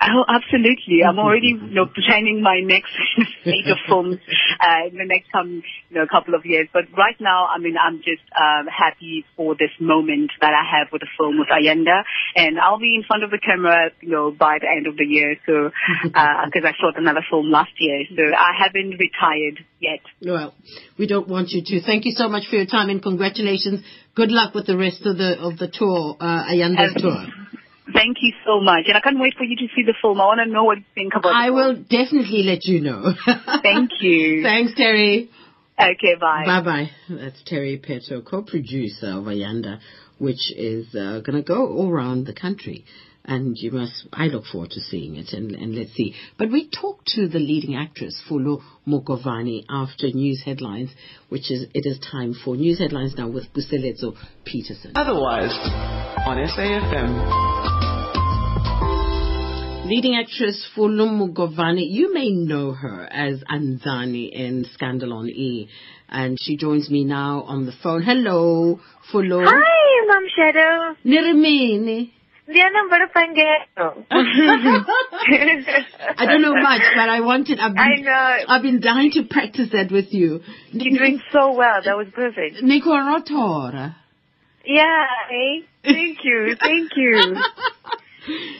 Oh, 0.00 0.24
absolutely. 0.28 1.02
I'm 1.02 1.18
already, 1.22 1.58
you 1.58 1.74
know, 1.74 1.86
planning 1.86 2.42
my 2.42 2.60
next 2.62 2.90
slate 3.42 3.66
of 3.66 3.78
films 3.88 4.18
uh, 4.60 4.86
in 4.90 4.96
the 4.96 5.04
next 5.04 5.30
come, 5.32 5.62
you 5.90 5.96
know, 5.98 6.06
couple 6.06 6.34
of 6.34 6.46
years. 6.46 6.68
But 6.72 6.84
right 6.96 7.16
now, 7.20 7.46
I 7.46 7.58
mean, 7.58 7.76
I'm 7.76 7.98
just 7.98 8.22
um, 8.38 8.66
happy 8.66 9.24
for 9.36 9.54
this 9.54 9.74
moment 9.80 10.30
that 10.40 10.54
I 10.54 10.62
have 10.78 10.92
with 10.92 11.02
the 11.02 11.08
film 11.18 11.38
with 11.38 11.48
Ayanda, 11.48 12.02
and 12.36 12.58
I'll 12.60 12.78
be 12.78 12.94
in 12.94 13.02
front 13.02 13.24
of 13.24 13.30
the 13.30 13.38
camera, 13.38 13.90
you 14.00 14.10
know, 14.10 14.30
by 14.30 14.58
the 14.60 14.68
end 14.68 14.86
of 14.86 14.96
the 14.96 15.04
year. 15.04 15.36
So, 15.46 15.70
because 16.04 16.12
uh, 16.64 16.68
I 16.68 16.72
shot 16.78 16.96
another 16.96 17.24
film 17.28 17.50
last 17.50 17.72
year, 17.78 18.04
so 18.14 18.22
I 18.22 18.52
haven't 18.58 18.98
retired 18.98 19.64
yet. 19.80 20.00
Well, 20.22 20.54
we 20.98 21.06
don't 21.06 21.28
want 21.28 21.50
you 21.50 21.62
to. 21.64 21.80
Thank 21.84 22.04
you 22.04 22.12
so 22.12 22.28
much 22.28 22.46
for 22.48 22.56
your 22.56 22.66
time 22.66 22.88
and 22.88 23.02
congratulations. 23.02 23.82
Good 24.14 24.30
luck 24.30 24.54
with 24.54 24.66
the 24.66 24.76
rest 24.76 25.06
of 25.06 25.16
the 25.16 25.38
of 25.38 25.58
the 25.58 25.68
tour, 25.68 26.16
uh, 26.20 26.44
Ayanda's 26.50 26.94
Um, 26.96 27.02
tour. 27.02 27.47
Thank 27.92 28.18
you 28.20 28.32
so 28.44 28.60
much, 28.60 28.84
and 28.86 28.96
I 28.96 29.00
can't 29.00 29.18
wait 29.18 29.34
for 29.36 29.44
you 29.44 29.56
to 29.56 29.66
see 29.74 29.82
the 29.82 29.94
film. 30.00 30.20
I 30.20 30.26
want 30.26 30.40
to 30.44 30.52
know 30.52 30.64
what 30.64 30.78
you 30.78 30.84
think 30.94 31.14
about. 31.16 31.30
it. 31.30 31.36
I 31.36 31.50
will 31.50 31.74
definitely 31.74 32.42
let 32.44 32.64
you 32.64 32.80
know. 32.80 33.12
Thank 33.62 33.90
you. 34.00 34.42
Thanks, 34.42 34.72
Terry. 34.76 35.30
Okay, 35.80 36.16
bye. 36.20 36.44
Bye 36.44 36.60
bye. 36.62 36.90
That's 37.08 37.40
Terry 37.46 37.78
Pheto, 37.78 38.24
co-producer 38.24 39.10
of 39.12 39.24
Ayanda, 39.24 39.78
which 40.18 40.52
is 40.56 40.92
uh, 40.94 41.20
going 41.20 41.36
to 41.36 41.42
go 41.42 41.68
all 41.68 41.88
around 41.88 42.26
the 42.26 42.34
country. 42.34 42.84
And 43.24 43.56
you 43.58 43.70
must, 43.72 44.06
I 44.10 44.28
look 44.28 44.46
forward 44.46 44.70
to 44.70 44.80
seeing 44.80 45.16
it 45.16 45.34
and, 45.34 45.52
and 45.52 45.74
let's 45.76 45.92
see. 45.92 46.14
But 46.38 46.50
we 46.50 46.68
talked 46.70 47.08
to 47.08 47.28
the 47.28 47.38
leading 47.38 47.76
actress, 47.76 48.18
Fulu 48.28 48.62
Mugovhani, 48.88 49.66
after 49.68 50.06
news 50.08 50.42
headlines, 50.46 50.90
which 51.28 51.50
is, 51.50 51.66
it 51.74 51.84
is 51.84 51.98
time 52.00 52.34
for 52.42 52.56
news 52.56 52.78
headlines 52.78 53.14
now 53.18 53.28
with 53.28 53.44
Buseletso 53.52 54.16
Peterson. 54.46 54.92
Otherwise, 54.94 55.52
on 56.26 56.38
SAFM. 56.38 57.77
Leading 59.88 60.16
actress 60.16 60.68
Fulu 60.76 61.08
Mugovhani, 61.08 61.90
you 61.90 62.12
may 62.12 62.28
know 62.28 62.72
her 62.72 63.08
as 63.10 63.42
Anzani 63.50 64.30
in 64.30 64.66
Scandal 64.74 65.14
on 65.14 65.28
E. 65.30 65.70
And 66.10 66.36
she 66.38 66.58
joins 66.58 66.90
me 66.90 67.04
now 67.04 67.40
on 67.44 67.64
the 67.64 67.72
phone. 67.82 68.02
Hello, 68.02 68.80
Fulu. 69.10 69.46
Hi, 69.46 70.06
Mom 70.06 70.24
Shadow. 70.36 70.94
Nirimini. 71.06 72.10
I 76.18 76.26
don't 76.26 76.42
know 76.42 76.54
much, 76.54 76.82
but 76.94 77.08
I 77.08 77.20
wanted. 77.20 77.58
I've 77.58 77.72
been, 77.72 77.80
I 77.80 77.94
know. 78.00 78.44
I've 78.46 78.62
been 78.62 78.80
dying 78.80 79.10
to 79.12 79.22
practice 79.22 79.70
that 79.72 79.90
with 79.90 80.12
you. 80.12 80.40
You're 80.70 80.98
doing 80.98 81.22
so 81.32 81.52
well. 81.56 81.80
That 81.82 81.96
was 81.96 82.08
perfect. 82.14 82.56
Nikorotora. 82.62 83.94
Yeah, 84.66 85.06
eh? 85.30 85.62
Thank 85.82 86.18
you. 86.24 86.56
Thank 86.60 86.90
you. 86.94 87.36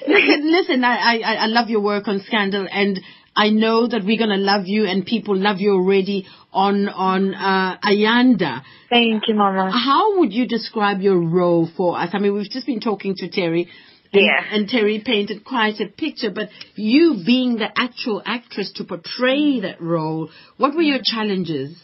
listen, 0.07 0.51
listen 0.53 0.85
I, 0.85 1.19
I, 1.21 1.35
I 1.35 1.47
love 1.47 1.69
your 1.69 1.81
work 1.81 2.09
on 2.09 2.21
Scandal, 2.27 2.67
and 2.71 3.01
I 3.37 3.51
know 3.51 3.87
that 3.87 4.05
we're 4.05 4.19
gonna 4.19 4.37
love 4.37 4.63
you, 4.67 4.87
and 4.87 5.05
people 5.05 5.37
love 5.37 5.59
you 5.61 5.73
already 5.73 6.27
on 6.53 6.89
on 6.89 7.35
uh, 7.35 7.79
Ayanda. 7.85 8.63
Thank 8.91 9.25
you, 9.29 9.35
Mama. 9.35 9.71
How 9.71 10.19
would 10.19 10.33
you 10.33 10.47
describe 10.47 11.01
your 11.01 11.19
role 11.21 11.69
for 11.77 11.99
us? 11.99 12.11
I 12.13 12.19
mean, 12.19 12.35
we've 12.35 12.51
just 12.51 12.67
been 12.67 12.81
talking 12.81 13.15
to 13.17 13.29
Terry. 13.29 13.69
And, 14.11 14.23
Yeah. 14.23 14.43
and 14.53 14.69
Terry 14.69 15.03
painted 15.05 15.45
quite 15.45 15.81
a 15.81 15.87
picture, 15.87 16.31
but 16.31 16.49
you 16.77 17.23
being 17.27 17.57
the 17.57 17.69
actual 17.79 18.23
actress 18.25 18.73
to 18.77 18.85
portray 18.85 19.61
that 19.61 19.83
role, 19.83 20.31
what 20.57 20.75
were 20.75 20.81
your 20.81 21.01
challenges? 21.05 21.77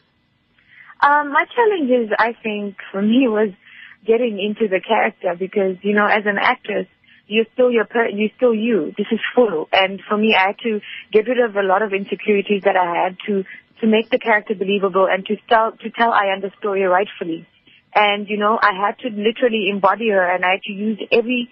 Um, 1.02 1.32
my 1.32 1.44
challenges, 1.54 2.10
I 2.18 2.32
think, 2.42 2.76
for 2.90 3.02
me 3.02 3.28
was 3.28 3.50
getting 4.06 4.40
into 4.40 4.68
the 4.68 4.80
character 4.80 5.34
because, 5.38 5.76
you 5.82 5.94
know, 5.94 6.06
as 6.06 6.24
an 6.24 6.38
actress, 6.40 6.86
you're 7.26 7.46
still 7.54 7.70
your 7.70 7.84
per- 7.84 8.08
you're 8.08 8.34
still 8.36 8.54
you. 8.54 8.92
This 8.96 9.06
is 9.10 9.20
full, 9.34 9.68
and 9.72 10.00
for 10.08 10.16
me, 10.16 10.34
I 10.34 10.48
had 10.48 10.58
to 10.60 10.80
get 11.12 11.26
rid 11.26 11.40
of 11.40 11.56
a 11.56 11.62
lot 11.62 11.82
of 11.82 11.92
insecurities 11.92 12.62
that 12.64 12.76
I 12.76 13.04
had 13.04 13.16
to 13.26 13.44
to 13.80 13.86
make 13.86 14.10
the 14.10 14.18
character 14.18 14.54
believable 14.54 15.06
and 15.10 15.24
to 15.26 15.36
tell 15.48 15.72
to 15.72 15.90
tell 15.90 16.12
Ayanda's 16.12 16.52
story 16.58 16.82
rightfully. 16.82 17.46
And 17.94 18.28
you 18.28 18.36
know, 18.36 18.58
I 18.60 18.72
had 18.74 18.98
to 19.00 19.08
literally 19.08 19.68
embody 19.70 20.10
her, 20.10 20.34
and 20.34 20.44
I 20.44 20.52
had 20.52 20.62
to 20.62 20.72
use 20.72 21.00
every 21.10 21.50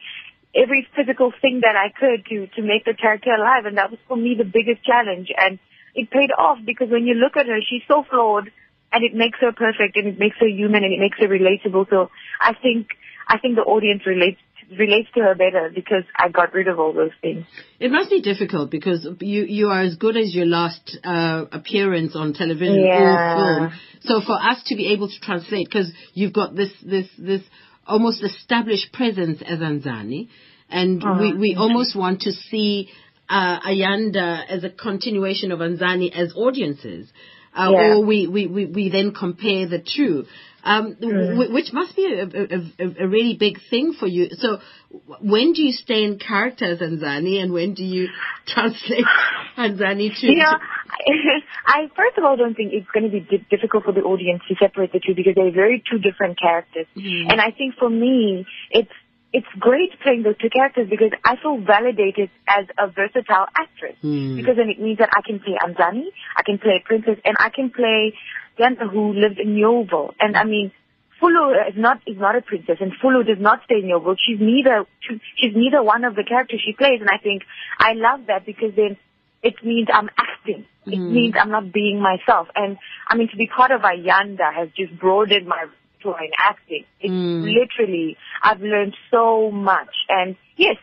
every 0.55 0.87
physical 0.95 1.33
thing 1.41 1.61
that 1.63 1.77
I 1.77 1.89
could 1.89 2.27
to 2.27 2.47
to 2.57 2.63
make 2.63 2.85
the 2.85 2.95
character 2.95 3.31
alive, 3.31 3.65
and 3.65 3.79
that 3.79 3.91
was 3.91 4.01
for 4.09 4.17
me 4.17 4.35
the 4.37 4.45
biggest 4.45 4.85
challenge. 4.85 5.29
And 5.37 5.59
it 5.95 6.11
paid 6.11 6.31
off 6.37 6.59
because 6.65 6.91
when 6.91 7.07
you 7.07 7.15
look 7.15 7.37
at 7.37 7.47
her, 7.47 7.59
she's 7.61 7.83
so 7.89 8.05
flawed, 8.09 8.51
and 8.93 9.05
it 9.05 9.15
makes 9.15 9.39
her 9.41 9.53
perfect, 9.53 9.97
and 9.97 10.07
it 10.07 10.19
makes 10.19 10.37
her 10.41 10.49
human, 10.49 10.85
and 10.85 10.93
it 10.93 11.01
makes 11.01 11.19
her 11.19 11.29
relatable. 11.29 11.89
So 11.89 12.11
I 12.41 12.55
think 12.55 12.89
I 13.29 13.39
think 13.39 13.57
the 13.57 13.63
audience 13.63 14.05
relates 14.07 14.41
relates 14.79 15.09
to 15.15 15.21
her 15.21 15.35
better 15.35 15.71
because 15.75 16.05
I 16.17 16.29
got 16.29 16.53
rid 16.55 16.69
of 16.69 16.79
all 16.79 16.93
those 16.93 17.11
things. 17.21 17.45
It 17.81 17.91
must 17.91 18.11
be 18.11 18.21
difficult 18.21 18.71
because 18.71 19.07
you 19.21 19.45
you 19.45 19.69
are 19.69 19.83
as 19.83 19.97
good 19.97 20.17
as 20.17 20.35
your 20.35 20.47
last 20.47 20.99
uh, 21.05 21.45
appearance 21.53 22.15
on 22.17 22.33
television 22.33 22.85
or 22.85 23.37
film. 23.37 23.73
So 24.03 24.21
for 24.21 24.35
us 24.35 24.63
to 24.67 24.77
be 24.77 24.93
able 24.93 25.09
to 25.09 25.21
translate, 25.21 25.69
because 25.69 25.93
you've 26.15 26.33
got 26.33 26.55
this 26.55 26.71
this 26.85 27.09
this 27.19 27.43
almost 27.87 28.23
established 28.23 28.93
presence 28.93 29.43
as 29.43 29.59
Anzani, 29.59 30.29
and 30.69 31.03
Oh, 31.05 31.19
we 31.21 31.35
we 31.35 31.55
almost 31.57 31.97
want 31.97 32.23
to 32.23 32.33
see 32.33 32.89
uh, 33.29 33.61
Ayanda 33.61 34.47
as 34.49 34.65
a 34.65 34.71
continuation 34.71 35.53
of 35.53 35.61
Anzani 35.61 36.13
as 36.13 36.33
audiences. 36.37 37.11
Uh, 37.55 37.69
Yeah. 37.71 37.95
Or 37.97 38.05
we, 38.05 38.27
we, 38.27 38.47
we, 38.47 38.67
we 38.67 38.89
then 38.91 39.13
compare 39.13 39.69
the 39.69 39.79
two. 39.79 40.27
Um, 40.65 40.95
Mm. 40.95 41.31
w- 41.31 41.53
which 41.53 41.73
must 41.73 41.97
be 41.97 42.07
a, 42.07 42.23
a, 42.23 42.87
a, 42.87 43.05
a 43.05 43.09
really 43.09 43.37
big 43.37 43.59
thing 43.69 43.95
for 43.99 44.07
you. 44.07 44.29
So, 44.31 44.59
w- 44.93 45.31
when 45.33 45.53
do 45.55 45.61
you 45.63 45.73
stay 45.73 46.05
in 46.05 46.21
character 46.21 46.67
as 46.67 46.79
Anzani, 46.79 47.43
and 47.43 47.53
when 47.53 47.75
do 47.75 47.83
you 47.83 48.07
translate 48.47 49.05
Anzani 49.59 50.15
to? 50.21 50.27
You 50.27 50.37
know, 50.37 50.53
I 51.67 51.89
first 51.97 52.17
of 52.17 52.23
all 52.25 52.37
don't 52.37 52.55
think 52.55 52.73
it's 52.75 52.87
going 52.95 53.05
to 53.05 53.11
be 53.11 53.21
di- 53.21 53.45
difficult 53.51 53.83
for 53.85 53.93
the 53.93 54.03
audience 54.03 54.43
to 54.49 54.55
separate 54.55 54.93
the 54.93 55.01
two 55.05 55.15
because 55.17 55.35
they're 55.35 55.51
very 55.51 55.83
two 55.91 55.99
different 55.99 56.39
characters. 56.39 56.87
And 56.95 57.41
I 57.41 57.51
think 57.51 57.75
for 57.75 57.91
me, 57.91 58.47
it's 58.71 58.91
it's 59.33 59.47
great 59.59 59.91
playing 60.03 60.23
those 60.23 60.37
two 60.39 60.51
characters 60.51 60.89
because 60.91 61.11
I 61.25 61.37
feel 61.37 61.59
validated 61.59 62.31
as 62.47 62.67
a 62.79 62.89
versatile 62.89 63.47
actress. 63.57 63.97
Hmm. 64.03 64.37
Because 64.37 64.57
then 64.57 64.69
it 64.69 64.81
means 64.81 64.99
that 64.99 65.11
I 65.17 65.23
can 65.27 65.41
play 65.41 65.57
Anzani, 65.63 66.09
I 66.37 66.43
can 66.43 66.59
play 66.59 66.83
a 66.83 66.87
princess, 66.87 67.19
and 67.25 67.37
I 67.39 67.49
can 67.49 67.71
play 67.71 68.15
Ayanda 68.59 68.91
who 68.91 69.15
lived 69.15 69.39
in 69.39 69.55
Yeoville. 69.57 70.15
And 70.21 70.37
I 70.37 70.45
mean, 70.45 70.73
Fulu 71.21 71.69
is 71.69 71.75
not 71.77 72.01
is 72.07 72.19
not 72.19 72.37
a 72.37 72.43
princess, 72.43 72.79
and 72.81 72.93
Fulu 73.03 73.27
does 73.27 73.41
not 73.41 73.61
stay 73.65 73.77
in 73.77 73.85
Yeoville. 73.85 74.17
She's 74.19 74.41
neither 74.41 74.85
she's 75.01 75.55
neither 75.55 75.83
one 75.83 76.05
of 76.05 76.15
the 76.15 76.25
characters 76.25 76.61
she 76.65 76.73
plays, 76.73 77.01
and 77.01 77.09
I 77.11 77.19
think 77.19 77.43
I 77.79 77.93
love 77.95 78.27
that 78.27 78.45
because 78.45 78.75
then 78.77 78.97
it 79.43 79.55
means 79.65 79.89
I'm 79.93 80.11
acting. 80.19 80.67
It 80.85 80.99
means 80.99 81.35
I'm 81.41 81.51
not 81.51 81.73
being 81.73 82.01
myself. 82.01 82.49
And 82.57 82.77
I 83.07 83.17
mean, 83.17 83.29
to 83.29 83.37
be 83.37 83.47
part 83.47 83.71
of 83.71 83.83
Ayanda 83.83 84.53
has 84.53 84.69
just 84.77 84.99
broadened 84.99 85.47
my 85.47 85.67
repertoire 86.05 86.25
in 86.25 86.31
acting. 86.39 86.85
It's 87.01 87.11
hmm. 87.11 87.45
literally, 87.45 88.17
I've 88.43 88.61
learned 88.61 88.97
so 89.11 89.51
much. 89.51 89.91
And 90.09 90.37
yes, 90.57 90.77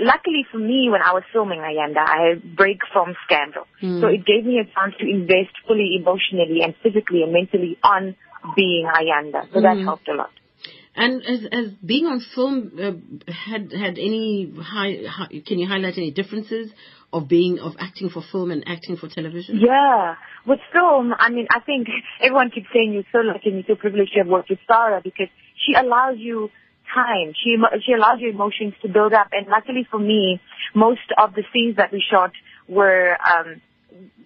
luckily 0.00 0.44
for 0.50 0.58
me, 0.58 0.88
when 0.90 1.02
I 1.02 1.12
was 1.12 1.22
filming 1.32 1.60
Ayanda, 1.60 1.98
I 1.98 2.28
had 2.28 2.38
a 2.38 2.40
break 2.56 2.78
from 2.92 3.14
Scandal. 3.24 3.66
Hmm. 3.80 4.00
So 4.00 4.08
it 4.08 4.24
gave 4.24 4.44
me 4.44 4.58
a 4.58 4.64
chance 4.64 4.94
to 5.00 5.08
invest 5.08 5.54
fully 5.66 5.96
emotionally 5.96 6.62
and 6.62 6.74
physically 6.82 7.22
and 7.22 7.32
mentally 7.32 7.78
on 7.82 8.16
being 8.56 8.86
Ayanda. 8.86 9.52
So 9.52 9.60
that 9.60 9.76
hmm. 9.76 9.84
helped 9.84 10.08
a 10.08 10.14
lot. 10.14 10.30
And 10.94 11.22
as, 11.24 11.40
as 11.50 11.72
being 11.84 12.06
on 12.06 12.20
film, 12.34 12.72
uh, 12.78 13.32
had 13.32 13.72
had 13.72 13.98
any 13.98 14.52
high, 14.60 14.98
hi, 15.08 15.26
can 15.46 15.58
you 15.58 15.66
highlight 15.66 15.96
any 15.96 16.10
differences 16.10 16.70
of 17.12 17.28
being 17.28 17.58
of 17.60 17.72
acting 17.78 18.10
for 18.10 18.22
film 18.30 18.50
and 18.50 18.64
acting 18.66 18.96
for 18.96 19.08
television? 19.08 19.60
Yeah. 19.60 20.16
With 20.46 20.60
film, 20.72 21.14
I 21.18 21.30
mean, 21.30 21.46
I 21.50 21.60
think 21.60 21.88
everyone 22.20 22.50
keeps 22.50 22.66
saying 22.74 22.92
you're 22.92 23.04
so 23.12 23.26
lucky 23.26 23.48
and 23.50 23.54
you're 23.56 23.76
so 23.76 23.80
privileged 23.80 24.12
to 24.12 24.20
have 24.20 24.28
worked 24.28 24.50
with 24.50 24.58
Sarah 24.66 25.00
because 25.02 25.28
she 25.66 25.74
allows 25.74 26.16
you 26.18 26.50
time. 26.94 27.32
She 27.42 27.56
she 27.86 27.92
allows 27.92 28.20
your 28.20 28.30
emotions 28.30 28.74
to 28.82 28.88
build 28.88 29.14
up. 29.14 29.28
And 29.32 29.46
luckily 29.46 29.86
for 29.90 29.98
me, 29.98 30.40
most 30.74 31.08
of 31.16 31.34
the 31.34 31.42
scenes 31.52 31.76
that 31.76 31.92
we 31.92 32.02
shot 32.10 32.32
were 32.68 33.16
um, 33.16 33.62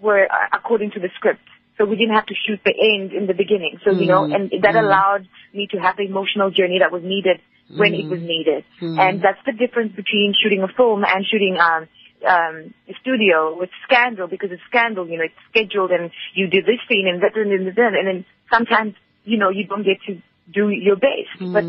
were 0.00 0.26
according 0.52 0.92
to 0.92 1.00
the 1.00 1.08
script. 1.14 1.40
So 1.78 1.84
we 1.84 1.96
didn't 1.96 2.14
have 2.14 2.26
to 2.26 2.34
shoot 2.46 2.60
the 2.64 2.72
end 2.72 3.12
in 3.12 3.26
the 3.26 3.34
beginning. 3.34 3.78
So 3.84 3.90
you 3.92 4.06
know, 4.06 4.24
and 4.24 4.50
that 4.62 4.74
allowed 4.76 5.28
me 5.52 5.68
to 5.72 5.78
have 5.78 5.96
the 5.96 6.04
emotional 6.04 6.50
journey 6.50 6.78
that 6.80 6.90
was 6.92 7.02
needed 7.02 7.40
when 7.68 7.94
it 7.94 8.08
was 8.08 8.20
needed. 8.20 8.64
And 9.00 9.22
that's 9.22 9.40
the 9.44 9.52
difference 9.52 9.92
between 9.94 10.34
shooting 10.40 10.62
a 10.62 10.68
film 10.68 11.04
and 11.04 11.26
shooting 11.26 11.56
um 11.58 11.88
um 12.26 12.74
a 12.88 12.94
studio 13.00 13.56
with 13.58 13.70
Scandal 13.84 14.26
because 14.26 14.50
it's 14.52 14.62
Scandal, 14.68 15.06
you 15.08 15.18
know, 15.18 15.24
it's 15.24 15.42
scheduled 15.50 15.90
and 15.90 16.10
you 16.34 16.48
do 16.48 16.62
this 16.62 16.80
scene 16.88 17.06
and 17.08 17.22
that 17.22 17.36
and 17.36 17.50
then 17.50 17.66
and 17.66 17.76
then 17.76 17.94
and 17.94 18.06
then 18.06 18.24
sometimes, 18.52 18.94
you 19.24 19.36
know, 19.38 19.50
you 19.50 19.66
don't 19.66 19.84
get 19.84 19.98
to 20.06 20.22
do 20.52 20.70
your 20.70 20.96
best. 20.96 21.36
But 21.52 21.64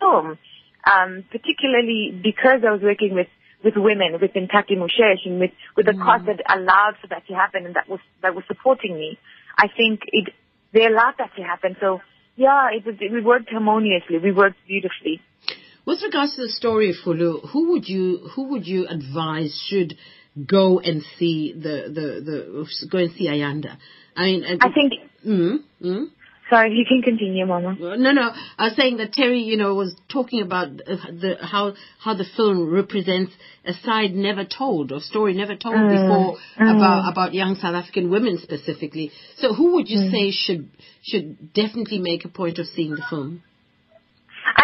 film, 0.00 0.38
um, 0.86 1.24
particularly 1.30 2.12
because 2.22 2.60
I 2.66 2.72
was 2.72 2.82
working 2.82 3.14
with 3.14 3.28
with 3.64 3.74
women 3.76 4.20
within 4.20 4.46
Taki 4.46 4.76
Mushesh 4.76 5.24
and 5.24 5.40
with 5.40 5.50
with 5.76 5.86
the 5.86 5.94
cast 5.94 6.26
that 6.26 6.40
allowed 6.48 6.96
for 7.00 7.08
that 7.08 7.26
to 7.28 7.34
happen 7.34 7.64
and 7.66 7.74
that 7.74 7.88
was 7.88 8.00
that 8.22 8.34
was 8.34 8.44
supporting 8.46 8.94
me. 8.94 9.18
I 9.56 9.68
think 9.68 10.00
it 10.06 10.32
they 10.72 10.86
allowed 10.86 11.14
that 11.18 11.34
to 11.36 11.42
happen. 11.42 11.76
So 11.80 12.00
yeah, 12.36 12.68
it 12.72 12.84
was 12.84 12.96
we 13.00 13.20
worked 13.20 13.50
harmoniously. 13.50 14.18
We 14.18 14.32
worked 14.32 14.56
beautifully. 14.66 15.20
With 15.86 16.02
regards 16.02 16.34
to 16.36 16.42
the 16.42 16.48
story, 16.48 16.90
of 16.90 16.96
Fulu, 17.04 17.50
who 17.50 17.72
would 17.72 17.88
you 17.88 18.28
who 18.34 18.48
would 18.50 18.66
you 18.66 18.86
advise 18.88 19.54
should 19.68 19.94
go 20.46 20.80
and 20.80 21.02
see 21.18 21.52
the 21.52 21.88
the, 21.88 22.06
the 22.24 22.88
go 22.90 22.98
and 22.98 23.12
see 23.12 23.28
Ayanda? 23.28 23.76
I 24.16 24.24
mean, 24.24 24.44
I 24.44 24.68
think. 24.72 24.92
Mm, 25.26 25.58
mm. 25.82 26.06
Sorry, 26.54 26.72
you 26.72 26.84
can 26.86 27.02
continue, 27.02 27.44
Mama. 27.46 27.74
No, 27.80 28.12
no. 28.12 28.30
I 28.58 28.66
was 28.68 28.76
saying 28.76 28.98
that 28.98 29.12
Terry, 29.12 29.40
you 29.40 29.56
know, 29.56 29.74
was 29.74 29.92
talking 30.08 30.40
about 30.40 30.76
the 30.76 31.36
how 31.40 31.74
how 31.98 32.14
the 32.14 32.24
film 32.36 32.70
represents 32.70 33.32
a 33.64 33.72
side 33.72 34.14
never 34.14 34.44
told 34.44 34.92
or 34.92 35.00
story 35.00 35.34
never 35.34 35.56
told 35.56 35.74
Mm, 35.74 35.90
before 35.90 36.36
mm. 36.60 36.76
about 36.76 37.10
about 37.10 37.34
young 37.34 37.56
South 37.56 37.74
African 37.74 38.08
women 38.08 38.38
specifically. 38.38 39.10
So, 39.38 39.52
who 39.52 39.74
would 39.74 39.88
you 39.88 39.98
Mm. 39.98 40.10
say 40.12 40.30
should 40.30 40.68
should 41.02 41.52
definitely 41.54 41.98
make 41.98 42.24
a 42.24 42.28
point 42.28 42.60
of 42.60 42.66
seeing 42.68 42.94
the 42.94 43.02
film? 43.10 43.42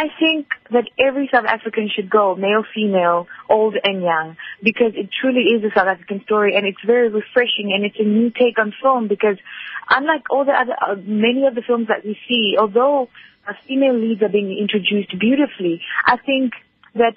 I 0.00 0.08
think 0.18 0.46
that 0.70 0.88
every 0.98 1.28
South 1.30 1.44
African 1.44 1.90
should 1.94 2.08
go, 2.08 2.34
male, 2.34 2.64
female, 2.74 3.26
old 3.50 3.76
and 3.84 4.00
young, 4.00 4.38
because 4.62 4.92
it 4.96 5.10
truly 5.20 5.42
is 5.42 5.62
a 5.62 5.68
South 5.78 5.88
African 5.88 6.22
story 6.24 6.56
and 6.56 6.64
it's 6.64 6.80
very 6.86 7.10
refreshing 7.10 7.74
and 7.74 7.84
it's 7.84 7.98
a 7.98 8.04
new 8.04 8.30
take 8.30 8.58
on 8.58 8.72
film 8.80 9.08
because 9.08 9.36
unlike 9.90 10.22
all 10.30 10.46
the 10.46 10.52
other, 10.52 10.72
uh, 10.72 10.94
many 11.04 11.46
of 11.46 11.54
the 11.54 11.60
films 11.60 11.88
that 11.88 12.02
we 12.02 12.16
see, 12.26 12.56
although 12.58 13.10
uh, 13.46 13.52
female 13.68 13.92
leads 13.92 14.22
are 14.22 14.30
being 14.30 14.56
introduced 14.58 15.12
beautifully, 15.20 15.82
I 16.06 16.16
think 16.16 16.54
that 16.94 17.16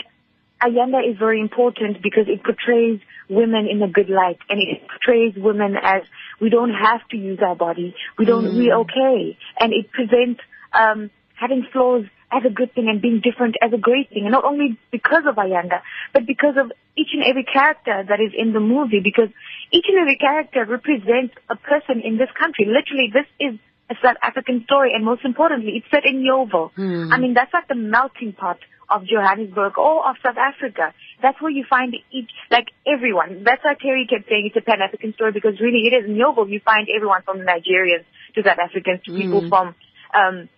Ayanda 0.61 1.09
is 1.09 1.17
very 1.17 1.39
important 1.39 2.03
because 2.03 2.27
it 2.27 2.43
portrays 2.43 2.99
women 3.29 3.69
in 3.71 3.81
a 3.81 3.87
good 3.87 4.09
light 4.09 4.39
and 4.49 4.59
it 4.59 4.81
portrays 4.89 5.35
women 5.37 5.77
as 5.81 6.01
we 6.41 6.49
don't 6.49 6.73
have 6.73 7.07
to 7.11 7.17
use 7.17 7.39
our 7.41 7.55
body. 7.55 7.95
We 8.19 8.25
don't, 8.25 8.57
we're 8.57 8.75
okay. 8.79 9.37
And 9.57 9.71
it 9.71 9.89
presents, 9.89 10.41
um, 10.73 11.11
having 11.35 11.65
flaws 11.71 12.05
as 12.33 12.43
a 12.45 12.53
good 12.53 12.73
thing 12.73 12.89
and 12.89 13.01
being 13.01 13.21
different 13.21 13.55
as 13.61 13.71
a 13.73 13.77
great 13.77 14.09
thing. 14.09 14.23
And 14.23 14.31
not 14.31 14.43
only 14.45 14.77
because 14.91 15.23
of 15.29 15.35
Ayanda, 15.35 15.81
but 16.13 16.25
because 16.25 16.55
of 16.57 16.71
each 16.97 17.09
and 17.13 17.23
every 17.23 17.43
character 17.45 18.03
that 18.07 18.19
is 18.19 18.33
in 18.37 18.53
the 18.53 18.59
movie 18.59 18.99
because 18.99 19.29
each 19.71 19.85
and 19.87 19.99
every 19.99 20.17
character 20.17 20.65
represents 20.65 21.33
a 21.49 21.55
person 21.55 22.01
in 22.03 22.17
this 22.17 22.29
country. 22.37 22.65
Literally, 22.65 23.09
this 23.13 23.27
is 23.39 23.59
a 23.89 23.95
South 24.01 24.17
African 24.21 24.63
story 24.65 24.93
and 24.95 25.03
most 25.05 25.25
importantly, 25.25 25.73
it's 25.77 25.89
set 25.91 26.05
in 26.05 26.23
Yeoville. 26.23 26.71
I 27.13 27.19
mean, 27.19 27.33
that's 27.33 27.53
like 27.53 27.67
the 27.67 27.75
melting 27.75 28.33
pot 28.33 28.59
of 28.89 29.05
Johannesburg 29.05 29.77
or 29.77 30.07
of 30.07 30.15
South 30.23 30.37
Africa. 30.37 30.93
That's 31.21 31.41
where 31.41 31.51
you 31.51 31.65
find 31.69 31.95
each, 32.11 32.29
like 32.51 32.67
everyone. 32.85 33.43
That's 33.43 33.63
why 33.63 33.75
Terry 33.79 34.05
kept 34.09 34.29
saying 34.29 34.51
it's 34.53 34.57
a 34.57 34.61
Pan-African 34.61 35.13
story 35.13 35.31
because 35.31 35.59
really 35.59 35.87
it 35.87 35.93
is. 35.95 36.05
In 36.09 36.15
Yeoville, 36.15 36.49
you 36.49 36.59
find 36.63 36.87
everyone 36.93 37.21
from 37.23 37.39
Nigerians 37.39 38.05
to 38.35 38.43
South 38.43 38.59
Africans 38.59 39.01
to 39.05 39.13
people 39.13 39.47
from, 39.49 39.75
um, 40.13 40.49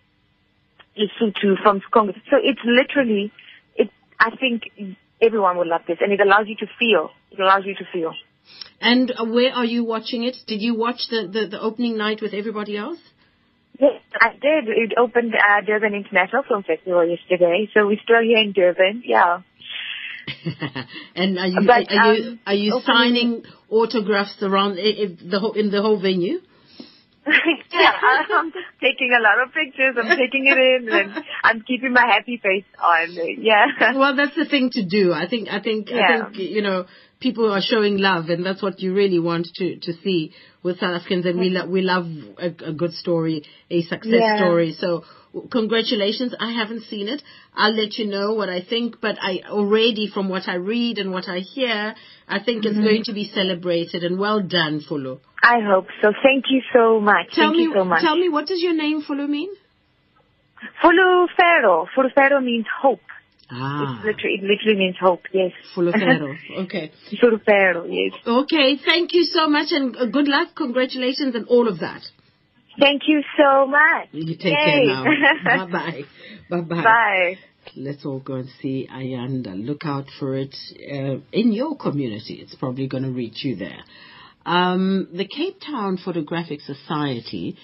Lesotho, 0.98 1.60
from 1.62 1.80
Congo. 1.92 2.12
So 2.30 2.36
it's 2.42 2.60
literally, 2.64 3.32
it, 3.76 3.90
I 4.18 4.30
think 4.36 4.62
everyone 5.20 5.58
would 5.58 5.66
love 5.66 5.82
this 5.86 5.98
and 6.00 6.12
it 6.12 6.20
allows 6.20 6.46
you 6.46 6.56
to 6.56 6.66
feel. 6.78 7.10
It 7.30 7.40
allows 7.40 7.64
you 7.64 7.74
to 7.74 7.84
feel. 7.92 8.12
And 8.80 9.10
uh, 9.10 9.24
where 9.24 9.52
are 9.52 9.64
you 9.64 9.84
watching 9.84 10.24
it? 10.24 10.36
Did 10.46 10.62
you 10.62 10.76
watch 10.76 11.08
the, 11.10 11.28
the, 11.30 11.48
the 11.48 11.60
opening 11.60 11.96
night 11.96 12.20
with 12.22 12.32
everybody 12.34 12.76
else? 12.76 12.98
Yes, 13.78 14.00
I 14.18 14.30
did. 14.30 14.68
It 14.68 14.92
opened 14.98 15.34
at 15.34 15.66
Durban 15.66 15.94
International 15.94 16.42
Film 16.48 16.62
Festival 16.62 17.06
yesterday, 17.06 17.68
so 17.74 17.86
we're 17.86 18.00
still 18.02 18.22
here 18.22 18.38
in 18.38 18.52
Durban. 18.52 19.02
Yeah. 19.04 19.40
and 21.14 21.38
are 21.38 21.46
you 21.46 21.66
But, 21.66 21.92
are 21.92 22.14
you 22.14 22.30
um, 22.30 22.40
are 22.46 22.54
you 22.54 22.80
signing 22.84 23.44
autographs 23.68 24.42
around 24.42 24.76
the 24.76 25.38
whole 25.38 25.52
in 25.52 25.70
the 25.70 25.82
whole 25.82 26.00
venue? 26.00 26.40
yeah, 27.72 27.92
I'm 28.36 28.52
just 28.52 28.66
taking 28.80 29.10
a 29.18 29.22
lot 29.22 29.46
of 29.46 29.52
pictures. 29.52 29.96
I'm 29.98 30.16
taking 30.16 30.46
it 30.46 30.58
in, 30.58 30.88
and 30.88 31.24
I'm 31.44 31.62
keeping 31.62 31.92
my 31.92 32.06
happy 32.06 32.36
face 32.42 32.64
on. 32.82 33.08
Yeah. 33.42 33.66
well, 33.98 34.14
that's 34.16 34.36
the 34.36 34.44
thing 34.46 34.70
to 34.72 34.84
do. 34.84 35.12
I 35.12 35.26
think 35.28 35.48
I 35.48 35.60
think 35.60 35.90
I 35.90 35.94
Yeah. 35.96 36.24
think 36.30 36.38
you 36.50 36.62
know 36.62 36.86
people 37.20 37.50
are 37.52 37.60
showing 37.62 37.98
love, 37.98 38.28
and 38.28 38.44
that's 38.46 38.62
what 38.62 38.80
you 38.80 38.94
really 38.94 39.18
want 39.18 39.48
to 39.56 39.76
to 39.80 39.92
see 40.04 40.32
with 40.62 40.78
South 40.78 40.94
Africans. 41.00 41.26
And 41.26 41.38
we 41.38 41.50
lo- 41.50 41.66
we 41.66 41.82
love 41.82 42.06
a, 42.38 42.46
a 42.70 42.72
good 42.72 42.92
story, 42.92 43.42
a 43.70 43.82
success 43.82 44.12
Yeah. 44.26 44.36
story. 44.38 44.72
So 44.78 45.04
congratulations. 45.50 46.34
I 46.38 46.52
haven't 46.52 46.82
seen 46.84 47.08
it. 47.08 47.22
I'll 47.54 47.74
let 47.74 47.98
you 47.98 48.06
know 48.06 48.34
what 48.34 48.48
I 48.48 48.60
think, 48.62 49.00
but 49.00 49.16
I 49.20 49.40
already 49.48 50.08
from 50.12 50.28
what 50.28 50.48
I 50.48 50.54
read 50.54 50.98
and 50.98 51.10
what 51.10 51.28
I 51.28 51.38
hear, 51.40 51.94
I 52.28 52.38
think 52.42 52.64
Mm-hmm. 52.64 52.78
it's 52.78 52.86
going 52.88 53.02
to 53.04 53.12
be 53.12 53.24
celebrated. 53.34 54.02
And 54.04 54.18
well 54.18 54.40
done, 54.40 54.80
Fulu. 54.88 55.20
I 55.48 55.60
hope 55.70 55.86
so. 56.02 56.12
Thank 56.22 56.46
you 56.50 56.60
so 56.74 57.00
much. 57.00 57.26
Tell 57.32 57.46
Thank 57.46 57.56
me, 57.58 57.62
you 57.64 57.72
so 57.76 57.84
much. 57.84 58.02
tell 58.02 58.16
me, 58.16 58.28
what 58.28 58.46
does 58.46 58.60
your 58.62 58.74
name 58.74 59.02
Fulu 59.02 59.28
mean? 59.28 59.50
Fulufhelo. 60.82 61.86
Fulufhelo 61.96 62.42
means 62.42 62.66
hope. 62.82 63.00
Ah, 63.50 63.82
It's 63.82 64.04
literally, 64.04 64.36
it 64.38 64.42
literally 64.42 64.78
means 64.78 64.96
hope. 65.00 65.22
Yes. 65.32 65.52
Fulufhelo. 65.76 66.34
Okay. 66.64 66.90
Fulufhelo. 67.22 67.86
Yes. 67.88 68.20
Okay, 68.26 68.76
thank 68.84 69.12
you 69.12 69.24
so 69.24 69.48
much 69.48 69.68
and 69.70 69.96
uh, 69.96 70.06
good 70.06 70.26
luck, 70.26 70.48
congratulations 70.56 71.34
and 71.34 71.46
all 71.46 71.68
of 71.68 71.78
that. 71.80 72.02
Thank 72.78 73.02
you 73.06 73.22
so 73.38 73.66
much. 73.66 74.08
You 74.12 74.34
take 74.36 74.44
Yay. 74.52 74.52
care 74.52 74.86
now. 74.86 75.04
bye 75.44 75.72
bye. 75.72 76.02
Bye 76.50 76.60
bye. 76.60 76.82
Bye. 76.82 77.38
Let's 77.74 78.04
all 78.04 78.20
go 78.20 78.34
and 78.34 78.48
see 78.60 78.88
Ayanda. 78.92 79.54
Look 79.64 79.84
out 79.84 80.06
for 80.18 80.36
it 80.36 80.54
uh, 80.92 81.20
in 81.32 81.52
your 81.52 81.76
community. 81.76 82.34
It's 82.42 82.54
probably 82.54 82.86
going 82.86 83.02
to 83.04 83.10
reach 83.10 83.44
you 83.44 83.56
there. 83.56 83.82
Um, 84.46 85.08
the 85.12 85.26
Cape 85.26 85.60
Town 85.60 85.98
Photographic 86.02 86.60
Society 86.60 87.56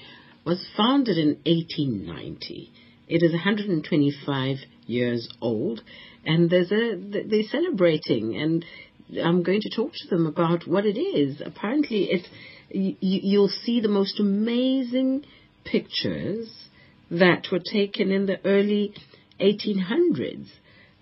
was 0.45 0.67
founded 0.77 1.17
in 1.17 1.39
1890. 1.47 2.73
It 3.09 3.23
is 3.23 3.31
125 3.31 4.57
years 4.87 5.29
old, 5.41 5.81
and 6.27 6.51
there's 6.51 6.73
a 6.73 6.97
they're 6.97 7.45
celebrating, 7.45 8.37
and 8.37 8.65
I'm 9.23 9.45
going 9.45 9.61
to 9.61 9.71
talk 9.71 9.93
to 9.93 10.09
them 10.09 10.27
about 10.27 10.67
what 10.67 10.85
it 10.85 10.99
is. 10.99 11.41
Apparently, 11.45 12.09
it's 12.11 12.29
you, 12.71 12.97
you'll 13.01 13.53
see 13.65 13.81
the 13.81 13.89
most 13.89 14.19
amazing 14.19 15.25
pictures 15.65 16.51
that 17.13 17.47
were 17.53 17.61
taken 17.61 18.11
in 18.11 18.27
the 18.27 18.45
early 18.45 18.93
1800s. 19.41 20.49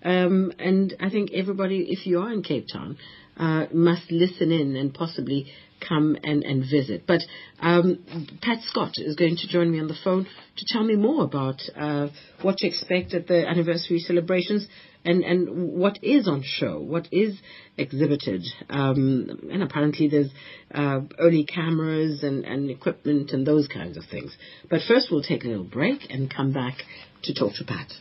Um, 0.03 0.51
and 0.59 0.95
I 0.99 1.09
think 1.09 1.31
everybody, 1.33 1.87
if 1.89 2.05
you 2.05 2.19
are 2.19 2.31
in 2.31 2.43
Cape 2.43 2.67
Town, 2.71 2.97
uh, 3.37 3.65
must 3.71 4.11
listen 4.11 4.51
in 4.51 4.75
and 4.75 4.93
possibly 4.93 5.51
come 5.87 6.17
and, 6.23 6.43
and 6.43 6.61
visit. 6.61 7.03
But 7.07 7.21
um, 7.59 8.37
Pat 8.41 8.59
Scott 8.63 8.93
is 8.97 9.15
going 9.15 9.37
to 9.37 9.47
join 9.47 9.71
me 9.71 9.79
on 9.79 9.87
the 9.87 9.97
phone 10.03 10.25
to 10.57 10.65
tell 10.67 10.83
me 10.83 10.95
more 10.95 11.23
about 11.23 11.61
uh, 11.75 12.07
what 12.41 12.57
to 12.57 12.67
expect 12.67 13.13
at 13.13 13.27
the 13.27 13.47
anniversary 13.47 13.99
celebrations 13.99 14.67
and, 15.03 15.23
and 15.23 15.73
what 15.73 15.99
is 16.03 16.27
on 16.27 16.43
show, 16.45 16.79
what 16.79 17.07
is 17.11 17.37
exhibited. 17.77 18.43
Um, 18.69 19.49
and 19.51 19.63
apparently 19.63 20.07
there's 20.07 20.29
uh, 20.73 21.01
early 21.19 21.45
cameras 21.45 22.23
and, 22.23 22.45
and 22.45 22.69
equipment 22.69 23.31
and 23.31 23.45
those 23.45 23.67
kinds 23.67 23.97
of 23.97 24.03
things. 24.09 24.35
But 24.69 24.81
first 24.87 25.07
we'll 25.11 25.23
take 25.23 25.43
a 25.43 25.47
little 25.47 25.63
break 25.63 26.09
and 26.09 26.33
come 26.33 26.53
back 26.53 26.75
to 27.23 27.33
talk 27.33 27.53
to 27.55 27.65
Pat. 27.65 27.91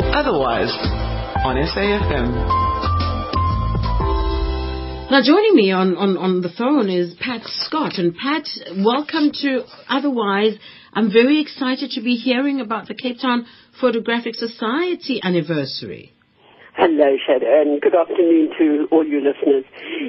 Otherwise, 0.00 0.70
on 1.44 1.56
SAFM. 1.56 2.97
Now, 5.10 5.22
joining 5.22 5.54
me 5.54 5.70
on, 5.72 5.96
on, 5.96 6.18
on 6.18 6.42
the 6.42 6.50
phone 6.50 6.90
is 6.90 7.14
Pat 7.18 7.40
Scott. 7.46 7.94
And 7.96 8.14
Pat, 8.14 8.46
welcome 8.76 9.30
to 9.40 9.64
Otherwise. 9.88 10.58
I'm 10.92 11.10
very 11.10 11.40
excited 11.40 11.92
to 11.92 12.02
be 12.02 12.16
hearing 12.16 12.60
about 12.60 12.88
the 12.88 12.94
Cape 12.94 13.16
Town 13.18 13.46
Photographic 13.80 14.34
Society 14.34 15.18
anniversary. 15.24 16.12
Hello, 16.78 17.16
Shadow, 17.26 17.60
and 17.60 17.82
good 17.82 17.96
afternoon 17.96 18.54
to 18.56 18.86
all 18.92 19.04
your 19.04 19.20
listeners. 19.20 19.64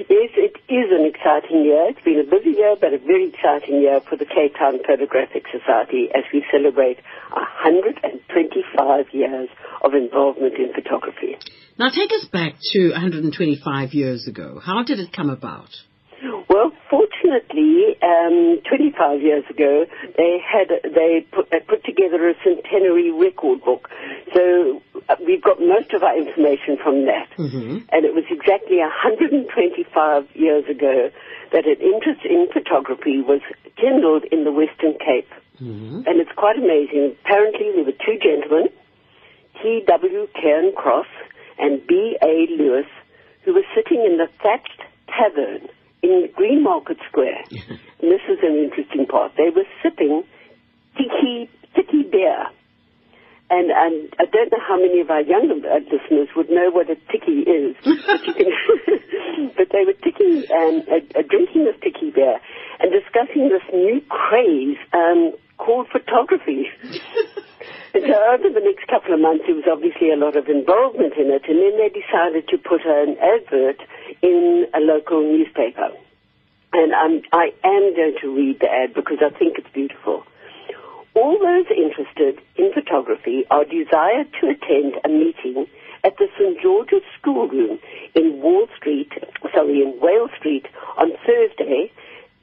Yes, 0.05 0.29
it 0.37 0.53
is 0.69 0.93
an 0.93 1.01
exciting 1.09 1.65
year. 1.65 1.89
It's 1.89 2.05
been 2.05 2.19
a 2.21 2.29
busy 2.29 2.51
year, 2.61 2.75
but 2.79 2.93
a 2.93 2.99
very 2.99 3.33
exciting 3.33 3.81
year 3.81 3.99
for 4.07 4.15
the 4.15 4.25
Cape 4.25 4.53
Town 4.53 4.77
Photographic 4.85 5.45
Society 5.49 6.09
as 6.13 6.25
we 6.31 6.45
celebrate 6.53 7.01
125 7.33 9.05
years 9.13 9.49
of 9.81 9.95
involvement 9.95 10.61
in 10.61 10.71
photography. 10.71 11.41
Now, 11.79 11.89
take 11.89 12.13
us 12.13 12.25
back 12.31 12.53
to 12.73 12.91
125 12.91 13.95
years 13.95 14.27
ago. 14.27 14.61
How 14.63 14.83
did 14.83 14.99
it 14.99 15.11
come 15.11 15.31
about? 15.31 15.73
Well, 16.47 16.71
fortunately, 17.29 17.95
um, 18.01 18.59
25 18.67 19.21
years 19.21 19.43
ago, 19.49 19.85
they 20.17 20.39
had 20.39 20.69
they 20.83 21.25
put, 21.31 21.49
they 21.51 21.59
put 21.59 21.83
together 21.83 22.29
a 22.29 22.33
centenary 22.43 23.11
record 23.11 23.63
book. 23.63 23.89
So 24.33 24.81
uh, 25.09 25.15
we've 25.25 25.41
got 25.41 25.59
most 25.59 25.93
of 25.93 26.03
our 26.03 26.17
information 26.17 26.77
from 26.81 27.05
that. 27.05 27.29
Mm-hmm. 27.37 27.77
And 27.91 28.05
it 28.05 28.13
was 28.13 28.25
exactly 28.29 28.77
125 28.77 30.35
years 30.35 30.65
ago 30.69 31.09
that 31.51 31.65
an 31.65 31.77
interest 31.81 32.25
in 32.25 32.47
photography 32.51 33.21
was 33.21 33.41
kindled 33.75 34.25
in 34.31 34.43
the 34.43 34.51
Western 34.51 34.93
Cape. 34.99 35.29
Mm-hmm. 35.61 36.07
And 36.07 36.19
it's 36.19 36.31
quite 36.35 36.57
amazing. 36.57 37.15
Apparently, 37.25 37.71
there 37.75 37.83
were 37.83 37.99
two 38.05 38.17
gentlemen, 38.21 38.69
T.W. 39.61 40.27
Cairn 40.39 40.71
Cross 40.75 41.07
and 41.57 41.85
B.A. 41.85 42.47
Lewis, 42.57 42.87
who 43.43 43.53
were 43.53 43.65
sitting 43.75 44.05
in 44.05 44.17
the 44.17 44.27
thatched 44.41 44.81
tavern 45.07 45.67
in 46.01 46.29
Green 46.35 46.63
Market 46.63 46.97
Square. 47.09 47.43
and 47.51 48.11
this 48.11 48.21
is 48.29 48.39
an 48.41 48.55
interesting 48.57 49.05
part. 49.05 49.33
They 49.37 49.49
were 49.49 49.67
sipping 49.83 50.23
tiki, 50.97 51.49
tiki 51.75 52.03
beer. 52.03 52.47
And, 53.51 53.71
and 53.71 54.13
I 54.19 54.25
don't 54.25 54.51
know 54.51 54.61
how 54.61 54.77
many 54.77 55.01
of 55.01 55.09
our 55.09 55.21
younger 55.21 55.55
listeners 55.55 56.29
would 56.35 56.49
know 56.51 56.69
what 56.69 56.89
a 56.89 56.95
tiki 57.11 57.41
is, 57.49 57.75
but, 57.83 58.23
can 58.23 58.45
but 59.57 59.67
they 59.71 59.85
were 59.85 59.97
tiki, 60.03 60.45
um, 60.53 60.83
uh, 60.85 61.21
drinking 61.27 61.65
this 61.65 61.75
tiki 61.81 62.11
beer 62.11 62.39
and 62.79 62.91
discussing 62.91 63.49
this 63.49 63.63
new 63.73 64.01
craze 64.07 64.77
um, 64.93 65.33
called 65.57 65.87
photography. 65.91 66.67
So 67.93 68.15
over 68.33 68.49
the 68.49 68.61
next 68.61 68.87
couple 68.87 69.13
of 69.13 69.19
months, 69.19 69.45
there 69.47 69.55
was 69.55 69.65
obviously 69.69 70.11
a 70.11 70.15
lot 70.15 70.35
of 70.35 70.47
involvement 70.47 71.13
in 71.17 71.31
it, 71.31 71.43
and 71.49 71.57
then 71.57 71.77
they 71.77 71.89
decided 71.89 72.47
to 72.49 72.57
put 72.57 72.81
an 72.85 73.17
advert 73.17 73.81
in 74.21 74.67
a 74.73 74.79
local 74.79 75.21
newspaper. 75.21 75.89
And 76.73 76.93
I'm, 76.93 77.21
I 77.33 77.49
am 77.63 77.95
going 77.95 78.15
to 78.21 78.35
read 78.35 78.59
the 78.59 78.69
ad 78.69 78.93
because 78.93 79.17
I 79.21 79.29
think 79.37 79.57
it's 79.57 79.73
beautiful. 79.73 80.23
All 81.15 81.39
those 81.39 81.65
interested 81.75 82.39
in 82.55 82.71
photography 82.73 83.43
are 83.49 83.65
desired 83.65 84.29
to 84.39 84.53
attend 84.53 85.01
a 85.03 85.09
meeting 85.09 85.65
at 86.03 86.15
the 86.17 86.27
St. 86.37 86.61
George's 86.61 87.01
Schoolroom 87.19 87.79
in 88.13 88.39
Wall 88.41 88.67
Street, 88.77 89.11
sorry, 89.53 89.81
in 89.81 89.99
Wales 89.99 90.31
Street 90.37 90.67
on 90.97 91.11
Thursday, 91.25 91.91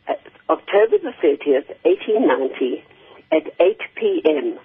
uh, 0.08 0.14
October 0.50 0.98
the 0.98 1.14
30th, 1.22 1.70
1890 1.86 2.84
at 3.32 3.44
8 3.60 3.78
p.m. 3.96 4.58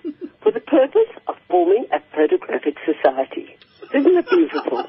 for 0.43 0.51
the 0.51 0.59
purpose 0.59 1.09
of 1.27 1.35
forming 1.49 1.85
a 1.91 1.99
photographic 2.15 2.75
society. 2.85 3.55
Isn't 3.93 4.17
it 4.17 4.25
beautiful? 4.29 4.85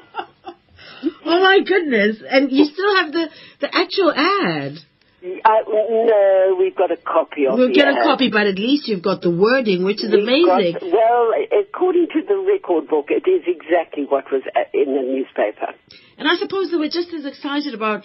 oh 1.25 1.39
my 1.41 1.59
goodness! 1.65 2.17
And 2.29 2.51
you 2.51 2.65
still 2.65 2.95
have 2.97 3.11
the 3.11 3.29
the 3.61 3.69
actual 3.75 4.11
ad. 4.15 4.77
Uh, 5.23 5.49
no, 5.69 6.57
we've 6.59 6.75
got 6.75 6.91
a 6.91 6.97
copy 6.97 7.47
of 7.47 7.53
it. 7.55 7.57
We'll 7.57 7.73
get 7.73 7.87
a 7.87 8.03
copy, 8.03 8.29
but 8.29 8.45
at 8.45 8.55
least 8.59 8.89
you've 8.89 9.01
got 9.01 9.21
the 9.21 9.31
wording, 9.31 9.85
which 9.85 10.03
is 10.03 10.11
We've 10.11 10.19
amazing. 10.23 10.73
got- 10.73 10.91
well, 10.91 11.31
according 11.63 12.07
to 12.11 12.21
the 12.27 12.35
record 12.43 12.89
book, 12.89 13.07
it 13.07 13.23
is 13.29 13.43
exactly 13.47 14.03
what 14.03 14.25
was 14.31 14.41
uh, 14.53 14.59
in 14.73 14.93
the 14.93 15.01
newspaper. 15.01 15.73
And 16.17 16.27
I 16.27 16.35
suppose 16.35 16.71
they 16.71 16.77
were 16.77 16.89
just 16.91 17.13
as 17.13 17.25
excited 17.25 17.73
about 17.73 18.03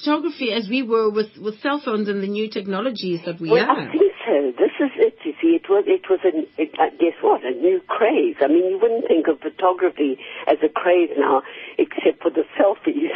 photography 0.00 0.52
as 0.52 0.68
we 0.68 0.82
were 0.82 1.10
with, 1.10 1.36
with 1.40 1.60
cell 1.60 1.80
phones 1.84 2.08
and 2.08 2.22
the 2.22 2.26
new 2.26 2.48
technologies 2.48 3.20
that 3.26 3.40
we 3.40 3.50
well, 3.50 3.64
I 3.70 3.80
have. 3.80 3.92
think 3.92 4.12
so. 4.26 4.52
This 4.58 4.72
is 4.80 4.90
it. 4.96 5.14
You 5.24 5.32
see, 5.40 5.48
it 5.56 5.68
was 5.68 5.84
it 5.86 6.02
was 6.08 6.20
a 6.24 6.32
it, 6.60 6.72
uh, 6.78 6.90
guess 6.98 7.14
what 7.20 7.44
a 7.44 7.50
new 7.50 7.80
craze. 7.86 8.36
I 8.40 8.48
mean, 8.48 8.70
you 8.70 8.78
wouldn't 8.80 9.06
think 9.08 9.26
of 9.28 9.40
photography 9.40 10.18
as 10.46 10.58
a 10.64 10.68
craze 10.68 11.10
now, 11.16 11.42
except 11.78 12.22
for 12.22 12.30
the 12.30 12.44
selfies. 12.58 13.10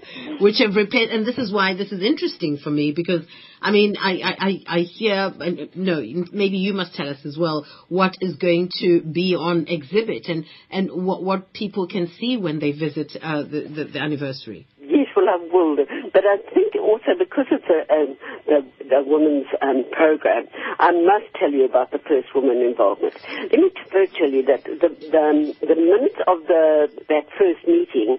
which 0.40 0.58
have 0.58 0.76
repaired, 0.76 1.10
and 1.10 1.26
this 1.26 1.38
is 1.38 1.52
why 1.52 1.74
this 1.74 1.92
is 1.92 2.02
interesting 2.02 2.58
for 2.62 2.70
me 2.70 2.92
because 2.92 3.22
I 3.60 3.70
mean 3.70 3.96
I 4.00 4.12
I, 4.12 4.36
I 4.38 4.62
I 4.66 4.78
hear 4.80 5.32
and 5.40 5.74
no 5.74 6.02
maybe 6.32 6.58
you 6.58 6.72
must 6.72 6.94
tell 6.94 7.08
us 7.08 7.18
as 7.24 7.36
well 7.38 7.66
what 7.88 8.14
is 8.20 8.36
going 8.36 8.70
to 8.80 9.00
be 9.02 9.34
on 9.34 9.66
exhibit 9.68 10.26
and 10.28 10.44
and 10.70 11.06
what 11.06 11.22
what 11.22 11.52
people 11.52 11.86
can 11.86 12.10
see 12.18 12.36
when 12.36 12.58
they 12.58 12.72
visit 12.72 13.12
uh, 13.20 13.42
the, 13.42 13.68
the 13.74 13.84
the 13.92 13.98
anniversary. 14.00 14.66
Yes, 14.86 15.08
well, 15.16 15.28
I 15.28 15.36
will. 15.36 15.76
But 16.12 16.24
I 16.24 16.36
think 16.52 16.74
also 16.76 17.16
because 17.18 17.46
it's 17.50 17.64
a, 17.68 17.80
um, 17.92 18.16
the, 18.46 18.64
the 18.84 19.00
women's 19.04 19.46
um, 19.62 19.84
program, 19.90 20.46
I 20.78 20.92
must 20.92 21.32
tell 21.38 21.50
you 21.50 21.64
about 21.64 21.90
the 21.90 21.98
first 21.98 22.34
woman 22.34 22.58
involvement. 22.60 23.14
Let 23.50 23.60
me 23.60 23.70
tell 23.90 24.30
you 24.30 24.44
that 24.46 24.64
the, 24.64 24.88
the, 25.10 25.18
um, 25.18 25.54
the 25.60 25.74
minutes 25.76 26.20
of 26.26 26.46
the, 26.46 26.88
that 27.08 27.26
first 27.38 27.66
meeting 27.66 28.18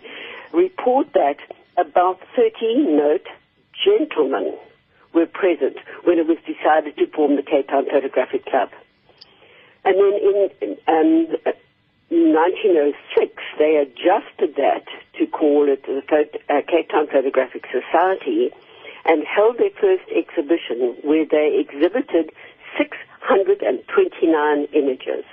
report 0.54 1.14
that 1.14 1.38
about 1.78 2.20
30 2.36 2.96
note, 2.96 3.28
gentlemen 3.84 4.58
were 5.14 5.26
present 5.26 5.78
when 6.04 6.18
it 6.20 6.28
was 6.28 6.38
decided 6.48 6.98
to 6.98 7.08
form 7.16 7.36
the 7.36 7.44
Cape 7.44 7.68
Town 7.68 7.86
Photographic 7.92 8.46
Club. 8.46 8.70
And 9.84 9.96
then 9.96 10.14
in 10.62 10.78
um, 10.88 11.54
1906, 12.10 13.34
they 13.60 13.76
adjusted 13.78 14.56
that 14.58 14.86
to 15.20 15.28
call 15.28 15.68
it 15.70 15.84
the 15.84 16.02
Pho- 16.08 16.30
uh, 16.50 16.62
Cape 16.68 16.90
Town 16.90 17.05
Photographic 17.16 17.64
Society 17.72 18.52
and 19.06 19.24
held 19.24 19.58
their 19.58 19.72
first 19.80 20.04
exhibition 20.12 20.98
where 21.04 21.26
they 21.26 21.64
exhibited 21.64 22.32
629 22.78 24.68
images. 24.74 25.24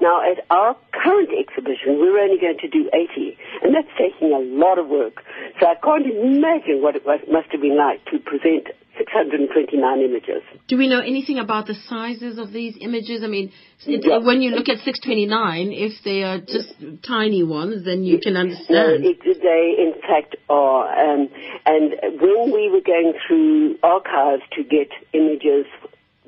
Now, 0.00 0.22
at 0.22 0.44
our 0.50 0.76
current 0.92 1.30
exhibition, 1.30 1.98
we're 1.98 2.18
only 2.18 2.38
going 2.38 2.58
to 2.58 2.68
do 2.68 2.90
80, 2.92 3.38
and 3.62 3.74
that's 3.74 3.90
taking 3.98 4.32
a 4.32 4.38
lot 4.38 4.78
of 4.78 4.88
work. 4.88 5.24
So 5.58 5.66
I 5.66 5.74
can't 5.74 6.06
imagine 6.06 6.82
what 6.82 6.94
it 6.96 7.06
must 7.06 7.50
have 7.50 7.60
been 7.60 7.76
like 7.76 8.04
to 8.06 8.18
present 8.18 8.68
629 9.12 10.00
images. 10.00 10.42
Do 10.68 10.76
we 10.76 10.88
know 10.88 11.00
anything 11.00 11.38
about 11.38 11.66
the 11.66 11.74
sizes 11.88 12.38
of 12.38 12.52
these 12.52 12.76
images? 12.80 13.22
I 13.22 13.26
mean, 13.28 13.52
it, 13.86 14.04
Yeah. 14.04 14.18
when 14.18 14.42
you 14.42 14.50
look 14.50 14.68
at 14.68 14.78
629, 14.78 15.72
if 15.72 16.02
they 16.04 16.22
are 16.22 16.38
just 16.38 16.74
tiny 17.02 17.42
ones, 17.42 17.84
then 17.84 18.04
you 18.04 18.18
can 18.18 18.36
understand. 18.36 19.04
it, 19.04 19.18
they 19.42 19.74
in 19.78 19.94
fact 20.00 20.36
are. 20.48 20.82
Um, 21.12 21.28
and 21.66 21.94
when 22.20 22.52
we 22.52 22.70
were 22.70 22.80
going 22.80 23.12
through 23.26 23.76
archives 23.82 24.42
to 24.56 24.62
get 24.64 24.88
images, 25.12 25.66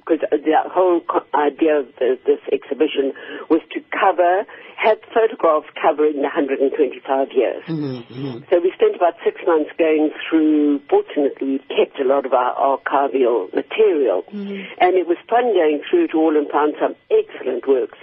because 0.04 0.20
the 0.30 0.56
whole 0.68 1.00
idea 1.34 1.80
of 1.80 1.86
the, 1.98 2.18
this 2.26 2.40
exhibition 2.52 3.12
was 3.48 3.60
to 3.72 3.80
cover, 3.88 4.44
have 4.76 4.98
photographs 5.14 5.68
covering 5.80 6.16
the 6.16 6.28
125 6.28 7.32
years. 7.32 7.64
Mm-hmm, 7.64 8.44
So 8.50 8.60
we 8.60 8.72
spent 8.76 8.96
about 8.96 9.14
six 9.24 9.40
months 9.46 9.70
going 9.78 10.10
through, 10.28 10.80
fortunately 10.90 11.56
we've 11.56 11.68
kept 11.68 11.98
a 12.00 12.04
lot 12.04 12.26
of 12.26 12.32
our 12.34 12.52
archival 12.54 13.52
material. 13.54 14.24
And 14.28 14.96
it 14.96 15.06
was 15.06 15.16
fun 15.28 15.54
going 15.54 15.80
through 15.88 16.04
it 16.04 16.14
all 16.14 16.36
and 16.36 16.48
found 16.50 16.74
some 16.80 16.94
excellent 17.10 17.66
works. 17.66 17.98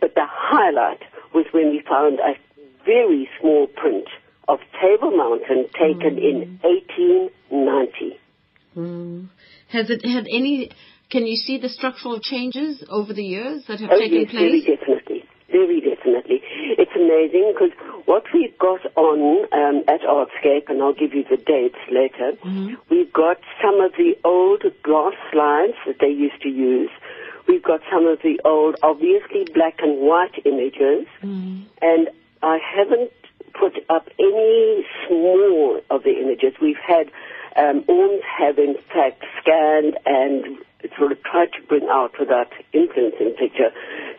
But 0.00 0.14
the 0.14 0.26
highlight 0.26 1.02
was 1.34 1.46
when 1.52 1.70
we 1.70 1.82
found 1.86 2.18
a 2.18 2.34
very 2.84 3.28
small 3.40 3.66
print 3.66 4.08
of 4.48 4.58
Table 4.80 5.16
Mountain 5.16 5.68
taken 5.72 6.18
in 6.18 6.58
1890. 6.62 8.18
Mm. 8.76 9.28
Has 9.68 9.90
it 9.90 10.04
had 10.04 10.26
any? 10.30 10.70
Can 11.12 11.26
you 11.26 11.36
see 11.36 11.58
the 11.58 11.68
structural 11.68 12.18
changes 12.20 12.82
over 12.88 13.12
the 13.12 13.22
years 13.22 13.62
that 13.68 13.80
have 13.80 13.90
Oh 13.92 13.98
taken 14.00 14.20
yes, 14.22 14.32
very 14.32 14.60
place? 14.62 14.78
definitely. 14.78 15.24
Very 15.50 15.80
definitely. 15.80 16.40
It's 16.80 16.96
amazing 16.96 17.52
because 17.52 17.76
what 18.06 18.24
we've 18.32 18.56
got 18.58 18.80
on 18.96 19.44
um, 19.52 19.84
at 19.86 20.00
Artscape, 20.00 20.70
and 20.70 20.82
I'll 20.82 20.94
give 20.94 21.12
you 21.12 21.24
the 21.28 21.36
dates 21.36 21.76
later, 21.90 22.32
Mm-hmm. 22.42 22.74
we've 22.90 23.12
got 23.12 23.36
some 23.62 23.78
of 23.80 23.92
the 23.92 24.16
old 24.24 24.62
glass 24.82 25.12
slides 25.30 25.76
that 25.86 25.96
they 26.00 26.08
used 26.08 26.40
to 26.42 26.48
use. 26.48 26.90
We've 27.46 27.62
got 27.62 27.80
some 27.92 28.06
of 28.06 28.20
the 28.22 28.40
old, 28.46 28.76
obviously 28.82 29.44
black 29.52 29.80
and 29.80 30.00
white 30.00 30.36
images, 30.46 31.06
Mm-hmm. 31.22 31.64
and 31.82 32.08
I 32.42 32.56
haven't 32.74 33.10
put 33.60 33.74
up 33.90 34.08
any 34.18 34.86
small 35.06 35.80
of 35.90 36.02
the 36.04 36.14
images. 36.18 36.54
We've 36.62 36.80
had, 36.84 37.10
um, 37.56 37.84
ORMS 37.86 38.22
have 38.38 38.56
in 38.58 38.74
fact 38.94 39.22
scanned 39.42 39.98
and 40.06 40.56
sort 40.98 41.12
of 41.12 41.22
tried 41.22 41.52
to 41.54 41.60
bring 41.66 41.86
out 41.90 42.12
without 42.18 42.50
influencing 42.72 43.34
picture. 43.38 43.70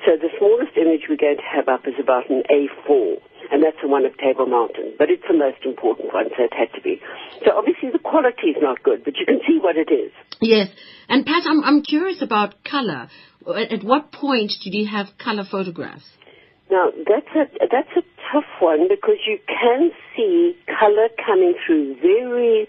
So 0.06 0.16
the 0.20 0.32
smallest 0.38 0.76
image 0.78 1.08
we're 1.08 1.20
going 1.20 1.38
to 1.38 1.50
have 1.50 1.68
up 1.68 1.88
is 1.88 1.96
about 2.00 2.30
an 2.30 2.44
A4, 2.48 3.20
and 3.52 3.64
that's 3.64 3.78
the 3.82 3.88
one 3.88 4.06
of 4.06 4.18
Table 4.18 4.46
Mountain. 4.46 4.96
But 4.98 5.10
it's 5.10 5.24
the 5.28 5.38
most 5.38 5.64
important 5.66 6.14
one, 6.14 6.32
so 6.36 6.44
it 6.44 6.54
had 6.54 6.72
to 6.76 6.82
be. 6.82 7.00
So 7.46 7.56
obviously 7.56 7.92
the 7.92 8.00
quality 8.00 8.56
is 8.56 8.60
not 8.62 8.84
good, 8.84 9.04
but 9.04 9.16
you 9.20 9.26
can 9.26 9.40
see 9.48 9.60
what 9.60 9.76
it 9.78 9.92
is. 9.92 10.12
Yes. 10.42 10.70
And 11.08 11.26
Pat, 11.26 11.44
I'm 11.46 11.64
I'm 11.64 11.84
curious 11.84 12.22
about 12.22 12.64
color. 12.64 13.10
At, 13.48 13.72
at 13.72 13.84
what 13.84 14.12
point 14.12 14.52
did 14.64 14.74
you 14.74 14.88
have 14.88 15.08
color 15.18 15.44
photographs? 15.50 16.08
Now 16.72 16.90
that's 16.92 17.32
a 17.36 17.46
that's 17.60 17.94
a 17.96 18.04
tough 18.32 18.50
one 18.60 18.88
because 18.90 19.20
you 19.28 19.38
can 19.48 19.92
see 20.16 20.56
color 20.66 21.08
coming 21.24 21.54
through 21.66 21.96
very 22.02 22.68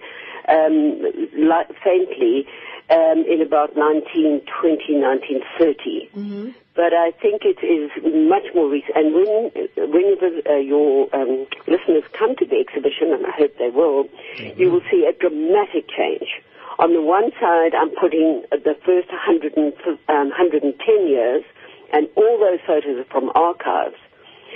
um, 0.48 1.00
light, 1.37 1.70
faintly 1.83 2.46
um, 2.90 3.24
in 3.24 3.40
about 3.40 3.76
1920, 3.76 4.44
1930. 4.44 6.11
Mm-hmm. 6.14 6.50
But 6.74 6.92
I 6.92 7.12
think 7.22 7.42
it 7.44 7.62
is 7.62 7.90
much 8.02 8.50
more 8.54 8.68
recent. 8.68 8.96
And 8.96 9.14
when 9.14 9.50
whenever 9.78 10.28
uh, 10.48 10.59
your 10.59 11.09
um, 11.14 11.46
listeners 11.66 12.02
come 12.18 12.35
to 12.37 12.44
the 12.44 12.59
exhibition, 12.59 13.14
and 13.14 13.24
I 13.26 13.30
hope 13.30 13.57
they 13.59 13.70
will, 13.70 14.09
you 14.57 14.70
will 14.70 14.83
see 14.90 15.07
a 15.07 15.12
dramatic 15.12 15.87
change. 15.88 16.42
On 16.79 16.92
the 16.92 17.00
one 17.00 17.31
side, 17.40 17.75
I'm 17.75 17.94
putting 17.94 18.42
the 18.50 18.75
first 18.85 19.08
100 19.08 19.56
and, 19.56 19.73
um, 20.08 20.35
110 20.35 20.75
years, 21.06 21.44
and 21.92 22.08
all 22.16 22.38
those 22.40 22.58
photos 22.66 22.98
are 22.98 23.10
from 23.10 23.31
archives. 23.37 23.94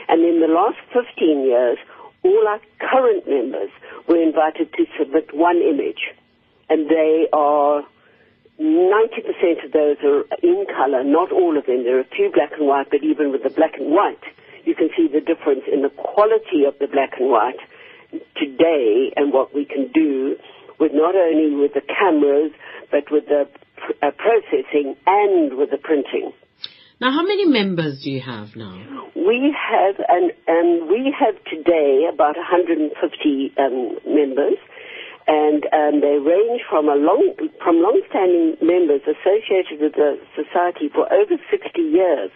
And 0.08 0.24
in 0.24 0.40
the 0.40 0.48
last 0.48 0.78
15 0.92 1.44
years, 1.46 1.78
all 2.22 2.48
our 2.48 2.60
current 2.78 3.28
members 3.28 3.70
were 4.08 4.22
invited 4.22 4.72
to 4.74 4.86
submit 4.98 5.34
one 5.34 5.58
image. 5.58 6.12
And 6.68 6.88
they 6.88 7.28
are 7.32 7.82
90% 8.60 9.64
of 9.64 9.72
those 9.72 9.96
are 10.02 10.24
in 10.42 10.66
color, 10.66 11.04
not 11.04 11.30
all 11.30 11.56
of 11.56 11.66
them. 11.66 11.84
There 11.84 11.96
are 11.96 12.00
a 12.00 12.14
few 12.16 12.30
black 12.32 12.52
and 12.58 12.66
white, 12.66 12.90
but 12.90 13.02
even 13.02 13.30
with 13.30 13.42
the 13.42 13.50
black 13.50 13.74
and 13.78 13.92
white, 13.92 14.22
you 14.64 14.74
can 14.74 14.90
see 14.96 15.08
the 15.08 15.20
difference 15.20 15.62
in 15.72 15.82
the 15.82 15.90
quality 15.90 16.64
of 16.66 16.74
the 16.78 16.88
black 16.88 17.14
and 17.18 17.30
white 17.30 17.60
today 18.36 19.12
and 19.16 19.32
what 19.32 19.54
we 19.54 19.64
can 19.64 19.90
do 19.92 20.36
with 20.80 20.92
not 20.92 21.14
only 21.14 21.54
with 21.54 21.74
the 21.74 21.80
cameras, 21.80 22.52
but 22.90 23.10
with 23.10 23.26
the 23.26 23.48
uh, 24.02 24.10
processing 24.12 24.96
and 25.06 25.56
with 25.56 25.70
the 25.70 25.78
printing. 25.78 26.32
Now, 27.00 27.12
how 27.12 27.22
many 27.22 27.46
members 27.46 28.02
do 28.02 28.10
you 28.10 28.20
have 28.20 28.56
now? 28.56 28.74
We 29.14 29.54
have, 29.54 29.94
and, 30.08 30.32
and 30.50 30.90
we 30.90 31.14
have 31.14 31.38
today 31.46 32.10
about 32.12 32.34
150 32.34 32.90
um, 33.54 34.02
members, 34.02 34.58
and 35.30 35.62
um, 35.70 36.00
they 36.02 36.18
range 36.18 36.66
from 36.68 36.90
a 36.90 36.98
long, 36.98 37.38
from 37.62 37.78
long-standing 37.78 38.58
members 38.58 39.06
associated 39.06 39.78
with 39.78 39.94
the 39.94 40.18
society 40.34 40.90
for 40.90 41.06
over 41.06 41.38
60 41.38 41.78
years, 41.78 42.34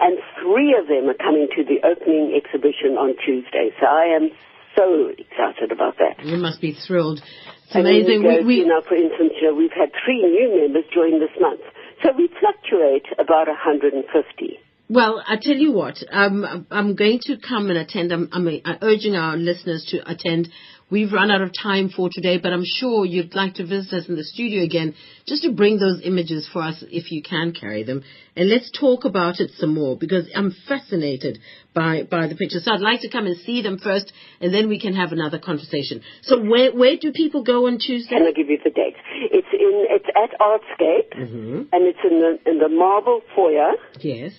and 0.00 0.16
three 0.40 0.72
of 0.80 0.88
them 0.88 1.12
are 1.12 1.20
coming 1.20 1.48
to 1.52 1.60
the 1.60 1.84
opening 1.84 2.32
exhibition 2.32 2.96
on 2.96 3.12
Tuesday. 3.20 3.68
So 3.76 3.84
I 3.84 4.16
am 4.16 4.32
so 4.80 5.12
excited 5.12 5.72
about 5.72 6.00
that. 6.00 6.24
You 6.24 6.38
must 6.38 6.60
be 6.60 6.72
thrilled. 6.72 7.20
It's 7.68 7.76
amazing. 7.76 8.24
we 8.24 8.32
go, 8.32 8.36
We, 8.40 8.44
we, 8.44 8.54
you 8.64 8.66
know, 8.66 8.80
for 8.80 8.96
instance, 8.96 9.36
you 9.40 9.52
know, 9.52 9.54
we've 9.54 9.76
had 9.76 9.92
three 10.04 10.24
new 10.24 10.56
members 10.56 10.88
join 10.88 11.20
this 11.20 11.36
month. 11.36 11.60
So 12.04 12.12
we 12.16 12.28
fluctuate 12.38 13.06
about 13.18 13.46
150. 13.46 14.58
Well, 14.90 15.24
I 15.26 15.36
tell 15.40 15.56
you 15.56 15.72
what, 15.72 15.96
um, 16.12 16.66
I'm 16.70 16.94
going 16.94 17.18
to 17.22 17.38
come 17.38 17.70
and 17.70 17.78
attend. 17.78 18.12
I'm, 18.12 18.28
I'm 18.32 18.46
uh, 18.46 18.74
urging 18.82 19.16
our 19.16 19.34
listeners 19.34 19.86
to 19.88 20.10
attend. 20.10 20.50
We've 20.90 21.10
run 21.10 21.30
out 21.30 21.40
of 21.40 21.52
time 21.60 21.88
for 21.88 22.10
today, 22.12 22.36
but 22.36 22.52
I'm 22.52 22.64
sure 22.64 23.06
you'd 23.06 23.34
like 23.34 23.54
to 23.54 23.66
visit 23.66 23.94
us 23.94 24.08
in 24.08 24.16
the 24.16 24.22
studio 24.22 24.62
again 24.62 24.94
just 25.26 25.42
to 25.44 25.52
bring 25.52 25.78
those 25.78 26.02
images 26.04 26.46
for 26.52 26.60
us 26.60 26.84
if 26.90 27.10
you 27.10 27.22
can 27.22 27.54
carry 27.58 27.82
them. 27.82 28.04
And 28.36 28.50
let's 28.50 28.70
talk 28.78 29.06
about 29.06 29.40
it 29.40 29.52
some 29.56 29.72
more 29.72 29.96
because 29.96 30.28
I'm 30.36 30.54
fascinated 30.68 31.38
by, 31.72 32.02
by 32.02 32.26
the 32.26 32.36
pictures. 32.36 32.66
So 32.66 32.74
I'd 32.74 32.80
like 32.80 33.00
to 33.00 33.08
come 33.08 33.24
and 33.24 33.38
see 33.38 33.62
them 33.62 33.78
first 33.78 34.12
and 34.42 34.52
then 34.52 34.68
we 34.68 34.78
can 34.78 34.94
have 34.94 35.12
another 35.12 35.38
conversation. 35.38 36.02
So 36.22 36.38
where, 36.38 36.74
where 36.74 36.98
do 37.00 37.10
people 37.12 37.42
go 37.42 37.66
on 37.66 37.78
Tuesday? 37.78 38.16
Can 38.16 38.26
I 38.26 38.32
give 38.32 38.50
you 38.50 38.58
the 38.62 38.70
dates? 38.70 38.98
It's 39.32 39.48
in, 39.74 39.86
it's 39.96 40.10
at 40.14 40.32
Artscape, 40.40 41.10
hmm 41.28 41.62
and 41.72 41.80
it's 41.90 41.98
in 42.08 42.16
the, 42.24 42.50
in 42.50 42.58
the 42.58 42.68
marble 42.68 43.20
foyer, 43.34 43.72
Yes. 44.00 44.32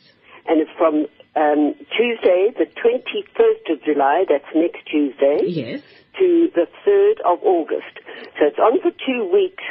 and 0.48 0.62
it's 0.62 0.72
from 0.78 1.06
um, 1.36 1.76
Tuesday, 1.98 2.42
the 2.58 2.68
21st 2.80 3.74
of 3.74 3.84
July, 3.84 4.24
that's 4.30 4.48
next 4.56 4.86
Tuesday, 4.90 5.40
Yes. 5.48 5.82
to 6.20 6.50
the 6.56 6.68
3rd 6.88 7.18
of 7.32 7.44
August. 7.44 7.96
So 8.40 8.46
it's 8.48 8.60
on 8.60 8.80
for 8.82 8.92
two 9.06 9.22
weeks 9.34 9.64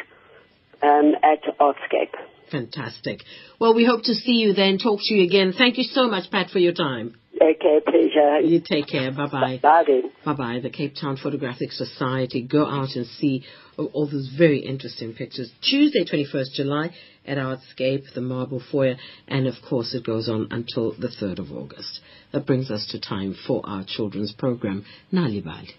um, 0.82 1.14
at 1.22 1.42
Artscape. 1.58 2.14
Fantastic. 2.50 3.20
Well, 3.58 3.74
we 3.74 3.84
hope 3.86 4.02
to 4.04 4.14
see 4.14 4.32
you 4.44 4.52
then, 4.52 4.76
talk 4.78 5.00
to 5.04 5.14
you 5.14 5.24
again. 5.24 5.54
Thank 5.56 5.78
you 5.78 5.84
so 5.84 6.06
much, 6.08 6.30
Pat, 6.30 6.50
for 6.50 6.58
your 6.58 6.74
time. 6.74 7.14
Okay, 7.40 7.80
pleasure. 7.84 8.40
You 8.40 8.60
take 8.60 8.86
care. 8.86 9.10
Bye 9.10 9.26
bye. 9.26 9.58
Bye 9.60 9.84
then. 9.86 10.02
Bye 10.24 10.32
bye. 10.34 10.60
The 10.62 10.70
Cape 10.70 10.94
Town 11.00 11.16
Photographic 11.16 11.72
Society. 11.72 12.42
Go 12.42 12.64
out 12.64 12.94
and 12.94 13.06
see 13.06 13.44
all 13.76 13.86
all 13.92 14.06
those 14.06 14.32
very 14.36 14.60
interesting 14.60 15.14
pictures. 15.14 15.50
Tuesday, 15.60 16.04
21st 16.04 16.52
July 16.54 16.90
at 17.26 17.38
Artscape, 17.38 18.12
the 18.14 18.20
Marble 18.20 18.62
Foyer, 18.70 18.96
and 19.26 19.46
of 19.46 19.54
course 19.68 19.94
it 19.94 20.04
goes 20.04 20.28
on 20.28 20.48
until 20.50 20.92
the 20.92 21.08
3rd 21.08 21.38
of 21.40 21.52
August. 21.52 22.00
That 22.32 22.46
brings 22.46 22.70
us 22.70 22.86
to 22.90 23.00
time 23.00 23.34
for 23.46 23.62
our 23.64 23.84
children's 23.84 24.32
program, 24.32 24.84
Nal'ibali. 25.12 25.70